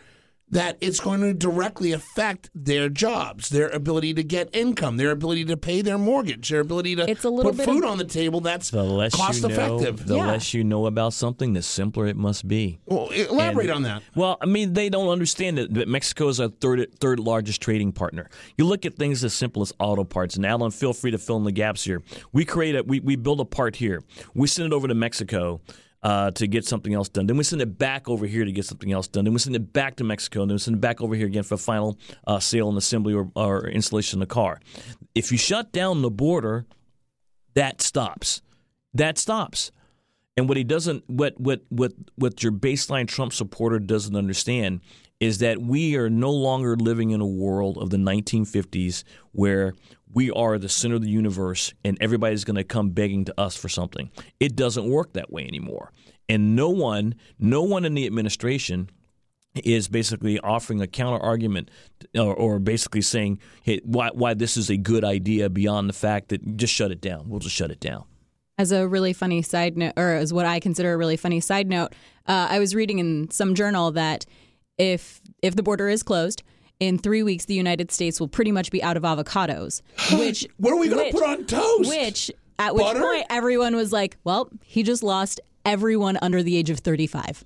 That 0.53 0.76
it's 0.80 1.00
going 1.00 1.22
to 1.22 1.32
directly 1.34 1.92
affect 1.92 2.50
their 2.55 2.88
jobs, 2.90 3.48
their 3.48 3.68
ability 3.70 4.12
to 4.14 4.22
get 4.22 4.55
income, 4.55 4.98
their 4.98 5.11
ability 5.11 5.46
to 5.46 5.57
pay 5.57 5.80
their 5.80 5.96
mortgage, 5.96 6.50
their 6.50 6.61
ability 6.61 6.94
to 6.96 7.11
It's 7.11 7.24
a 7.24 7.30
little 7.30 7.50
put 7.53 7.57
bit 7.59 7.66
food 7.66 7.84
of- 7.84 7.90
on 7.90 7.96
the 7.98 8.05
table. 8.05 8.40
That's 8.40 8.68
The 8.70 8.82
less 8.84 9.14
cost 9.14 9.42
you 9.42 9.48
know, 9.48 9.55
effective. 9.78 10.07
the 10.07 10.16
Yeah. 10.16 10.26
less 10.26 10.53
you 10.53 10.62
know 10.62 10.84
about 10.86 11.14
something, 11.14 11.55
the 11.55 11.62
simpler 11.62 12.07
it 12.07 12.16
must 12.16 12.46
be. 12.46 12.78
Well, 12.86 13.09
elaborate 13.09 13.68
And- 13.68 13.76
on 13.76 13.82
that. 13.84 14.03
Well, 14.14 14.36
I 14.42 14.46
mean, 14.46 14.74
they 14.74 14.90
don't 14.90 15.09
understand 15.09 15.57
that, 15.57 15.72
that 15.74 15.88
Mexico 15.88 16.28
is 16.28 16.38
our 16.38 16.48
third 16.61 16.86
third 17.00 17.18
largest 17.18 17.62
trading 17.62 17.92
partner. 17.92 18.28
You 18.59 18.66
look 18.66 18.84
at 18.84 18.96
things 18.96 19.24
as 19.24 19.32
simple 19.32 19.62
as 19.62 19.72
auto 19.80 20.05
parts, 20.05 20.36
and 20.36 20.44
Alan, 20.44 20.70
feel 20.70 20.92
free 20.92 21.12
to 21.12 21.18
fill 21.18 21.38
in 21.38 21.44
the 21.44 21.53
gaps 21.53 21.82
here. 21.84 22.03
We 22.32 22.44
create 22.44 22.76
a 22.76 22.82
we, 22.82 23.00
we 23.00 23.16
build 23.16 23.40
a 23.40 23.46
part 23.46 23.76
here. 23.76 24.03
We 24.34 24.46
send 24.48 24.66
it 24.66 24.74
over 24.76 24.86
to 24.86 24.94
Mexico. 24.94 25.62
Uh, 26.03 26.32
to 26.32 26.48
get 26.48 26.64
something 26.64 26.94
else 26.94 27.09
done. 27.09 27.28
Then 27.28 27.36
we 27.36 27.44
send 27.44 27.62
it 27.62 27.78
back 27.78 28.09
over 28.09 28.26
here 28.26 28.44
to 28.44 28.50
get 28.50 28.64
something 28.64 28.90
else 28.90 29.07
done. 29.07 29.24
Then 29.24 29.34
we 29.34 29.38
send 29.38 29.55
it 29.55 29.72
back 29.72 29.94
to 29.98 30.05
Mexico. 30.05 30.42
And 30.42 30.50
then 30.50 30.57
we 30.57 30.59
send 30.59 30.78
it 30.78 30.80
back 30.80 31.00
over 31.00 31.14
here 31.14 31.28
again 31.28 31.44
for 31.44 31.57
final 31.57 31.96
uh, 32.26 32.40
sale 32.40 32.68
and 32.68 32.76
assembly 32.76 33.14
or, 33.14 33.30
or 33.36 33.68
installation 33.68 34.20
of 34.20 34.28
the 34.28 34.34
car. 34.34 34.59
If 35.14 35.30
you 35.30 35.38
shut 35.38 35.70
down 35.70 36.03
the 36.03 36.11
border, 36.11 36.66
that 37.55 37.80
stops. 37.80 38.42
That 38.94 39.16
stops. 39.16 39.70
And 40.36 40.48
what 40.48 40.57
he 40.57 40.64
doesn't, 40.64 41.09
what 41.09 41.38
what 41.38 41.61
what 41.68 41.92
what 42.16 42.42
your 42.42 42.53
baseline 42.53 43.07
Trump 43.07 43.32
supporter 43.32 43.78
doesn't 43.78 44.16
understand 44.16 44.80
is 45.20 45.38
that 45.38 45.62
we 45.62 45.94
are 45.96 46.11
no 46.11 46.32
longer 46.32 46.74
living 46.74 47.11
in 47.11 47.20
a 47.20 47.26
world 47.26 47.78
of 47.78 47.90
the 47.90 47.96
1950s 47.96 49.05
where 49.30 49.72
we 50.12 50.30
are 50.30 50.58
the 50.58 50.68
center 50.68 50.96
of 50.96 51.02
the 51.02 51.10
universe 51.10 51.72
and 51.84 51.96
everybody's 52.00 52.44
going 52.44 52.56
to 52.56 52.64
come 52.64 52.90
begging 52.90 53.24
to 53.26 53.40
us 53.40 53.56
for 53.56 53.68
something. 53.68 54.10
It 54.40 54.56
doesn't 54.56 54.88
work 54.88 55.14
that 55.14 55.32
way 55.32 55.46
anymore. 55.46 55.92
And 56.28 56.54
no 56.54 56.70
one, 56.70 57.14
no 57.38 57.62
one 57.62 57.84
in 57.84 57.94
the 57.94 58.06
administration 58.06 58.90
is 59.54 59.88
basically 59.88 60.38
offering 60.40 60.80
a 60.80 60.86
counter 60.86 61.22
argument 61.22 61.70
or, 62.16 62.34
or, 62.34 62.58
basically 62.58 63.02
saying 63.02 63.38
hey, 63.62 63.80
why, 63.84 64.10
why 64.14 64.32
this 64.32 64.56
is 64.56 64.70
a 64.70 64.76
good 64.78 65.04
idea 65.04 65.50
beyond 65.50 65.88
the 65.88 65.94
fact 65.94 66.28
that 66.30 66.56
just 66.56 66.72
shut 66.72 66.90
it 66.90 67.00
down. 67.00 67.28
We'll 67.28 67.40
just 67.40 67.54
shut 67.54 67.70
it 67.70 67.80
down. 67.80 68.04
As 68.56 68.72
a 68.72 68.86
really 68.88 69.12
funny 69.12 69.42
side 69.42 69.76
note, 69.76 69.92
or 69.96 70.14
as 70.14 70.32
what 70.32 70.46
I 70.46 70.60
consider 70.60 70.94
a 70.94 70.96
really 70.96 71.16
funny 71.16 71.40
side 71.40 71.68
note, 71.68 71.94
uh, 72.26 72.46
I 72.50 72.58
was 72.58 72.74
reading 72.74 72.98
in 72.98 73.30
some 73.30 73.54
journal 73.54 73.90
that 73.92 74.24
if 74.78 75.20
if 75.42 75.56
the 75.56 75.62
border 75.62 75.88
is 75.88 76.02
closed, 76.02 76.42
in 76.83 76.99
three 76.99 77.22
weeks 77.22 77.45
the 77.45 77.55
United 77.55 77.93
States 77.93 78.18
will 78.20 78.28
pretty 78.28 78.51
much 78.53 78.70
be 78.70 78.83
out 78.83 78.97
of 78.97 79.05
avocados. 79.05 79.83
Which 80.18 80.47
what 80.59 80.72
are 80.72 80.76
we 80.78 80.89
going 80.89 81.11
to 81.12 81.16
put 81.18 81.26
on 81.26 81.45
toast? 81.45 81.89
Which 81.89 82.30
at 82.59 82.74
which 82.74 82.83
Butter? 82.83 83.01
point 83.01 83.24
everyone 83.30 83.76
was 83.76 83.93
like, 83.93 84.16
"Well, 84.24 84.49
he 84.64 84.83
just 84.83 85.03
lost 85.03 85.41
everyone 85.64 86.18
under 86.20 86.43
the 86.43 86.57
age 86.57 86.70
of 86.70 86.80
35." 86.80 87.45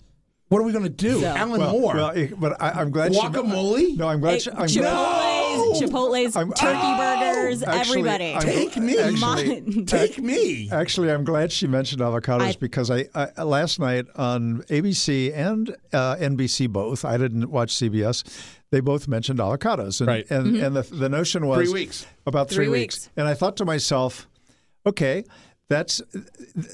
what 0.48 0.60
are 0.60 0.62
we 0.62 0.70
going 0.70 0.84
to 0.84 0.88
do? 0.88 1.20
So- 1.22 1.26
Alan 1.26 1.60
Well, 1.60 1.72
Moore. 1.72 1.94
well, 1.96 2.08
it- 2.10 2.38
but 2.38 2.62
I, 2.62 2.70
I'm 2.70 2.92
glad. 2.92 3.10
Guacamole? 3.10 3.78
She, 3.78 3.96
no, 3.96 4.06
I'm 4.06 4.20
glad. 4.20 4.40
She, 4.42 4.48
I'm 4.52 4.68
glad. 4.68 4.68
Chipotle's, 4.68 5.80
Chipotle's, 5.82 6.36
I'm- 6.36 6.52
turkey 6.52 6.96
burgers, 6.96 7.62
Actually, 7.64 7.98
everybody. 7.98 8.24
I'm- 8.32 8.40
Take 8.42 8.76
me. 8.76 8.96
Actually, 8.96 9.84
Take 9.86 10.18
me. 10.18 10.70
Actually, 10.70 11.10
I'm 11.10 11.24
glad 11.24 11.50
she 11.50 11.66
mentioned 11.66 12.00
avocados 12.00 12.42
I- 12.42 12.56
because 12.60 12.92
I, 12.92 13.06
I 13.12 13.42
last 13.42 13.80
night 13.80 14.04
on 14.14 14.62
ABC 14.70 15.34
and 15.36 15.70
uh, 15.92 16.14
NBC 16.14 16.68
both. 16.70 17.04
I 17.04 17.16
didn't 17.16 17.50
watch 17.50 17.74
CBS. 17.74 18.22
They 18.72 18.80
both 18.80 19.06
mentioned 19.08 19.38
avocados, 19.38 20.00
and 20.00 20.08
Right. 20.08 20.26
and, 20.30 20.56
and 20.56 20.74
the 20.76 20.82
the 20.82 21.08
notion 21.08 21.46
was 21.46 21.58
Three 21.70 21.72
weeks. 21.72 22.06
about 22.26 22.48
three, 22.48 22.66
Three 22.66 22.68
weeks. 22.80 22.96
weeks. 23.06 23.10
And 23.16 23.28
I 23.28 23.34
thought 23.34 23.56
to 23.58 23.64
myself, 23.64 24.26
okay. 24.84 25.24
That's 25.68 26.00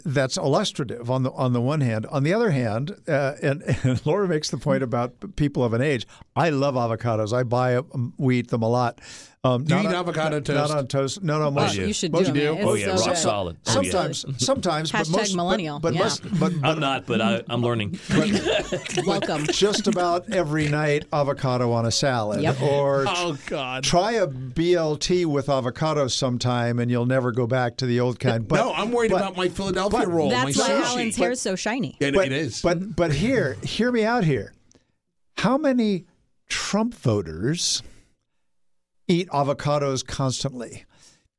that's 0.04 0.36
illustrative 0.36 1.10
on 1.10 1.22
the 1.22 1.30
on 1.32 1.54
the 1.54 1.62
one 1.62 1.80
hand. 1.80 2.04
On 2.06 2.24
the 2.24 2.34
other 2.34 2.50
hand, 2.50 2.94
uh, 3.08 3.32
and, 3.42 3.62
and 3.84 4.04
Laura 4.06 4.28
makes 4.28 4.50
the 4.50 4.58
point 4.58 4.82
about 4.82 5.14
people 5.36 5.64
of 5.64 5.72
an 5.72 5.80
age. 5.80 6.06
I 6.36 6.50
love 6.50 6.74
avocados. 6.74 7.32
I 7.32 7.42
buy 7.42 7.72
them. 7.74 8.12
We 8.18 8.38
eat 8.40 8.48
them 8.48 8.60
a 8.62 8.68
lot. 8.68 9.00
Um, 9.44 9.64
Do 9.64 9.74
you 9.74 9.82
not 9.82 9.84
eat 9.86 9.88
on- 9.88 9.94
avocado 9.96 10.36
Not 10.36 10.44
toast? 10.44 10.70
Not 10.70 10.78
on 10.78 10.86
toast. 10.86 11.22
No, 11.24 11.38
no, 11.40 11.50
most, 11.50 11.74
you 11.74 11.92
should 11.92 12.12
most 12.12 12.32
do 12.32 12.40
them. 12.40 12.58
It's 12.58 12.64
Oh, 12.64 12.74
yeah, 12.74 12.94
so 12.94 13.00
rock 13.00 13.08
good. 13.08 13.16
solid. 13.18 13.56
Oh, 13.66 13.80
yeah. 13.80 13.90
Sometimes, 13.90 14.24
sometimes, 14.38 14.92
but 14.92 15.08
most, 15.08 15.12
but- 15.32 15.34
millennial, 15.36 15.80
But, 15.80 15.94
yeah. 15.94 16.02
most, 16.04 16.22
but, 16.38 16.60
but 16.60 16.64
I'm 16.68 16.78
not, 16.78 17.06
but 17.06 17.20
I, 17.20 17.42
I'm 17.48 17.60
learning. 17.60 17.98
Welcome. 19.04 19.46
just 19.50 19.88
about 19.88 20.32
every 20.32 20.68
night, 20.68 21.06
avocado 21.12 21.72
on 21.72 21.86
a 21.86 21.90
salad, 21.90 22.40
Yep. 22.40 22.62
or 22.62 23.04
Oh 23.08 23.36
God. 23.46 23.82
try 23.82 24.12
a 24.12 24.28
BLT 24.28 25.26
with 25.26 25.48
avocado 25.48 26.06
sometime, 26.06 26.78
and 26.78 26.88
you'll 26.88 27.06
never 27.06 27.32
go 27.32 27.48
back 27.48 27.76
to 27.78 27.86
the 27.86 27.98
old 27.98 28.20
kind. 28.20 28.46
But 28.46 28.58
no, 28.58 28.72
I'm 28.72 28.92
worried 28.92 29.10
but- 29.10 29.22
about 29.22 29.36
my 29.36 29.48
Philadelphia 29.48 29.98
but- 29.98 30.08
roll. 30.08 30.30
That's 30.30 30.56
my 30.56 30.62
why 30.68 30.70
sushi. 30.82 30.86
Alan's 30.92 31.16
hair 31.16 31.32
is 31.32 31.40
so 31.40 31.56
shiny. 31.56 31.96
It, 31.98 32.14
but, 32.14 32.26
it 32.26 32.32
is. 32.32 32.62
But 32.62 32.94
but 32.94 33.12
here, 33.12 33.54
hear 33.64 33.90
me 33.90 34.04
out 34.04 34.22
here. 34.22 34.52
How 35.38 35.58
many 35.58 36.04
Trump 36.48 36.94
voters 36.94 37.82
eat 39.12 39.28
avocados 39.28 40.06
constantly? 40.06 40.84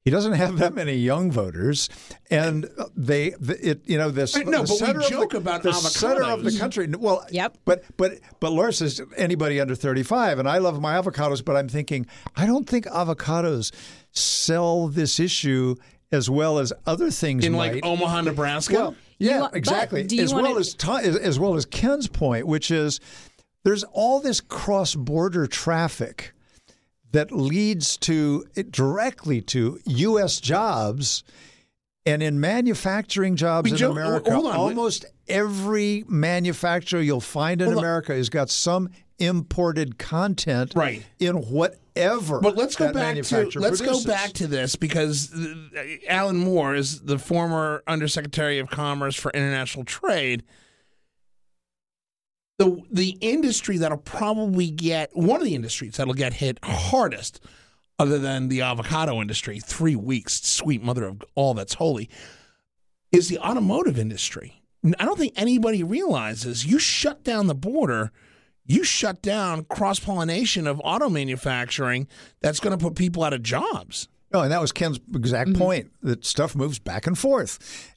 He 0.05 0.11
doesn't 0.11 0.33
have 0.33 0.57
that 0.57 0.73
many 0.73 0.95
young 0.95 1.31
voters, 1.31 1.87
and 2.29 2.69
they, 2.93 3.29
the, 3.39 3.57
it, 3.69 3.81
you 3.85 3.97
know, 3.97 4.11
this. 4.11 4.35
I 4.35 4.43
know, 4.43 4.63
the 4.63 4.75
but 4.81 4.97
we 4.97 5.09
joke 5.09 5.31
the, 5.31 5.37
about 5.37 5.63
the 5.63 5.71
center 5.71 6.23
of 6.23 6.43
the 6.43 6.51
country. 6.59 6.87
Well, 6.87 7.25
Yep. 7.31 7.57
But 7.63 7.83
but 7.95 8.19
but 8.41 8.51
Laura 8.51 8.73
says 8.73 9.01
anybody 9.15 9.61
under 9.61 9.75
thirty-five, 9.75 10.39
and 10.39 10.49
I 10.49 10.57
love 10.57 10.81
my 10.81 10.95
avocados, 11.01 11.43
but 11.43 11.55
I'm 11.55 11.69
thinking 11.69 12.05
I 12.35 12.45
don't 12.45 12.67
think 12.67 12.83
avocados 12.87 13.71
sell 14.11 14.89
this 14.89 15.21
issue 15.21 15.75
as 16.11 16.29
well 16.29 16.59
as 16.59 16.73
other 16.85 17.09
things 17.09 17.45
in 17.45 17.53
might. 17.53 17.75
like 17.75 17.85
Omaha, 17.85 18.21
Nebraska. 18.21 18.73
Well, 18.73 18.95
yeah, 19.19 19.39
want- 19.39 19.55
exactly. 19.55 20.05
As 20.19 20.33
wanna- 20.33 20.49
well 20.49 20.57
as, 20.59 20.73
Ti- 20.73 20.91
as 21.01 21.15
as 21.15 21.39
well 21.39 21.55
as 21.55 21.65
Ken's 21.65 22.09
point, 22.09 22.45
which 22.45 22.71
is 22.71 22.99
there's 23.63 23.85
all 23.93 24.19
this 24.19 24.41
cross-border 24.41 25.47
traffic 25.47 26.33
that 27.13 27.31
leads 27.31 27.95
to 27.97 28.43
directly 28.69 29.41
to 29.41 29.79
U.S. 29.85 30.39
jobs. 30.41 31.23
And 32.05 32.21
in 32.21 32.41
manufacturing 32.41 33.37
jobs 33.37 33.71
We 33.71 33.77
in 33.77 33.83
America, 33.89 34.33
hold 34.33 34.47
on. 34.47 34.55
almost 34.57 35.05
every 35.29 36.03
manufacturer 36.09 36.99
you'll 36.99 37.21
find 37.21 37.61
in. 37.61 37.71
America 37.71 38.13
has 38.13 38.27
got 38.29 38.49
some 38.49 38.89
imported 39.19 39.97
content 39.97 40.73
Right. 40.75 41.05
in 41.19 41.35
whatever. 41.37 42.41
But 42.41 42.57
let's 42.57 42.75
go 42.75 42.91
back 42.91 43.21
to 43.21 43.51
let's 43.55 43.79
go 43.79 44.03
back 44.03 44.33
to 44.33 44.47
this 44.47 44.75
because 44.75 45.33
uh, 45.33 45.55
Alan 46.09 46.35
Moore 46.35 46.75
is 46.75 46.99
the 47.03 47.17
former 47.17 47.83
Undersecretary 47.87 48.59
of 48.59 48.69
Commerce 48.69 49.15
for 49.15 49.31
International 49.31 49.85
Trade. 49.85 50.43
The 52.59 52.81
the 52.91 53.17
industry 53.21 53.77
that'll 53.77 53.97
probably 53.97 54.69
get 54.69 55.15
one 55.15 55.39
of 55.41 55.45
the 55.45 55.55
industries 55.55 55.95
that'll 55.97 56.13
get 56.13 56.33
hit 56.33 56.59
hardest, 56.63 57.43
other 57.99 58.19
than 58.19 58.47
the 58.49 58.61
avocado 58.61 59.19
industry, 59.21 59.59
three 59.59 59.95
weeks, 59.95 60.41
sweet 60.43 60.83
mother 60.83 61.05
of 61.05 61.23
all 61.35 61.53
that's 61.53 61.73
holy, 61.75 62.09
is 63.11 63.27
the 63.29 63.39
automotive 63.39 63.97
industry. 63.97 64.61
I 64.99 65.05
don't 65.05 65.17
think 65.17 65.33
anybody 65.35 65.81
realizes 65.83 66.65
you 66.65 66.77
shut 66.77 67.23
down 67.23 67.47
the 67.47 67.55
border 67.55 68.11
you 68.65 68.83
shut 68.83 69.21
down 69.21 69.65
cross 69.65 69.99
pollination 69.99 70.67
of 70.67 70.79
auto 70.83 71.09
manufacturing 71.09 72.07
that's 72.41 72.61
going 72.61 72.77
to 72.77 72.81
put 72.81 72.95
people 72.95 73.23
out 73.23 73.33
of 73.33 73.43
jobs. 73.43 74.07
No, 74.31 74.41
and 74.41 74.51
that 74.51 74.61
was 74.61 74.71
Ken's 74.71 74.99
exact 75.13 75.49
Mm-hmm. 75.51 75.61
point 75.61 75.91
that 76.01 76.25
stuff 76.25 76.55
moves 76.55 76.79
back 76.79 77.05
and 77.05 77.17
forth. 77.17 77.92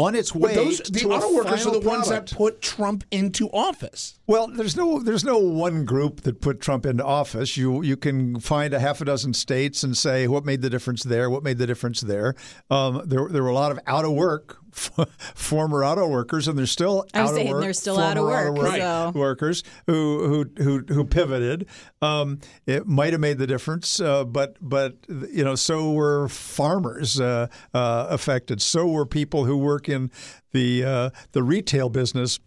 On 0.00 0.14
its 0.14 0.34
way 0.34 0.54
But 0.54 0.64
those 0.64 0.78
the 0.78 1.04
auto 1.04 1.34
workers 1.34 1.66
are 1.66 1.72
the 1.72 1.80
ones 1.80 2.08
that 2.08 2.30
put 2.32 2.62
Trump 2.62 3.04
into 3.10 3.50
office. 3.50 4.18
Well, 4.26 4.46
there's 4.46 4.76
no 4.76 4.98
there's 4.98 5.24
no 5.24 5.38
one 5.38 5.84
group 5.84 6.22
that 6.22 6.40
put 6.40 6.60
Trump 6.60 6.86
into 6.86 7.04
office. 7.04 7.56
You 7.56 7.82
you 7.82 7.96
can 7.96 8.40
find 8.40 8.72
a 8.72 8.80
half 8.80 9.00
a 9.00 9.04
dozen 9.04 9.34
states 9.34 9.82
and 9.82 9.96
say 9.96 10.26
what 10.26 10.44
made 10.44 10.62
the 10.62 10.70
difference 10.70 11.02
there, 11.02 11.28
what 11.28 11.42
made 11.42 11.58
the 11.58 11.66
difference 11.66 12.00
there. 12.00 12.34
Um, 12.70 13.02
there 13.04 13.28
there 13.28 13.42
were 13.42 13.50
a 13.50 13.54
lot 13.54 13.72
of 13.72 13.78
out 13.86 14.04
of 14.04 14.12
work 14.12 14.56
former 15.34 15.84
auto 15.84 16.08
workers, 16.08 16.48
and 16.48 16.58
there's 16.58 16.70
still 16.70 17.06
I 17.14 17.22
was 17.22 17.30
out 17.30 17.34
of 17.34 17.36
saying 17.36 17.50
work 17.50 17.62
they're 17.62 17.72
still 17.72 17.98
out 17.98 18.16
of 18.16 18.24
work, 18.24 18.56
so- 18.56 19.12
workers 19.14 19.62
who 19.86 20.46
who 20.56 20.62
who 20.62 20.94
who 20.94 21.04
pivoted. 21.04 21.66
Um, 22.02 22.40
it 22.66 22.86
might 22.86 23.12
have 23.12 23.20
made 23.20 23.38
the 23.38 23.46
difference, 23.46 24.00
uh, 24.00 24.24
but 24.24 24.56
but 24.60 24.96
you 25.08 25.44
know 25.44 25.54
so 25.54 25.92
were 25.92 26.28
farmers 26.28 27.20
uh, 27.20 27.48
uh, 27.74 28.06
affected. 28.10 28.62
So 28.62 28.86
were 28.86 29.06
people 29.06 29.44
who 29.44 29.56
work 29.56 29.88
in 29.88 30.10
the 30.52 30.84
uh, 30.84 31.10
the 31.32 31.42
retail 31.42 31.88
business. 31.88 32.38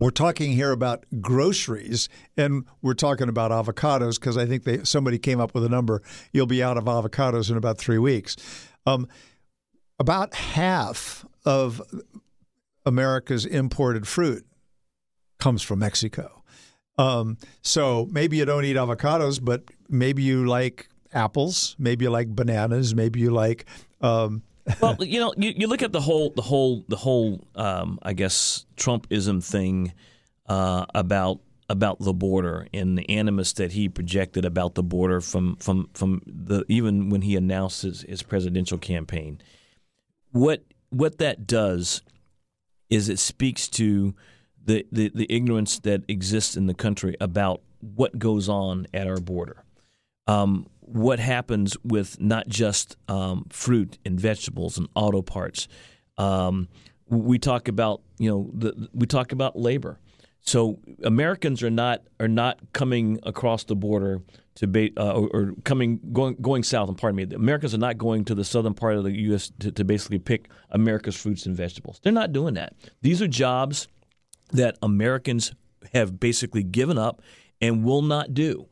We're 0.00 0.10
talking 0.10 0.52
here 0.52 0.72
about 0.72 1.04
groceries, 1.20 2.08
and 2.36 2.64
we're 2.82 2.94
talking 2.94 3.28
about 3.28 3.52
avocados 3.52 4.18
because 4.18 4.36
I 4.36 4.44
think 4.44 4.64
they 4.64 4.82
somebody 4.82 5.18
came 5.18 5.40
up 5.40 5.54
with 5.54 5.64
a 5.64 5.68
number. 5.68 6.02
You'll 6.32 6.46
be 6.46 6.62
out 6.62 6.76
of 6.76 6.84
avocados 6.84 7.48
in 7.50 7.56
about 7.56 7.78
three 7.78 7.98
weeks. 7.98 8.36
Um, 8.86 9.06
about 9.98 10.34
half 10.34 11.24
of 11.44 11.82
America's 12.86 13.44
imported 13.46 14.06
fruit 14.06 14.46
comes 15.38 15.62
from 15.62 15.80
Mexico. 15.80 16.42
Um, 16.96 17.38
so 17.62 18.08
maybe 18.10 18.36
you 18.36 18.44
don't 18.44 18.64
eat 18.64 18.76
avocados, 18.76 19.42
but 19.42 19.64
maybe 19.88 20.22
you 20.22 20.46
like 20.46 20.88
apples, 21.12 21.76
maybe 21.78 22.04
you 22.04 22.10
like 22.10 22.28
bananas, 22.28 22.94
maybe 22.94 23.20
you 23.20 23.30
like. 23.30 23.66
Um, 24.00 24.42
well, 24.80 24.96
you 25.00 25.20
know, 25.20 25.34
you, 25.36 25.52
you 25.56 25.66
look 25.66 25.82
at 25.82 25.92
the 25.92 26.00
whole, 26.00 26.30
the 26.30 26.42
whole, 26.42 26.84
the 26.88 26.96
whole, 26.96 27.46
um, 27.54 27.98
I 28.02 28.12
guess, 28.12 28.64
Trumpism 28.76 29.44
thing 29.44 29.92
uh, 30.46 30.86
about 30.94 31.40
about 31.70 31.98
the 31.98 32.12
border 32.12 32.68
and 32.74 32.96
the 32.98 33.08
animus 33.08 33.54
that 33.54 33.72
he 33.72 33.88
projected 33.88 34.44
about 34.44 34.74
the 34.74 34.82
border 34.82 35.20
from 35.20 35.56
from 35.56 35.88
from 35.94 36.20
the 36.26 36.64
even 36.68 37.08
when 37.08 37.22
he 37.22 37.36
announced 37.36 37.82
his, 37.82 38.02
his 38.02 38.22
presidential 38.22 38.78
campaign. 38.78 39.40
What 40.34 40.64
what 40.90 41.18
that 41.18 41.46
does 41.46 42.02
is 42.90 43.08
it 43.08 43.20
speaks 43.20 43.68
to 43.68 44.16
the, 44.64 44.84
the, 44.90 45.10
the 45.14 45.26
ignorance 45.28 45.78
that 45.80 46.02
exists 46.08 46.56
in 46.56 46.66
the 46.66 46.74
country 46.74 47.16
about 47.20 47.62
what 47.80 48.18
goes 48.18 48.48
on 48.48 48.88
at 48.92 49.06
our 49.06 49.20
border. 49.20 49.62
Um, 50.26 50.66
what 50.80 51.20
happens 51.20 51.76
with 51.84 52.20
not 52.20 52.48
just 52.48 52.96
um, 53.06 53.46
fruit 53.50 53.98
and 54.04 54.18
vegetables 54.18 54.76
and 54.76 54.88
auto 54.96 55.22
parts. 55.22 55.68
Um, 56.18 56.66
we 57.06 57.38
talk 57.38 57.68
about 57.68 58.02
you 58.18 58.28
know 58.28 58.50
the, 58.52 58.88
we 58.92 59.06
talk 59.06 59.30
about 59.30 59.56
labor. 59.56 60.00
So 60.44 60.78
Americans 61.02 61.62
are 61.62 61.70
not 61.70 62.02
are 62.20 62.28
not 62.28 62.58
coming 62.74 63.18
across 63.22 63.64
the 63.64 63.74
border 63.74 64.20
to 64.56 64.66
ba- 64.66 64.90
uh, 64.96 65.12
or, 65.14 65.28
or 65.32 65.54
coming 65.64 66.00
going 66.12 66.36
going 66.40 66.62
south. 66.62 66.88
And 66.88 66.98
pardon 66.98 67.16
me, 67.16 67.24
the 67.24 67.36
Americans 67.36 67.74
are 67.74 67.78
not 67.78 67.96
going 67.96 68.26
to 68.26 68.34
the 68.34 68.44
southern 68.44 68.74
part 68.74 68.96
of 68.96 69.04
the 69.04 69.12
U.S. 69.22 69.50
to, 69.60 69.72
to 69.72 69.84
basically 69.84 70.18
pick 70.18 70.50
America's 70.70 71.16
fruits 71.16 71.46
and 71.46 71.56
vegetables. 71.56 71.98
They're 72.02 72.12
not 72.12 72.32
doing 72.32 72.54
that. 72.54 72.74
These 73.00 73.22
are 73.22 73.26
jobs 73.26 73.88
that 74.52 74.76
Americans 74.82 75.54
have 75.94 76.20
basically 76.20 76.62
given 76.62 76.98
up 76.98 77.22
and 77.60 77.82
will 77.82 78.02
not 78.02 78.34
do. 78.34 78.68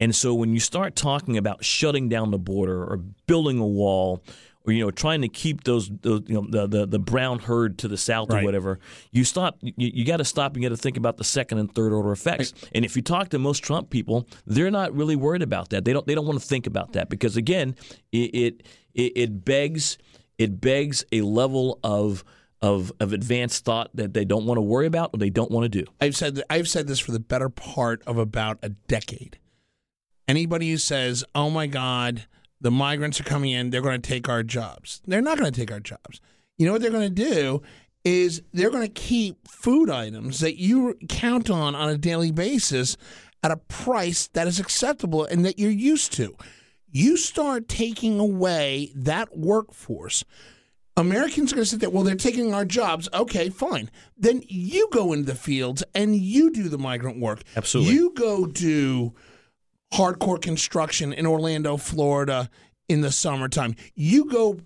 And 0.00 0.14
so 0.14 0.34
when 0.34 0.52
you 0.52 0.60
start 0.60 0.94
talking 0.94 1.38
about 1.38 1.64
shutting 1.64 2.10
down 2.10 2.32
the 2.32 2.38
border 2.38 2.84
or 2.84 2.98
building 3.26 3.58
a 3.58 3.66
wall 3.66 4.22
or 4.66 4.72
you 4.72 4.84
know 4.84 4.90
trying 4.90 5.22
to 5.22 5.28
keep 5.28 5.64
those, 5.64 5.90
those 6.02 6.22
you 6.26 6.34
know 6.34 6.46
the, 6.48 6.66
the 6.66 6.86
the 6.86 6.98
brown 6.98 7.38
herd 7.38 7.78
to 7.78 7.88
the 7.88 7.96
south 7.96 8.30
Right. 8.30 8.42
or 8.42 8.44
whatever, 8.44 8.78
you 9.12 9.24
stop 9.24 9.58
you, 9.60 9.72
you 9.76 10.04
got 10.04 10.16
to 10.18 10.24
stop 10.24 10.54
and 10.54 10.62
you 10.62 10.68
got 10.68 10.74
to 10.76 10.80
think 10.82 10.96
about 10.96 11.16
the 11.16 11.24
second 11.24 11.58
and 11.58 11.74
third 11.74 11.92
order 11.92 12.12
effects. 12.12 12.54
And 12.74 12.84
if 12.84 12.96
you 12.96 13.02
talk 13.02 13.28
to 13.30 13.38
most 13.38 13.60
Trump 13.62 13.90
people, 13.90 14.26
they're 14.46 14.70
not 14.70 14.94
really 14.94 15.16
worried 15.16 15.42
about 15.42 15.70
that. 15.70 15.84
They 15.84 15.92
don't 15.92 16.06
they 16.06 16.14
don't 16.14 16.26
want 16.26 16.40
to 16.40 16.46
think 16.46 16.66
about 16.66 16.92
that 16.94 17.08
because 17.10 17.36
again, 17.36 17.76
it 18.12 18.16
it, 18.34 18.66
it, 18.94 19.12
it 19.16 19.44
begs 19.44 19.98
it 20.38 20.60
begs 20.60 21.04
a 21.12 21.20
level 21.20 21.78
of 21.84 22.24
of, 22.62 22.90
of 22.98 23.12
advanced 23.12 23.66
thought 23.66 23.90
that 23.94 24.14
they 24.14 24.24
don't 24.24 24.46
want 24.46 24.56
to 24.56 24.62
worry 24.62 24.86
about 24.86 25.10
or 25.12 25.18
they 25.18 25.28
don't 25.28 25.50
want 25.50 25.64
to 25.64 25.68
do. 25.68 25.84
I've 26.00 26.16
said 26.16 26.42
I've 26.48 26.66
said 26.68 26.86
this 26.86 26.98
for 26.98 27.12
the 27.12 27.20
better 27.20 27.50
part 27.50 28.02
of 28.06 28.16
about 28.16 28.58
a 28.62 28.70
decade. 28.70 29.38
Anybody 30.26 30.70
who 30.70 30.78
says, 30.78 31.22
"Oh 31.34 31.50
my 31.50 31.66
God, 31.66 32.26
the 32.64 32.70
migrants 32.70 33.20
are 33.20 33.24
coming 33.24 33.52
in, 33.52 33.70
they're 33.70 33.80
going 33.80 34.00
to 34.00 34.08
take 34.08 34.28
our 34.28 34.42
jobs," 34.42 35.00
they're 35.06 35.22
not 35.22 35.38
going 35.38 35.52
to 35.52 35.60
take 35.60 35.70
our 35.70 35.80
jobs. 35.80 36.20
You 36.58 36.66
know 36.66 36.72
what 36.72 36.82
they're 36.82 36.90
going 36.90 37.14
to 37.14 37.30
do 37.30 37.62
is 38.04 38.42
they're 38.52 38.70
going 38.70 38.86
to 38.86 39.00
keep 39.00 39.46
food 39.48 39.88
items 39.90 40.40
that 40.40 40.58
you 40.58 40.96
count 41.08 41.50
on 41.50 41.74
on 41.74 41.88
a 41.88 41.96
daily 41.96 42.30
basis 42.30 42.96
at 43.42 43.50
a 43.50 43.56
price 43.56 44.28
that 44.28 44.46
is 44.46 44.58
acceptable 44.60 45.24
and 45.24 45.44
that 45.44 45.58
you're 45.58 45.70
used 45.70 46.12
to. 46.14 46.36
You 46.90 47.16
start 47.16 47.68
taking 47.68 48.18
away 48.20 48.92
that 48.94 49.36
workforce. 49.36 50.24
Americans 50.96 51.52
are 51.52 51.56
going 51.56 51.64
to 51.64 51.70
sit 51.70 51.80
there. 51.80 51.90
Well, 51.90 52.04
they're 52.04 52.14
taking 52.14 52.54
our 52.54 52.64
jobs. 52.64 53.08
Okay, 53.12 53.50
fine. 53.50 53.90
Then 54.16 54.42
you 54.46 54.88
go 54.92 55.12
into 55.12 55.26
the 55.26 55.34
fields 55.34 55.82
and 55.94 56.14
you 56.14 56.52
do 56.52 56.68
the 56.68 56.78
migrant 56.78 57.18
work. 57.18 57.42
Absolutely. 57.56 57.94
You 57.94 58.12
go 58.14 58.46
do 58.46 59.12
hardcore 59.94 60.40
construction 60.40 61.12
in 61.12 61.26
Orlando, 61.26 61.76
Florida 61.76 62.50
in 62.88 63.00
the 63.00 63.12
summertime. 63.12 63.74
You 63.94 64.26
go 64.26 64.58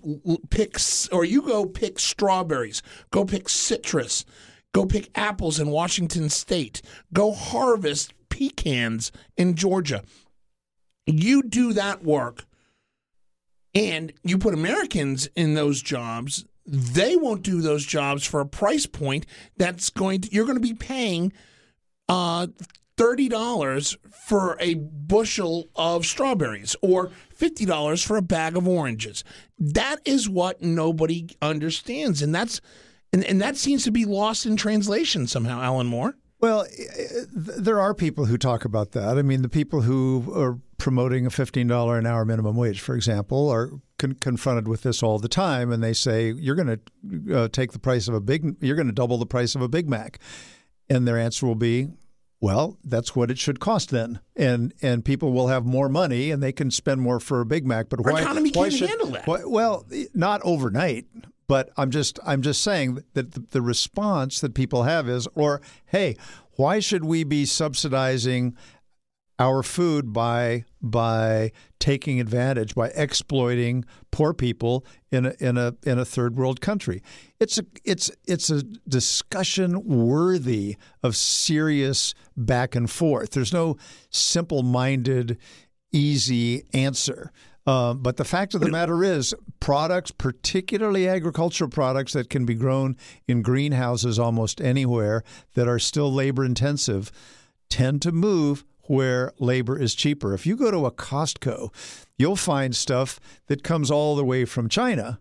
pick 0.50 0.78
or 1.12 1.24
you 1.24 1.42
go 1.42 1.66
pick 1.66 1.98
strawberries, 1.98 2.82
go 3.10 3.24
pick 3.24 3.48
citrus, 3.48 4.24
go 4.72 4.86
pick 4.86 5.10
apples 5.14 5.60
in 5.60 5.68
Washington 5.68 6.28
state, 6.28 6.82
go 7.12 7.32
harvest 7.32 8.12
pecans 8.28 9.12
in 9.36 9.54
Georgia. 9.54 10.02
You 11.06 11.42
do 11.42 11.72
that 11.74 12.02
work 12.04 12.44
and 13.74 14.12
you 14.24 14.38
put 14.38 14.54
Americans 14.54 15.28
in 15.36 15.54
those 15.54 15.82
jobs, 15.82 16.44
they 16.66 17.16
won't 17.16 17.42
do 17.42 17.60
those 17.60 17.84
jobs 17.84 18.24
for 18.24 18.40
a 18.40 18.46
price 18.46 18.86
point 18.86 19.26
that's 19.56 19.90
going 19.90 20.22
to 20.22 20.32
you're 20.32 20.44
going 20.44 20.56
to 20.56 20.60
be 20.60 20.74
paying 20.74 21.32
uh, 22.08 22.46
thirty 22.96 23.28
dollars 23.28 23.96
for 24.26 24.56
a 24.60 24.74
bushel 24.74 25.68
of 25.76 26.04
strawberries 26.04 26.76
or 26.82 27.10
fifty 27.34 27.64
dollars 27.64 28.02
for 28.02 28.16
a 28.16 28.22
bag 28.22 28.56
of 28.56 28.68
oranges. 28.68 29.24
That 29.58 29.98
is 30.04 30.28
what 30.28 30.62
nobody 30.62 31.28
understands, 31.40 32.22
and 32.22 32.34
that's 32.34 32.60
and, 33.12 33.24
and 33.24 33.40
that 33.40 33.56
seems 33.56 33.84
to 33.84 33.90
be 33.90 34.04
lost 34.04 34.46
in 34.46 34.56
translation 34.56 35.26
somehow. 35.26 35.60
Alan 35.60 35.86
Moore. 35.86 36.16
Well, 36.40 36.66
eh, 36.78 37.24
there 37.34 37.80
are 37.80 37.94
people 37.94 38.26
who 38.26 38.38
talk 38.38 38.64
about 38.64 38.92
that. 38.92 39.18
I 39.18 39.22
mean, 39.22 39.42
the 39.42 39.48
people 39.48 39.82
who 39.82 40.32
are 40.36 40.58
promoting 40.78 41.26
a 41.26 41.30
$15 41.30 41.98
an 41.98 42.06
hour 42.06 42.24
minimum 42.24 42.54
wage, 42.54 42.80
for 42.80 42.94
example, 42.94 43.48
are 43.48 43.70
con- 43.98 44.14
confronted 44.14 44.68
with 44.68 44.82
this 44.82 45.02
all 45.02 45.18
the 45.18 45.28
time, 45.28 45.72
and 45.72 45.82
they 45.82 45.92
say, 45.92 46.32
"You're 46.32 46.54
going 46.54 46.78
to 46.78 47.36
uh, 47.36 47.48
take 47.48 47.72
the 47.72 47.80
price 47.80 48.06
of 48.06 48.14
a 48.14 48.20
big, 48.20 48.56
you're 48.60 48.76
going 48.76 48.86
to 48.86 48.92
double 48.92 49.18
the 49.18 49.26
price 49.26 49.54
of 49.54 49.62
a 49.62 49.68
Big 49.68 49.88
Mac," 49.88 50.20
and 50.90 51.06
their 51.06 51.18
answer 51.18 51.46
will 51.46 51.54
be, 51.54 51.88
"Well, 52.40 52.78
that's 52.84 53.14
what 53.16 53.30
it 53.30 53.38
should 53.38 53.60
cost 53.60 53.90
then." 53.90 54.20
And 54.36 54.72
and 54.82 55.04
people 55.04 55.32
will 55.32 55.48
have 55.48 55.64
more 55.66 55.88
money, 55.88 56.30
and 56.30 56.42
they 56.42 56.52
can 56.52 56.70
spend 56.70 57.00
more 57.00 57.20
for 57.20 57.40
a 57.40 57.46
Big 57.46 57.66
Mac. 57.66 57.88
But 57.88 58.04
Our 58.06 58.12
why? 58.12 58.20
economy 58.22 58.50
why 58.54 58.64
can't 58.68 58.74
should- 58.78 58.88
handle 58.88 59.08
that. 59.08 59.26
why- 59.26 59.44
well, 59.44 59.86
not 60.14 60.40
overnight. 60.44 61.06
But 61.46 61.70
I'm 61.78 61.90
just 61.90 62.18
I'm 62.26 62.42
just 62.42 62.62
saying 62.62 63.02
that 63.14 63.32
the, 63.32 63.40
the 63.50 63.62
response 63.62 64.40
that 64.40 64.52
people 64.54 64.82
have 64.82 65.08
is, 65.08 65.26
or 65.34 65.62
hey, 65.86 66.16
why 66.56 66.78
should 66.78 67.04
we 67.04 67.24
be 67.24 67.46
subsidizing 67.46 68.54
our 69.38 69.62
food 69.62 70.12
by 70.12 70.64
by 70.80 71.52
taking 71.78 72.20
advantage 72.20 72.74
by 72.74 72.88
exploiting 72.88 73.84
poor 74.10 74.32
people 74.32 74.84
in 75.10 75.26
a 75.26 75.34
in 75.40 75.56
a 75.56 75.74
in 75.84 75.98
a 75.98 76.04
third 76.04 76.36
world 76.36 76.60
country? 76.60 77.02
It's 77.40 77.58
a 77.58 77.64
it's 77.84 78.10
it's 78.26 78.50
a 78.50 78.62
discussion 78.62 79.84
worthy 79.84 80.76
of 81.02 81.16
serious 81.16 82.14
back 82.36 82.74
and 82.74 82.90
forth. 82.90 83.30
There's 83.30 83.52
no 83.52 83.76
simple 84.10 84.62
minded 84.62 85.38
easy 85.92 86.64
answer. 86.72 87.32
Um, 87.66 87.98
but 87.98 88.16
the 88.16 88.24
fact 88.24 88.54
of 88.54 88.62
the 88.62 88.70
matter 88.70 89.04
is, 89.04 89.34
products, 89.60 90.10
particularly 90.10 91.06
agricultural 91.06 91.68
products 91.68 92.14
that 92.14 92.30
can 92.30 92.46
be 92.46 92.54
grown 92.54 92.96
in 93.26 93.42
greenhouses 93.42 94.18
almost 94.18 94.62
anywhere 94.62 95.22
that 95.52 95.68
are 95.68 95.78
still 95.78 96.10
labor 96.10 96.46
intensive, 96.46 97.12
tend 97.68 98.00
to 98.00 98.10
move 98.10 98.64
where 98.88 99.32
labor 99.38 99.78
is 99.78 99.94
cheaper. 99.94 100.34
If 100.34 100.46
you 100.46 100.56
go 100.56 100.70
to 100.70 100.86
a 100.86 100.90
Costco, 100.90 101.72
you'll 102.16 102.36
find 102.36 102.74
stuff 102.74 103.20
that 103.46 103.62
comes 103.62 103.90
all 103.90 104.16
the 104.16 104.24
way 104.24 104.44
from 104.44 104.68
China 104.68 105.20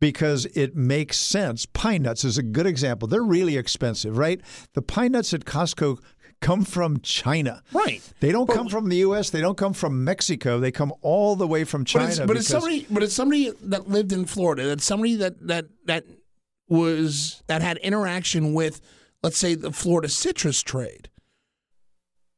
because 0.00 0.46
it 0.46 0.76
makes 0.76 1.18
sense. 1.18 1.66
Pine 1.66 2.02
nuts 2.02 2.24
is 2.24 2.38
a 2.38 2.42
good 2.42 2.66
example. 2.66 3.08
They're 3.08 3.22
really 3.22 3.56
expensive, 3.56 4.18
right? 4.18 4.40
The 4.74 4.82
pine 4.82 5.12
nuts 5.12 5.32
at 5.32 5.44
Costco 5.44 5.98
come 6.40 6.64
from 6.64 7.00
China. 7.00 7.62
Right. 7.72 8.02
They 8.20 8.32
don't 8.32 8.48
come 8.48 8.68
from 8.68 8.88
the 8.88 8.96
U.S. 8.98 9.30
They 9.30 9.40
don't 9.40 9.56
come 9.56 9.72
from 9.72 10.04
Mexico. 10.04 10.60
They 10.60 10.70
come 10.70 10.92
all 11.00 11.36
the 11.36 11.46
way 11.46 11.64
from 11.64 11.84
China. 11.84 12.06
But 12.06 12.12
it's, 12.18 12.26
but 12.26 12.36
it's 12.36 12.48
somebody. 12.48 12.86
But 12.90 13.02
it's 13.02 13.14
somebody 13.14 13.52
that 13.62 13.88
lived 13.88 14.12
in 14.12 14.26
Florida. 14.26 14.66
That's 14.66 14.84
somebody 14.84 15.16
that 15.16 15.46
that 15.46 15.66
that 15.86 16.04
was 16.68 17.42
that 17.46 17.62
had 17.62 17.78
interaction 17.78 18.54
with, 18.54 18.80
let's 19.22 19.38
say, 19.38 19.54
the 19.54 19.72
Florida 19.72 20.08
citrus 20.08 20.62
trade. 20.62 21.08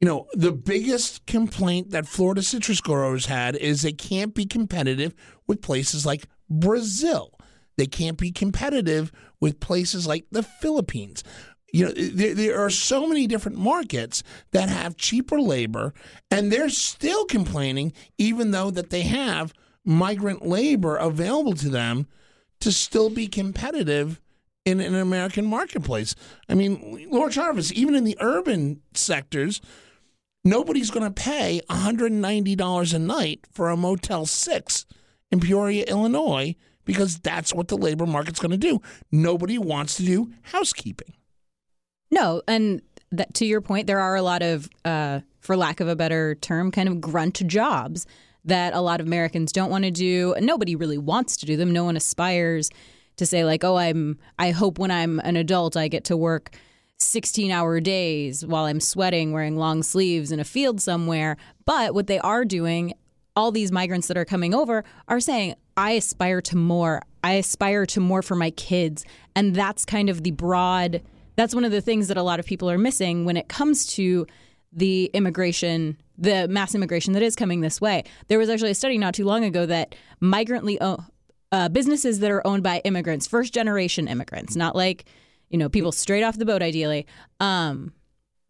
You 0.01 0.07
know, 0.07 0.27
the 0.33 0.53
biggest 0.53 1.27
complaint 1.27 1.91
that 1.91 2.07
Florida 2.07 2.43
citrus 2.43 2.81
growers 2.81 3.27
had 3.27 3.57
is 3.57 3.83
they 3.83 3.93
can't 3.93 4.33
be 4.33 4.47
competitive 4.47 5.15
with 5.47 5.61
places 5.61 6.07
like 6.07 6.27
Brazil. 6.49 7.33
They 7.77 7.87
can't 7.87 8.17
be 8.17 8.31
competitive 8.31 9.11
with 9.41 9.61
places 9.61 10.07
like 10.07 10.27
the 10.31 10.43
Philippines. 10.43 11.25
You 11.73 11.87
know, 11.87 11.93
there, 11.93 12.35
there 12.35 12.61
are 12.61 12.71
so 12.71 13.07
many 13.07 13.27
different 13.27 13.59
markets 13.59 14.23
that 14.53 14.69
have 14.69 14.97
cheaper 14.97 15.41
labor, 15.41 15.93
and 16.31 16.51
they're 16.51 16.71
still 16.71 17.25
complaining, 17.27 17.93
even 18.19 18.53
though 18.53 18.71
that 18.71 18.91
they 18.91 19.03
have 19.03 19.53
migrant 19.85 20.47
labor 20.47 20.97
available 20.97 21.55
to 21.55 21.69
them 21.69 22.07
to 22.61 22.73
still 22.73 23.11
be 23.11 23.27
competitive 23.27 24.21
in 24.65 24.81
an 24.81 24.95
American 24.95 25.47
marketplace. 25.47 26.15
I 26.49 26.55
mean, 26.55 27.07
Laura 27.11 27.31
Chavez, 27.31 27.73
even 27.73 27.95
in 27.95 28.05
the 28.05 28.17
urban 28.21 28.83
sectors, 28.95 29.61
nobody's 30.45 30.91
going 30.91 31.07
to 31.07 31.23
pay 31.23 31.61
$190 31.71 32.95
a 32.95 32.99
night 32.99 33.47
for 33.51 33.71
a 33.71 33.77
Motel 33.77 34.27
6 34.27 34.87
in 35.31 35.41
Peoria, 35.41 35.85
Illinois, 35.85 36.55
because 36.85 37.19
that's 37.19 37.53
what 37.53 37.69
the 37.69 37.77
labor 37.77 38.07
market's 38.07 38.41
going 38.41 38.51
to 38.51 38.57
do. 38.57 38.81
Nobody 39.13 39.59
wants 39.59 39.97
to 39.97 40.05
do 40.05 40.33
housekeeping. 40.43 41.15
No, 42.11 42.43
and 42.49 42.81
that, 43.13 43.35
to 43.35 43.45
your 43.45 43.61
point, 43.61 43.87
there 43.87 44.01
are 44.01 44.17
a 44.17 44.23
lot 44.23 44.43
of, 44.43 44.69
uh, 44.85 45.21
for 45.41 45.57
lack 45.57 45.81
of 45.81 45.89
a 45.89 45.97
better 45.97 46.35
term, 46.37 46.71
kind 46.71 46.89
of 46.89 47.01
grunt 47.01 47.47
jobs 47.47 48.07
that 48.45 48.73
a 48.73 48.81
lot 48.81 49.01
of 49.01 49.07
Americans 49.07 49.53
don't 49.53 49.71
want 49.71 49.85
to 49.85 49.91
do. 49.91 50.35
Nobody 50.41 50.75
really 50.75 50.99
wants 50.99 51.37
to 51.39 51.47
do 51.47 51.57
them. 51.57 51.73
No 51.73 51.85
one 51.85 51.97
aspires 51.97 52.71
to 53.17 53.27
say 53.27 53.45
like, 53.45 53.65
"Oh, 53.65 53.77
I'm. 53.77 54.19
I 54.39 54.51
hope 54.51 54.79
when 54.79 54.91
I'm 54.91 55.21
an 55.21 55.37
adult, 55.37 55.77
I 55.77 55.89
get 55.89 56.05
to 56.05 56.17
work." 56.17 56.57
16 56.99 57.51
hour 57.51 57.81
days 57.81 58.45
while 58.45 58.65
I'm 58.65 58.81
sweating, 58.81 59.33
wearing 59.33 59.57
long 59.57 59.83
sleeves 59.83 60.33
in 60.33 60.41
a 60.41 60.45
field 60.45 60.81
somewhere. 60.81 61.37
But 61.65 61.95
what 61.95 62.09
they 62.09 62.19
are 62.19 62.45
doing, 62.45 62.93
all 63.37 63.53
these 63.53 63.73
migrants 63.73 64.09
that 64.09 64.19
are 64.19 64.25
coming 64.25 64.55
over 64.55 64.85
are 65.07 65.21
saying, 65.21 65.55
I 65.77 65.93
aspire 65.93 66.41
to 66.43 66.57
more. 66.57 67.03
I 67.23 67.35
aspire 67.35 67.87
to 67.87 68.01
more 68.01 68.23
for 68.23 68.35
my 68.35 68.51
kids. 68.51 69.05
And 69.37 69.55
that's 69.55 69.85
kind 69.85 70.11
of 70.11 70.25
the 70.25 70.33
broad, 70.33 71.03
that's 71.37 71.55
one 71.55 71.65
of 71.65 71.71
the 71.71 71.81
things 71.81 72.09
that 72.09 72.17
a 72.17 72.23
lot 72.23 72.41
of 72.41 72.47
people 72.47 72.69
are 72.69 72.79
missing 72.79 73.25
when 73.25 73.37
it 73.37 73.49
comes 73.49 73.87
to 73.95 74.27
the 74.73 75.07
immigration, 75.15 75.97
the 76.19 76.49
mass 76.49 76.75
immigration 76.75 77.13
that 77.13 77.23
is 77.23 77.37
coming 77.37 77.61
this 77.61 77.81
way. 77.81 78.05
There 78.27 78.39
was 78.39 78.51
actually 78.51 78.73
a 78.73 78.75
study 78.75 78.99
not 78.99 79.15
too 79.15 79.25
long 79.25 79.45
ago 79.45 79.67
that 79.67 79.95
migrantly. 80.21 80.79
Uh, 81.51 81.67
businesses 81.71 82.19
that 82.21 82.31
are 82.31 82.47
owned 82.47 82.63
by 82.63 82.83
immigrants, 82.85 83.27
first 83.27 83.55
generation 83.55 84.07
immigrants, 84.07 84.55
not 84.55 84.77
like 84.77 85.07
you 85.51 85.59
know 85.59 85.69
people 85.69 85.93
straight 85.93 86.23
off 86.23 86.39
the 86.39 86.47
boat 86.47 86.63
ideally 86.63 87.07
um, 87.41 87.93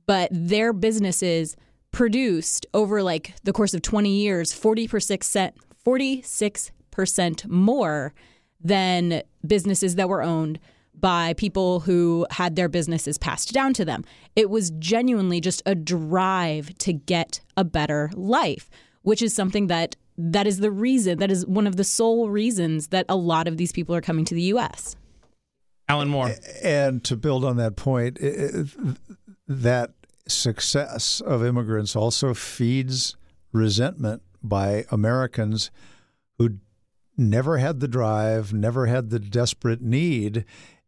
but 0.07 0.28
their 0.32 0.72
businesses 0.72 1.57
produced 1.90 2.66
over 2.74 3.03
like 3.03 3.34
the 3.44 3.53
course 3.53 3.74
of 3.74 3.82
20 3.82 4.11
years 4.11 4.53
46% 4.53 5.53
46% 5.84 7.46
more 7.49 8.12
than 8.61 9.22
businesses 9.46 9.94
that 9.94 10.09
were 10.09 10.22
owned 10.22 10.59
by 11.01 11.32
people 11.34 11.80
who 11.80 12.26
had 12.30 12.57
their 12.57 12.68
businesses 12.68 13.18
passed 13.18 13.53
down 13.53 13.72
to 13.74 13.84
them. 13.84 14.05
It 14.34 14.51
was 14.51 14.70
genuinely 14.78 15.40
just 15.40 15.62
a 15.64 15.74
drive 15.74 16.76
to 16.78 16.92
get 16.92 17.40
a 17.57 17.64
better 17.64 18.11
life, 18.14 18.68
which 19.03 19.22
is 19.22 19.34
something 19.34 19.68
that 19.68 19.96
that 20.20 20.49
is 20.49 20.59
the 20.59 20.72
reason 20.72 21.18
that 21.18 21.30
is 21.30 21.46
one 21.46 21.68
of 21.68 21.76
the 21.76 21.84
sole 21.84 22.28
reasons 22.28 22.88
that 22.88 23.07
a 23.09 23.14
lot 23.14 23.46
of 23.46 23.57
these 23.57 23.70
people 23.70 23.94
are 23.94 24.01
coming 24.01 24.24
to 24.24 24.34
the 24.34 24.42
US. 24.55 24.96
Alan 25.89 26.09
Moore. 26.09 26.34
And 26.62 27.03
to 27.05 27.16
build 27.16 27.45
on 27.45 27.57
that 27.57 27.76
point, 27.76 28.18
that 29.47 29.91
success 30.26 31.20
of 31.20 31.45
immigrants 31.45 31.97
also 31.97 32.34
feeds 32.34 33.16
resentment 33.53 34.22
by 34.43 34.84
Americans 34.91 35.70
who 36.39 36.59
never 37.16 37.59
had 37.59 37.80
the 37.80 37.89
drive, 37.89 38.53
never 38.53 38.86
had 38.86 39.11
the 39.11 39.18
desperate 39.18 39.80
need, 39.80 40.45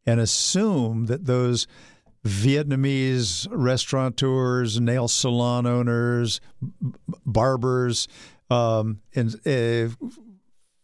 and 0.07 0.21
assume 0.21 1.07
that 1.07 1.27
those 1.27 1.67
Vietnamese 2.25 3.49
restaurateurs, 3.51 4.81
nail 4.81 5.09
salon 5.09 5.67
owners, 5.67 6.41
barbers, 7.25 8.07
um, 8.51 9.01
and 9.15 9.35
uh, 9.47 9.89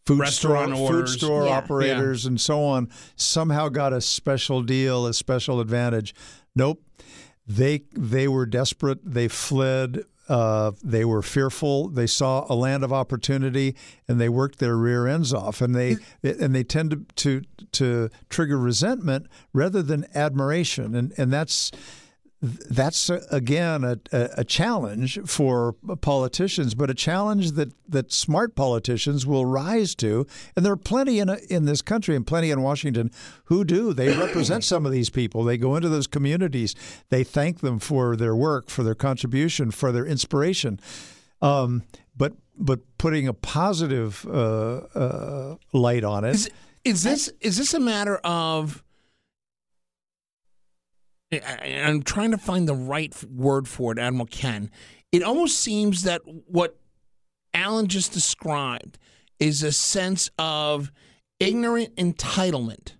food 0.07 0.20
Restaurant 0.20 0.74
store, 0.74 0.88
food 0.90 1.09
store 1.09 1.44
Yeah. 1.46 1.57
operators, 1.59 2.24
and 2.26 2.40
so 2.40 2.62
on 2.64 2.88
somehow 3.16 3.68
got 3.68 3.92
a 3.92 4.00
special 4.00 4.62
deal, 4.62 5.07
a 5.07 5.12
special 5.12 5.61
advantage. 5.61 6.14
Nope, 6.54 6.82
they 7.46 7.82
they 7.92 8.28
were 8.28 8.46
desperate. 8.46 8.98
They 9.04 9.28
fled. 9.28 10.04
Uh, 10.28 10.72
they 10.82 11.04
were 11.04 11.22
fearful. 11.22 11.88
They 11.88 12.09
saw 12.09 12.46
a 12.48 12.54
land 12.54 12.82
of 12.82 12.92
opportunity, 12.92 13.76
and 14.09 14.20
they 14.20 14.28
worked 14.28 14.59
their 14.59 14.76
rear 14.76 15.07
ends 15.07 15.32
off. 15.32 15.61
And 15.61 15.72
they 15.74 15.98
and 16.24 16.52
they 16.54 16.64
tend 16.64 16.90
to 16.90 17.04
to, 17.14 17.42
to 17.72 18.11
trigger 18.28 18.59
resentment 18.59 19.26
rather 19.52 19.82
than 19.82 20.07
admiration. 20.16 20.94
And 20.96 21.12
and 21.16 21.32
that's 21.32 21.70
that's 22.43 23.09
uh, 23.09 23.24
again 23.30 23.82
a, 23.82 23.99
a 24.12 24.28
a 24.39 24.45
challenge 24.45 25.18
for 25.24 25.72
politicians, 26.03 26.74
but 26.74 26.91
a 26.91 26.95
challenge 26.95 27.53
that, 27.53 27.72
that 27.89 28.12
smart 28.12 28.55
politicians 28.55 29.26
will 29.26 29.47
rise 29.47 29.95
to. 29.97 30.26
And 30.55 30.64
there 30.64 30.72
are 30.72 30.76
plenty 30.76 31.18
in 31.18 31.30
in 31.49 31.64
this 31.64 31.80
country 31.80 32.14
and 32.14 32.26
plenty 32.26 32.51
in 32.51 32.61
Washington 32.61 33.11
who 33.45 33.64
do. 33.64 33.95
They 33.95 34.16
represent 34.16 34.64
some 34.64 34.84
of 34.84 34.93
these 34.93 35.09
people. 35.09 35.45
They 35.45 35.57
go 35.57 35.76
into 35.76 35.89
those 35.89 36.07
communities. 36.07 36.74
They 37.09 37.24
thank 37.24 37.61
them 37.61 37.78
for 37.78 38.16
their 38.16 38.37
work, 38.37 38.68
for 38.68 38.82
their 38.82 38.95
contribution, 38.95 39.70
for 39.70 39.91
their 39.91 40.05
inspiration. 40.05 40.78
Um, 41.41 41.84
but 42.16 42.34
but 42.59 42.80
putting 42.99 43.28
a 43.28 43.34
positive 43.34 44.26
uh, 44.26 44.76
uh, 44.95 45.57
light 45.72 46.05
on 46.05 46.24
it. 46.24 46.34
Is, 46.34 46.51
is 46.84 47.03
this 47.03 47.32
is 47.41 47.57
this 47.57 47.72
a 47.72 47.80
matter 47.80 48.18
of? 48.18 48.82
I'm 51.33 52.03
trying 52.03 52.31
to 52.31 52.39
find 52.39 52.68
the 52.68 52.74
right 52.74 53.14
word 53.24 53.66
for 53.66 53.93
it, 53.93 53.99
Admiral 53.99 54.27
Ken. 54.27 54.70
It 55.11 55.22
almost 55.22 55.59
seems 55.59 56.03
that 56.03 56.22
what 56.24 56.79
Alan 57.53 57.89
just 57.89 58.12
described 58.12 58.99
is 59.39 59.62
a 59.62 59.72
sense 59.72 60.31
of 60.39 60.93
ignorant 61.41 61.97
entitlement 61.97 62.93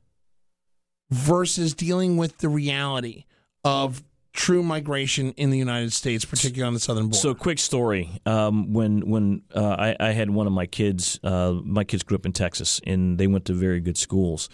versus 1.11 1.75
dealing 1.75 2.17
with 2.17 2.39
the 2.39 2.49
reality 2.49 3.25
of 3.65 4.03
true 4.33 4.63
migration 4.63 5.33
in 5.33 5.51
the 5.51 5.59
United 5.59 5.93
States, 5.93 6.25
particularly 6.25 6.67
on 6.67 6.75
the 6.75 6.81
southern 6.81 7.05
border. 7.05 7.17
So, 7.17 7.35
quick 7.35 7.59
story. 7.59 8.21
Um, 8.27 8.73
when 8.73 9.09
when 9.09 9.43
uh, 9.55 9.77
I, 9.79 9.97
I 9.99 10.11
had 10.11 10.31
one 10.31 10.47
of 10.47 10.53
my 10.53 10.67
kids, 10.67 11.19
uh, 11.25 11.55
my 11.65 11.85
kids 11.85 12.03
grew 12.03 12.17
up 12.17 12.27
in 12.27 12.33
Texas, 12.33 12.81
and 12.87 13.19
they 13.19 13.27
went 13.27 13.47
to 13.47 13.55
very 13.55 13.81
good 13.81 13.97
schools. 13.97 14.49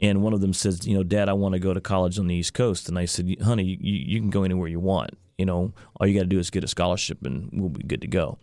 And 0.00 0.22
one 0.22 0.32
of 0.32 0.40
them 0.40 0.52
says, 0.52 0.86
"You 0.86 0.96
know, 0.96 1.02
Dad, 1.02 1.28
I 1.28 1.32
want 1.32 1.54
to 1.54 1.58
go 1.58 1.72
to 1.72 1.80
college 1.80 2.18
on 2.18 2.26
the 2.26 2.34
East 2.34 2.54
Coast." 2.54 2.88
And 2.88 2.98
I 2.98 3.06
said, 3.06 3.34
"Honey, 3.42 3.64
you, 3.64 3.78
you 3.80 4.20
can 4.20 4.30
go 4.30 4.42
anywhere 4.42 4.68
you 4.68 4.80
want. 4.80 5.10
You 5.38 5.46
know, 5.46 5.72
all 5.98 6.06
you 6.06 6.14
got 6.14 6.20
to 6.20 6.26
do 6.26 6.38
is 6.38 6.50
get 6.50 6.64
a 6.64 6.68
scholarship, 6.68 7.24
and 7.24 7.48
we'll 7.52 7.70
be 7.70 7.82
good 7.82 8.02
to 8.02 8.06
go." 8.06 8.38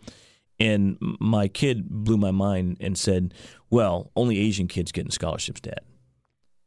And 0.60 0.96
my 1.20 1.48
kid 1.48 1.88
blew 1.88 2.16
my 2.16 2.30
mind 2.30 2.78
and 2.80 2.98
said, 2.98 3.34
"Well, 3.70 4.10
only 4.16 4.38
Asian 4.38 4.68
kids 4.68 4.92
getting 4.92 5.10
scholarships, 5.10 5.60
Dad." 5.60 5.80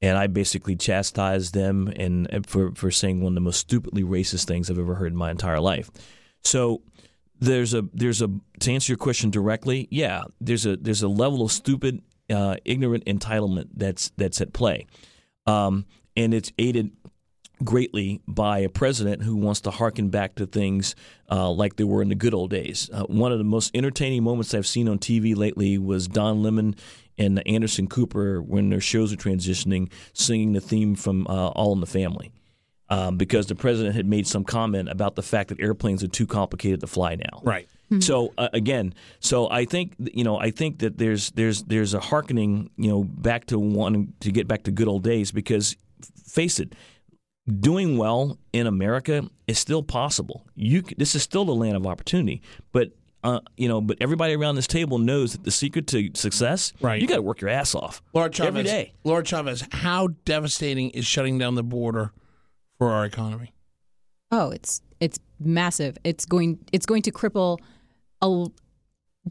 and 0.02 0.18
I 0.18 0.28
basically 0.28 0.76
chastised 0.76 1.54
them 1.54 1.92
and 1.96 2.46
for 2.48 2.72
for 2.76 2.92
saying 2.92 3.22
one 3.22 3.32
of 3.32 3.36
the 3.36 3.42
most 3.42 3.60
stupidly 3.60 4.04
racist 4.04 4.46
things 4.46 4.70
I've 4.70 4.80
ever 4.80 4.96
heard 4.96 5.12
in 5.12 5.18
my 5.18 5.32
entire 5.32 5.60
life. 5.60 5.90
So 6.44 6.82
there's 7.40 7.74
a 7.74 7.84
there's 7.94 8.22
a 8.22 8.30
to 8.60 8.72
answer 8.72 8.92
your 8.92 8.98
question 8.98 9.30
directly, 9.30 9.88
yeah, 9.92 10.24
there's 10.40 10.66
a 10.66 10.78
there's 10.78 11.04
a 11.04 11.08
level 11.08 11.44
of 11.44 11.52
stupid, 11.52 12.02
uh, 12.30 12.58
ignorant 12.66 13.06
entitlement 13.06 13.70
that's 13.76 14.12
that's 14.18 14.42
at 14.42 14.54
play, 14.54 14.88
um, 15.46 15.86
and 16.16 16.34
it's 16.34 16.52
aided 16.58 16.92
greatly 17.64 18.22
by 18.28 18.60
a 18.60 18.70
president 18.70 19.24
who 19.24 19.36
wants 19.36 19.62
to 19.62 19.72
harken 19.72 20.10
back 20.10 20.36
to 20.36 20.46
things 20.46 20.96
uh, 21.32 21.50
like 21.50 21.76
they 21.76 21.84
were 21.84 22.02
in 22.02 22.10
the 22.10 22.16
good 22.16 22.34
old 22.34 22.52
days. 22.52 22.90
Uh, 22.94 23.04
one 23.04 23.32
of 23.32 23.38
the 23.38 23.44
most 23.44 23.76
entertaining 23.76 24.24
moments 24.24 24.54
I've 24.54 24.68
seen 24.68 24.88
on 24.88 25.00
TV 25.00 25.36
lately 25.36 25.78
was 25.78 26.08
Don 26.08 26.44
Lemon 26.44 26.76
and 27.18 27.46
Anderson 27.48 27.88
Cooper 27.88 28.42
when 28.42 28.70
their 28.70 28.82
shows 28.82 29.12
are 29.12 29.18
transitioning, 29.18 29.92
singing 30.14 30.54
the 30.54 30.62
theme 30.62 30.96
from 30.96 31.26
uh, 31.28 31.48
All 31.50 31.74
in 31.74 31.80
the 31.80 31.88
Family. 31.88 32.32
Um, 32.90 33.18
because 33.18 33.48
the 33.48 33.56
president 33.56 33.96
had 33.96 34.06
made 34.06 34.28
some 34.28 34.46
comment 34.46 34.88
about 34.88 35.16
the 35.16 35.22
fact 35.22 35.50
that 35.50 35.60
airplanes 35.60 36.06
are 36.06 36.08
too 36.08 36.26
complicated 36.26 36.80
to 36.80 36.88
fly 36.88 37.16
now. 37.16 37.42
right. 37.44 37.68
So 38.02 38.34
uh, 38.38 38.50
again, 38.52 38.94
so 39.20 39.50
I 39.50 39.64
think 39.64 39.94
you 39.98 40.24
know 40.24 40.38
I 40.38 40.52
think 40.52 40.80
that 40.80 40.98
there's 40.98 41.32
there's 41.32 41.64
there's 41.64 41.94
a 41.94 42.00
hearkening 42.00 42.70
you 42.78 42.90
know 42.90 43.04
back 43.04 43.46
to 43.46 43.58
wanting 43.58 44.14
to 44.20 44.32
get 44.32 44.48
back 44.48 44.64
to 44.64 44.72
good 44.72 44.90
old 44.90 45.04
days 45.04 45.32
because 45.32 45.78
face 46.26 46.60
it, 46.60 46.76
doing 47.62 47.98
well 47.98 48.38
in 48.52 48.68
America 48.68 49.24
is 49.48 49.58
still 49.58 49.84
possible. 49.84 50.46
You 50.56 50.84
this 50.98 51.16
is 51.16 51.24
still 51.24 51.46
the 51.46 51.56
land 51.56 51.76
of 51.76 51.88
opportunity, 51.88 52.42
but. 52.72 52.92
Uh, 53.24 53.40
you 53.58 53.68
know, 53.68 53.82
but 53.82 53.98
everybody 54.00 54.36
around 54.36 54.56
this 54.56 54.68
table 54.68 55.00
knows 55.00 55.34
that 55.34 55.44
the 55.44 55.52
secret 55.52 55.88
to 55.88 56.12
success, 56.14 56.72
Right. 56.80 57.02
You 57.02 57.08
got 57.08 57.16
to 57.16 57.22
work 57.22 57.42
your 57.42 57.50
ass 57.50 57.74
off 57.74 58.02
Laura 58.14 58.30
Chavez, 58.30 58.50
every 58.50 58.64
day. 58.64 58.94
Laura 59.04 59.24
Chavez, 59.26 59.68
how 59.72 60.10
devastating 60.24 60.92
is 60.92 61.06
shutting 61.06 61.38
down 61.38 61.56
the 61.56 61.64
border 61.64 62.14
for 62.78 62.92
our 62.92 63.04
economy? 63.06 63.54
Oh, 64.32 64.52
it's 64.52 64.82
it's 65.00 65.20
massive. 65.40 65.98
It's 66.04 66.26
going 66.26 66.60
it's 66.72 66.86
going 66.86 67.02
to 67.02 67.12
cripple 67.12 67.58
a 68.22 68.46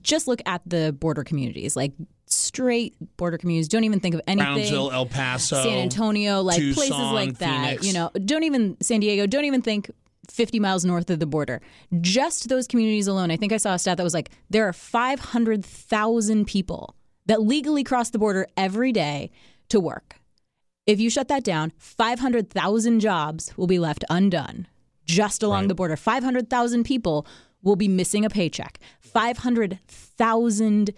just 0.02 0.28
look 0.28 0.40
at 0.46 0.62
the 0.66 0.92
border 0.98 1.24
communities, 1.24 1.76
like 1.76 1.92
straight 2.26 2.94
border 3.16 3.38
communities. 3.38 3.68
Don't 3.68 3.84
even 3.84 4.00
think 4.00 4.14
of 4.14 4.20
anything. 4.26 4.54
Brownsville, 4.54 4.92
El 4.92 5.06
Paso, 5.06 5.62
San 5.62 5.78
Antonio, 5.78 6.42
like 6.42 6.60
places 6.74 6.90
like 6.90 7.38
that. 7.38 7.66
Phoenix. 7.66 7.86
You 7.86 7.92
know, 7.94 8.10
don't 8.24 8.42
even 8.42 8.76
San 8.80 9.00
Diego. 9.00 9.26
Don't 9.26 9.44
even 9.44 9.62
think 9.62 9.90
50 10.30 10.60
miles 10.60 10.84
north 10.84 11.08
of 11.10 11.20
the 11.20 11.26
border. 11.26 11.60
Just 12.00 12.48
those 12.48 12.66
communities 12.66 13.06
alone. 13.06 13.30
I 13.30 13.36
think 13.36 13.52
I 13.52 13.56
saw 13.56 13.74
a 13.74 13.78
stat 13.78 13.96
that 13.96 14.04
was 14.04 14.14
like 14.14 14.30
there 14.50 14.66
are 14.66 14.72
500,000 14.72 16.46
people 16.46 16.96
that 17.26 17.42
legally 17.42 17.84
cross 17.84 18.10
the 18.10 18.18
border 18.18 18.46
every 18.56 18.92
day 18.92 19.30
to 19.68 19.80
work. 19.80 20.16
If 20.86 21.00
you 21.00 21.10
shut 21.10 21.28
that 21.28 21.42
down, 21.42 21.72
500,000 21.78 23.00
jobs 23.00 23.56
will 23.56 23.66
be 23.66 23.80
left 23.80 24.04
undone 24.08 24.68
just 25.04 25.42
along 25.42 25.68
the 25.68 25.74
border. 25.74 25.96
500,000 25.96 26.84
people 26.84 27.26
will 27.66 27.76
be 27.76 27.88
missing 27.88 28.24
a 28.24 28.30
paycheck. 28.30 28.78
500,000 29.00 30.92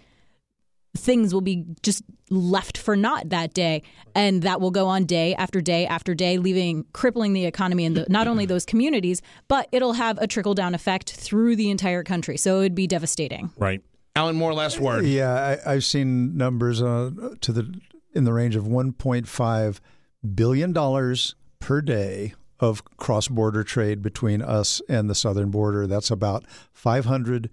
things 0.95 1.33
will 1.33 1.41
be 1.41 1.65
just 1.83 2.03
left 2.29 2.77
for 2.77 2.95
naught 2.95 3.29
that 3.29 3.53
day 3.53 3.83
and 4.15 4.41
that 4.41 4.59
will 4.59 4.71
go 4.71 4.87
on 4.87 5.05
day 5.05 5.35
after 5.35 5.61
day 5.61 5.85
after 5.85 6.15
day 6.15 6.37
leaving 6.37 6.83
crippling 6.93 7.33
the 7.33 7.45
economy 7.45 7.85
in 7.85 7.93
the, 7.93 8.05
not 8.09 8.27
only 8.27 8.45
those 8.45 8.65
communities 8.65 9.21
but 9.47 9.67
it'll 9.71 9.93
have 9.93 10.17
a 10.17 10.25
trickle 10.25 10.55
down 10.55 10.73
effect 10.73 11.11
through 11.11 11.55
the 11.55 11.69
entire 11.69 12.03
country 12.03 12.37
so 12.37 12.57
it 12.57 12.61
would 12.61 12.75
be 12.75 12.87
devastating 12.87 13.51
Right. 13.57 13.81
Alan 14.15 14.35
Moore, 14.35 14.53
last 14.53 14.79
word. 14.79 15.05
Yeah, 15.05 15.57
I, 15.65 15.73
I've 15.73 15.83
seen 15.85 16.35
numbers 16.35 16.81
uh, 16.81 17.11
to 17.39 17.53
the 17.53 17.79
in 18.13 18.23
the 18.23 18.33
range 18.33 18.55
of 18.55 18.63
1.5 18.65 19.79
billion 20.35 20.73
dollars 20.73 21.35
per 21.59 21.81
day 21.81 22.33
of 22.59 22.83
cross-border 22.97 23.63
trade 23.63 24.01
between 24.01 24.41
us 24.41 24.81
and 24.89 25.09
the 25.09 25.15
southern 25.15 25.51
border. 25.51 25.87
That's 25.87 26.11
about 26.11 26.45
500 26.71 27.49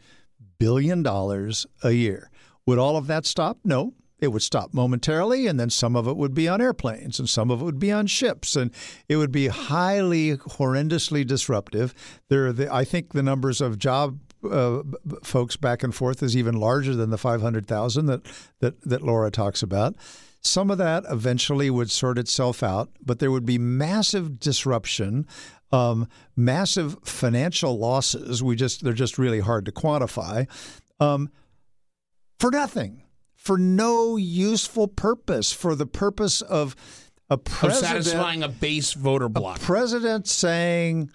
billion 0.59 1.03
dollars 1.03 1.67
a 1.83 1.93
year. 1.93 2.31
Would 2.67 2.79
all 2.79 2.97
of 2.97 3.07
that 3.07 3.27
stop? 3.27 3.59
No. 3.65 3.95
It 4.19 4.29
would 4.29 4.43
stop 4.43 4.73
momentarily, 4.73 5.47
and 5.47 5.61
then 5.61 5.69
some 5.69 5.95
of 5.95 6.09
it 6.09 6.17
would 6.17 6.33
be 6.33 6.49
on 6.49 6.63
airplanes, 6.63 7.19
and 7.19 7.29
some 7.29 7.51
of 7.51 7.61
it 7.61 7.65
would 7.67 7.79
be 7.79 7.93
on 7.93 8.07
ships, 8.07 8.57
and 8.57 8.71
it 9.11 9.17
would 9.17 9.31
be 9.31 9.49
highly, 9.49 10.39
horrendously 10.39 11.27
disruptive. 11.27 11.93
There, 12.31 12.51
the, 12.51 12.73
I 12.73 12.85
think 12.85 13.13
the 13.13 13.23
numbers 13.23 13.61
of 13.61 13.79
job 13.79 14.19
uh, 14.51 14.83
folks 15.23 15.57
back 15.57 15.83
and 15.83 15.95
forth 15.95 16.23
is 16.23 16.35
even 16.35 16.55
larger 16.55 16.95
than 16.95 17.11
the 17.11 17.19
500,000 17.19 18.07
that, 18.07 18.23
that, 18.61 18.81
that 18.83 19.03
Laura 19.03 19.31
talks 19.31 19.63
about. 19.63 19.97
Some 20.41 20.71
of 20.71 20.79
that 20.79 21.05
eventually 21.11 21.71
would 21.71 21.91
sort 21.91 22.19
itself 22.19 22.63
out, 22.63 22.91
but 23.05 23.19
there 23.19 23.31
would 23.31 23.47
be 23.47 23.59
massive 23.59 24.39
disruption 24.39 25.27
um, 25.73 26.09
massive 26.37 26.97
financial 27.05 27.79
losses. 27.79 28.43
We 28.43 28.57
just 28.57 28.85
they're 28.85 28.93
just 28.93 29.19
really 29.19 29.41
hard 29.41 29.65
to 29.67 29.73
quantify 29.73 30.47
um, 31.01 31.29
for 32.39 32.51
nothing, 32.51 33.03
for 33.35 33.59
no 33.59 34.17
useful 34.17 34.89
purpose, 34.89 35.53
for 35.53 35.75
the 35.75 35.87
purpose 35.87 36.41
of 36.41 36.77
a 37.29 37.35
Of 37.35 37.75
satisfying 37.75 38.43
a 38.45 38.49
base 38.49 38.93
voter 38.93 39.29
block. 39.29 39.59
president 39.59 40.29
saying, 40.29 41.11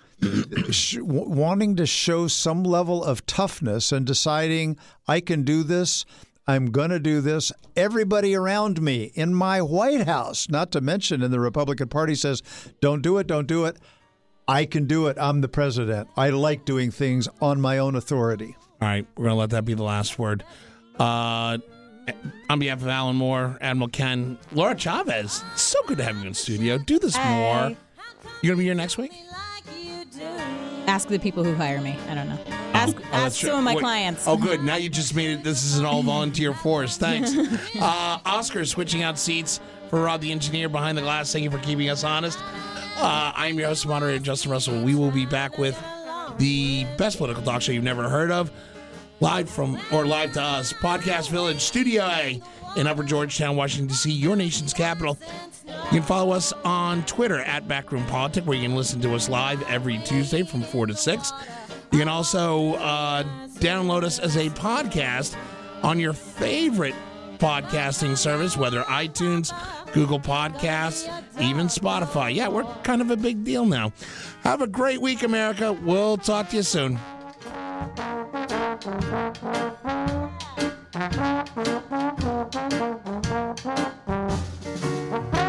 sh- 0.69 0.97
wanting 0.99 1.77
to 1.77 1.85
show 1.85 2.27
some 2.27 2.63
level 2.63 3.01
of 3.01 3.25
toughness 3.25 3.93
and 3.93 4.05
deciding, 4.05 4.77
I 5.07 5.21
can 5.21 5.43
do 5.43 5.63
this. 5.63 6.05
I'm 6.51 6.71
going 6.71 6.89
to 6.89 6.99
do 6.99 7.21
this. 7.21 7.53
Everybody 7.77 8.35
around 8.35 8.81
me 8.81 9.11
in 9.15 9.33
my 9.33 9.61
White 9.61 10.05
House, 10.05 10.49
not 10.49 10.69
to 10.73 10.81
mention 10.81 11.21
in 11.21 11.31
the 11.31 11.39
Republican 11.39 11.87
Party, 11.87 12.13
says, 12.13 12.43
don't 12.81 13.01
do 13.01 13.17
it, 13.19 13.27
don't 13.27 13.47
do 13.47 13.63
it. 13.65 13.77
I 14.49 14.65
can 14.65 14.85
do 14.85 15.07
it. 15.07 15.17
I'm 15.17 15.39
the 15.39 15.47
president. 15.47 16.09
I 16.17 16.29
like 16.31 16.65
doing 16.65 16.91
things 16.91 17.29
on 17.41 17.61
my 17.61 17.77
own 17.77 17.95
authority. 17.95 18.57
All 18.81 18.87
right, 18.87 19.07
we're 19.15 19.25
gonna 19.25 19.35
let 19.35 19.51
that 19.51 19.63
be 19.63 19.75
the 19.75 19.83
last 19.83 20.19
word. 20.19 20.43
Uh, 20.99 21.59
on 22.49 22.59
behalf 22.59 22.81
of 22.81 22.87
Alan 22.87 23.15
Moore, 23.15 23.57
Admiral 23.61 23.87
Ken, 23.87 24.37
Laura 24.51 24.75
Chavez, 24.75 25.43
so 25.55 25.79
good 25.87 25.99
to 25.99 26.03
have 26.03 26.17
you 26.17 26.27
in 26.27 26.33
studio. 26.33 26.77
Do 26.79 26.99
this 26.99 27.15
more. 27.15 27.77
You're 28.41 28.55
gonna 28.55 28.57
be 28.57 28.63
here 28.65 28.73
next 28.73 28.97
week? 28.97 29.13
Ask 30.91 31.07
the 31.07 31.17
people 31.19 31.45
who 31.45 31.55
hire 31.55 31.79
me. 31.79 31.95
I 32.09 32.15
don't 32.15 32.27
know. 32.27 32.37
Ask, 32.73 32.97
Oh, 32.97 33.03
ask 33.13 33.39
true. 33.39 33.49
some 33.49 33.59
of 33.59 33.63
my 33.63 33.75
Wait. 33.75 33.81
clients. 33.81 34.27
Oh, 34.27 34.35
good. 34.35 34.61
Now 34.61 34.75
you 34.75 34.89
just 34.89 35.15
made 35.15 35.29
it. 35.29 35.41
This 35.43 35.63
is 35.63 35.77
an 35.79 35.85
all 35.85 36.03
volunteer 36.03 36.53
force. 36.53 36.97
Thanks. 36.97 37.33
Uh, 37.79 38.19
Oscar 38.25 38.65
switching 38.65 39.01
out 39.01 39.17
seats 39.17 39.61
for 39.89 40.01
Rod 40.03 40.19
the 40.21 40.31
engineer 40.33 40.67
behind 40.67 40.97
the 40.97 41.01
glass. 41.01 41.31
Thank 41.31 41.43
you 41.45 41.49
for 41.51 41.59
keeping 41.59 41.89
us 41.89 42.03
honest. 42.03 42.37
Uh, 42.97 43.31
I'm 43.33 43.57
your 43.57 43.69
host, 43.69 43.85
and 43.85 43.89
moderator 43.91 44.19
Justin 44.19 44.51
Russell. 44.51 44.83
We 44.83 44.93
will 44.95 45.11
be 45.11 45.25
back 45.25 45.57
with 45.57 45.81
the 46.37 46.85
best 46.97 47.17
political 47.17 47.41
talk 47.43 47.61
show 47.61 47.71
you've 47.71 47.83
never 47.85 48.09
heard 48.09 48.29
of, 48.31 48.51
live 49.21 49.49
from 49.49 49.79
or 49.93 50.05
live 50.05 50.33
to 50.33 50.41
us, 50.41 50.73
Podcast 50.73 51.29
Village, 51.29 51.61
Studio 51.61 52.03
A 52.03 52.41
in 52.75 52.87
Upper 52.87 53.03
Georgetown, 53.03 53.55
Washington 53.55 53.87
D.C., 53.87 54.11
your 54.11 54.35
nation's 54.35 54.73
capital. 54.73 55.17
You 55.65 55.99
can 55.99 56.03
follow 56.03 56.33
us 56.33 56.53
on 56.63 57.03
Twitter 57.05 57.39
at 57.39 57.67
Backroom 57.67 58.05
Politic, 58.05 58.45
where 58.45 58.57
you 58.57 58.63
can 58.67 58.75
listen 58.75 59.01
to 59.01 59.13
us 59.15 59.29
live 59.29 59.61
every 59.69 59.97
Tuesday 59.99 60.43
from 60.43 60.61
4 60.61 60.87
to 60.87 60.95
6. 60.95 61.33
You 61.91 61.99
can 61.99 62.07
also 62.07 62.75
uh, 62.75 63.23
download 63.59 64.03
us 64.03 64.19
as 64.19 64.37
a 64.37 64.49
podcast 64.49 65.35
on 65.83 65.99
your 65.99 66.13
favorite 66.13 66.95
podcasting 67.37 68.15
service, 68.15 68.55
whether 68.55 68.83
iTunes, 68.83 69.51
Google 69.93 70.19
Podcasts, 70.19 71.09
even 71.41 71.67
Spotify. 71.67 72.33
Yeah, 72.33 72.47
we're 72.47 72.63
kind 72.83 73.01
of 73.01 73.09
a 73.11 73.17
big 73.17 73.43
deal 73.43 73.65
now. 73.65 73.91
Have 74.43 74.61
a 74.61 74.67
great 74.67 75.01
week, 75.01 75.23
America. 75.23 75.73
We'll 75.73 76.17
talk 76.17 76.49
to 76.49 76.57
you 76.57 76.63
soon. 76.63 76.99
Thank 80.93 81.15
you. 85.35 85.40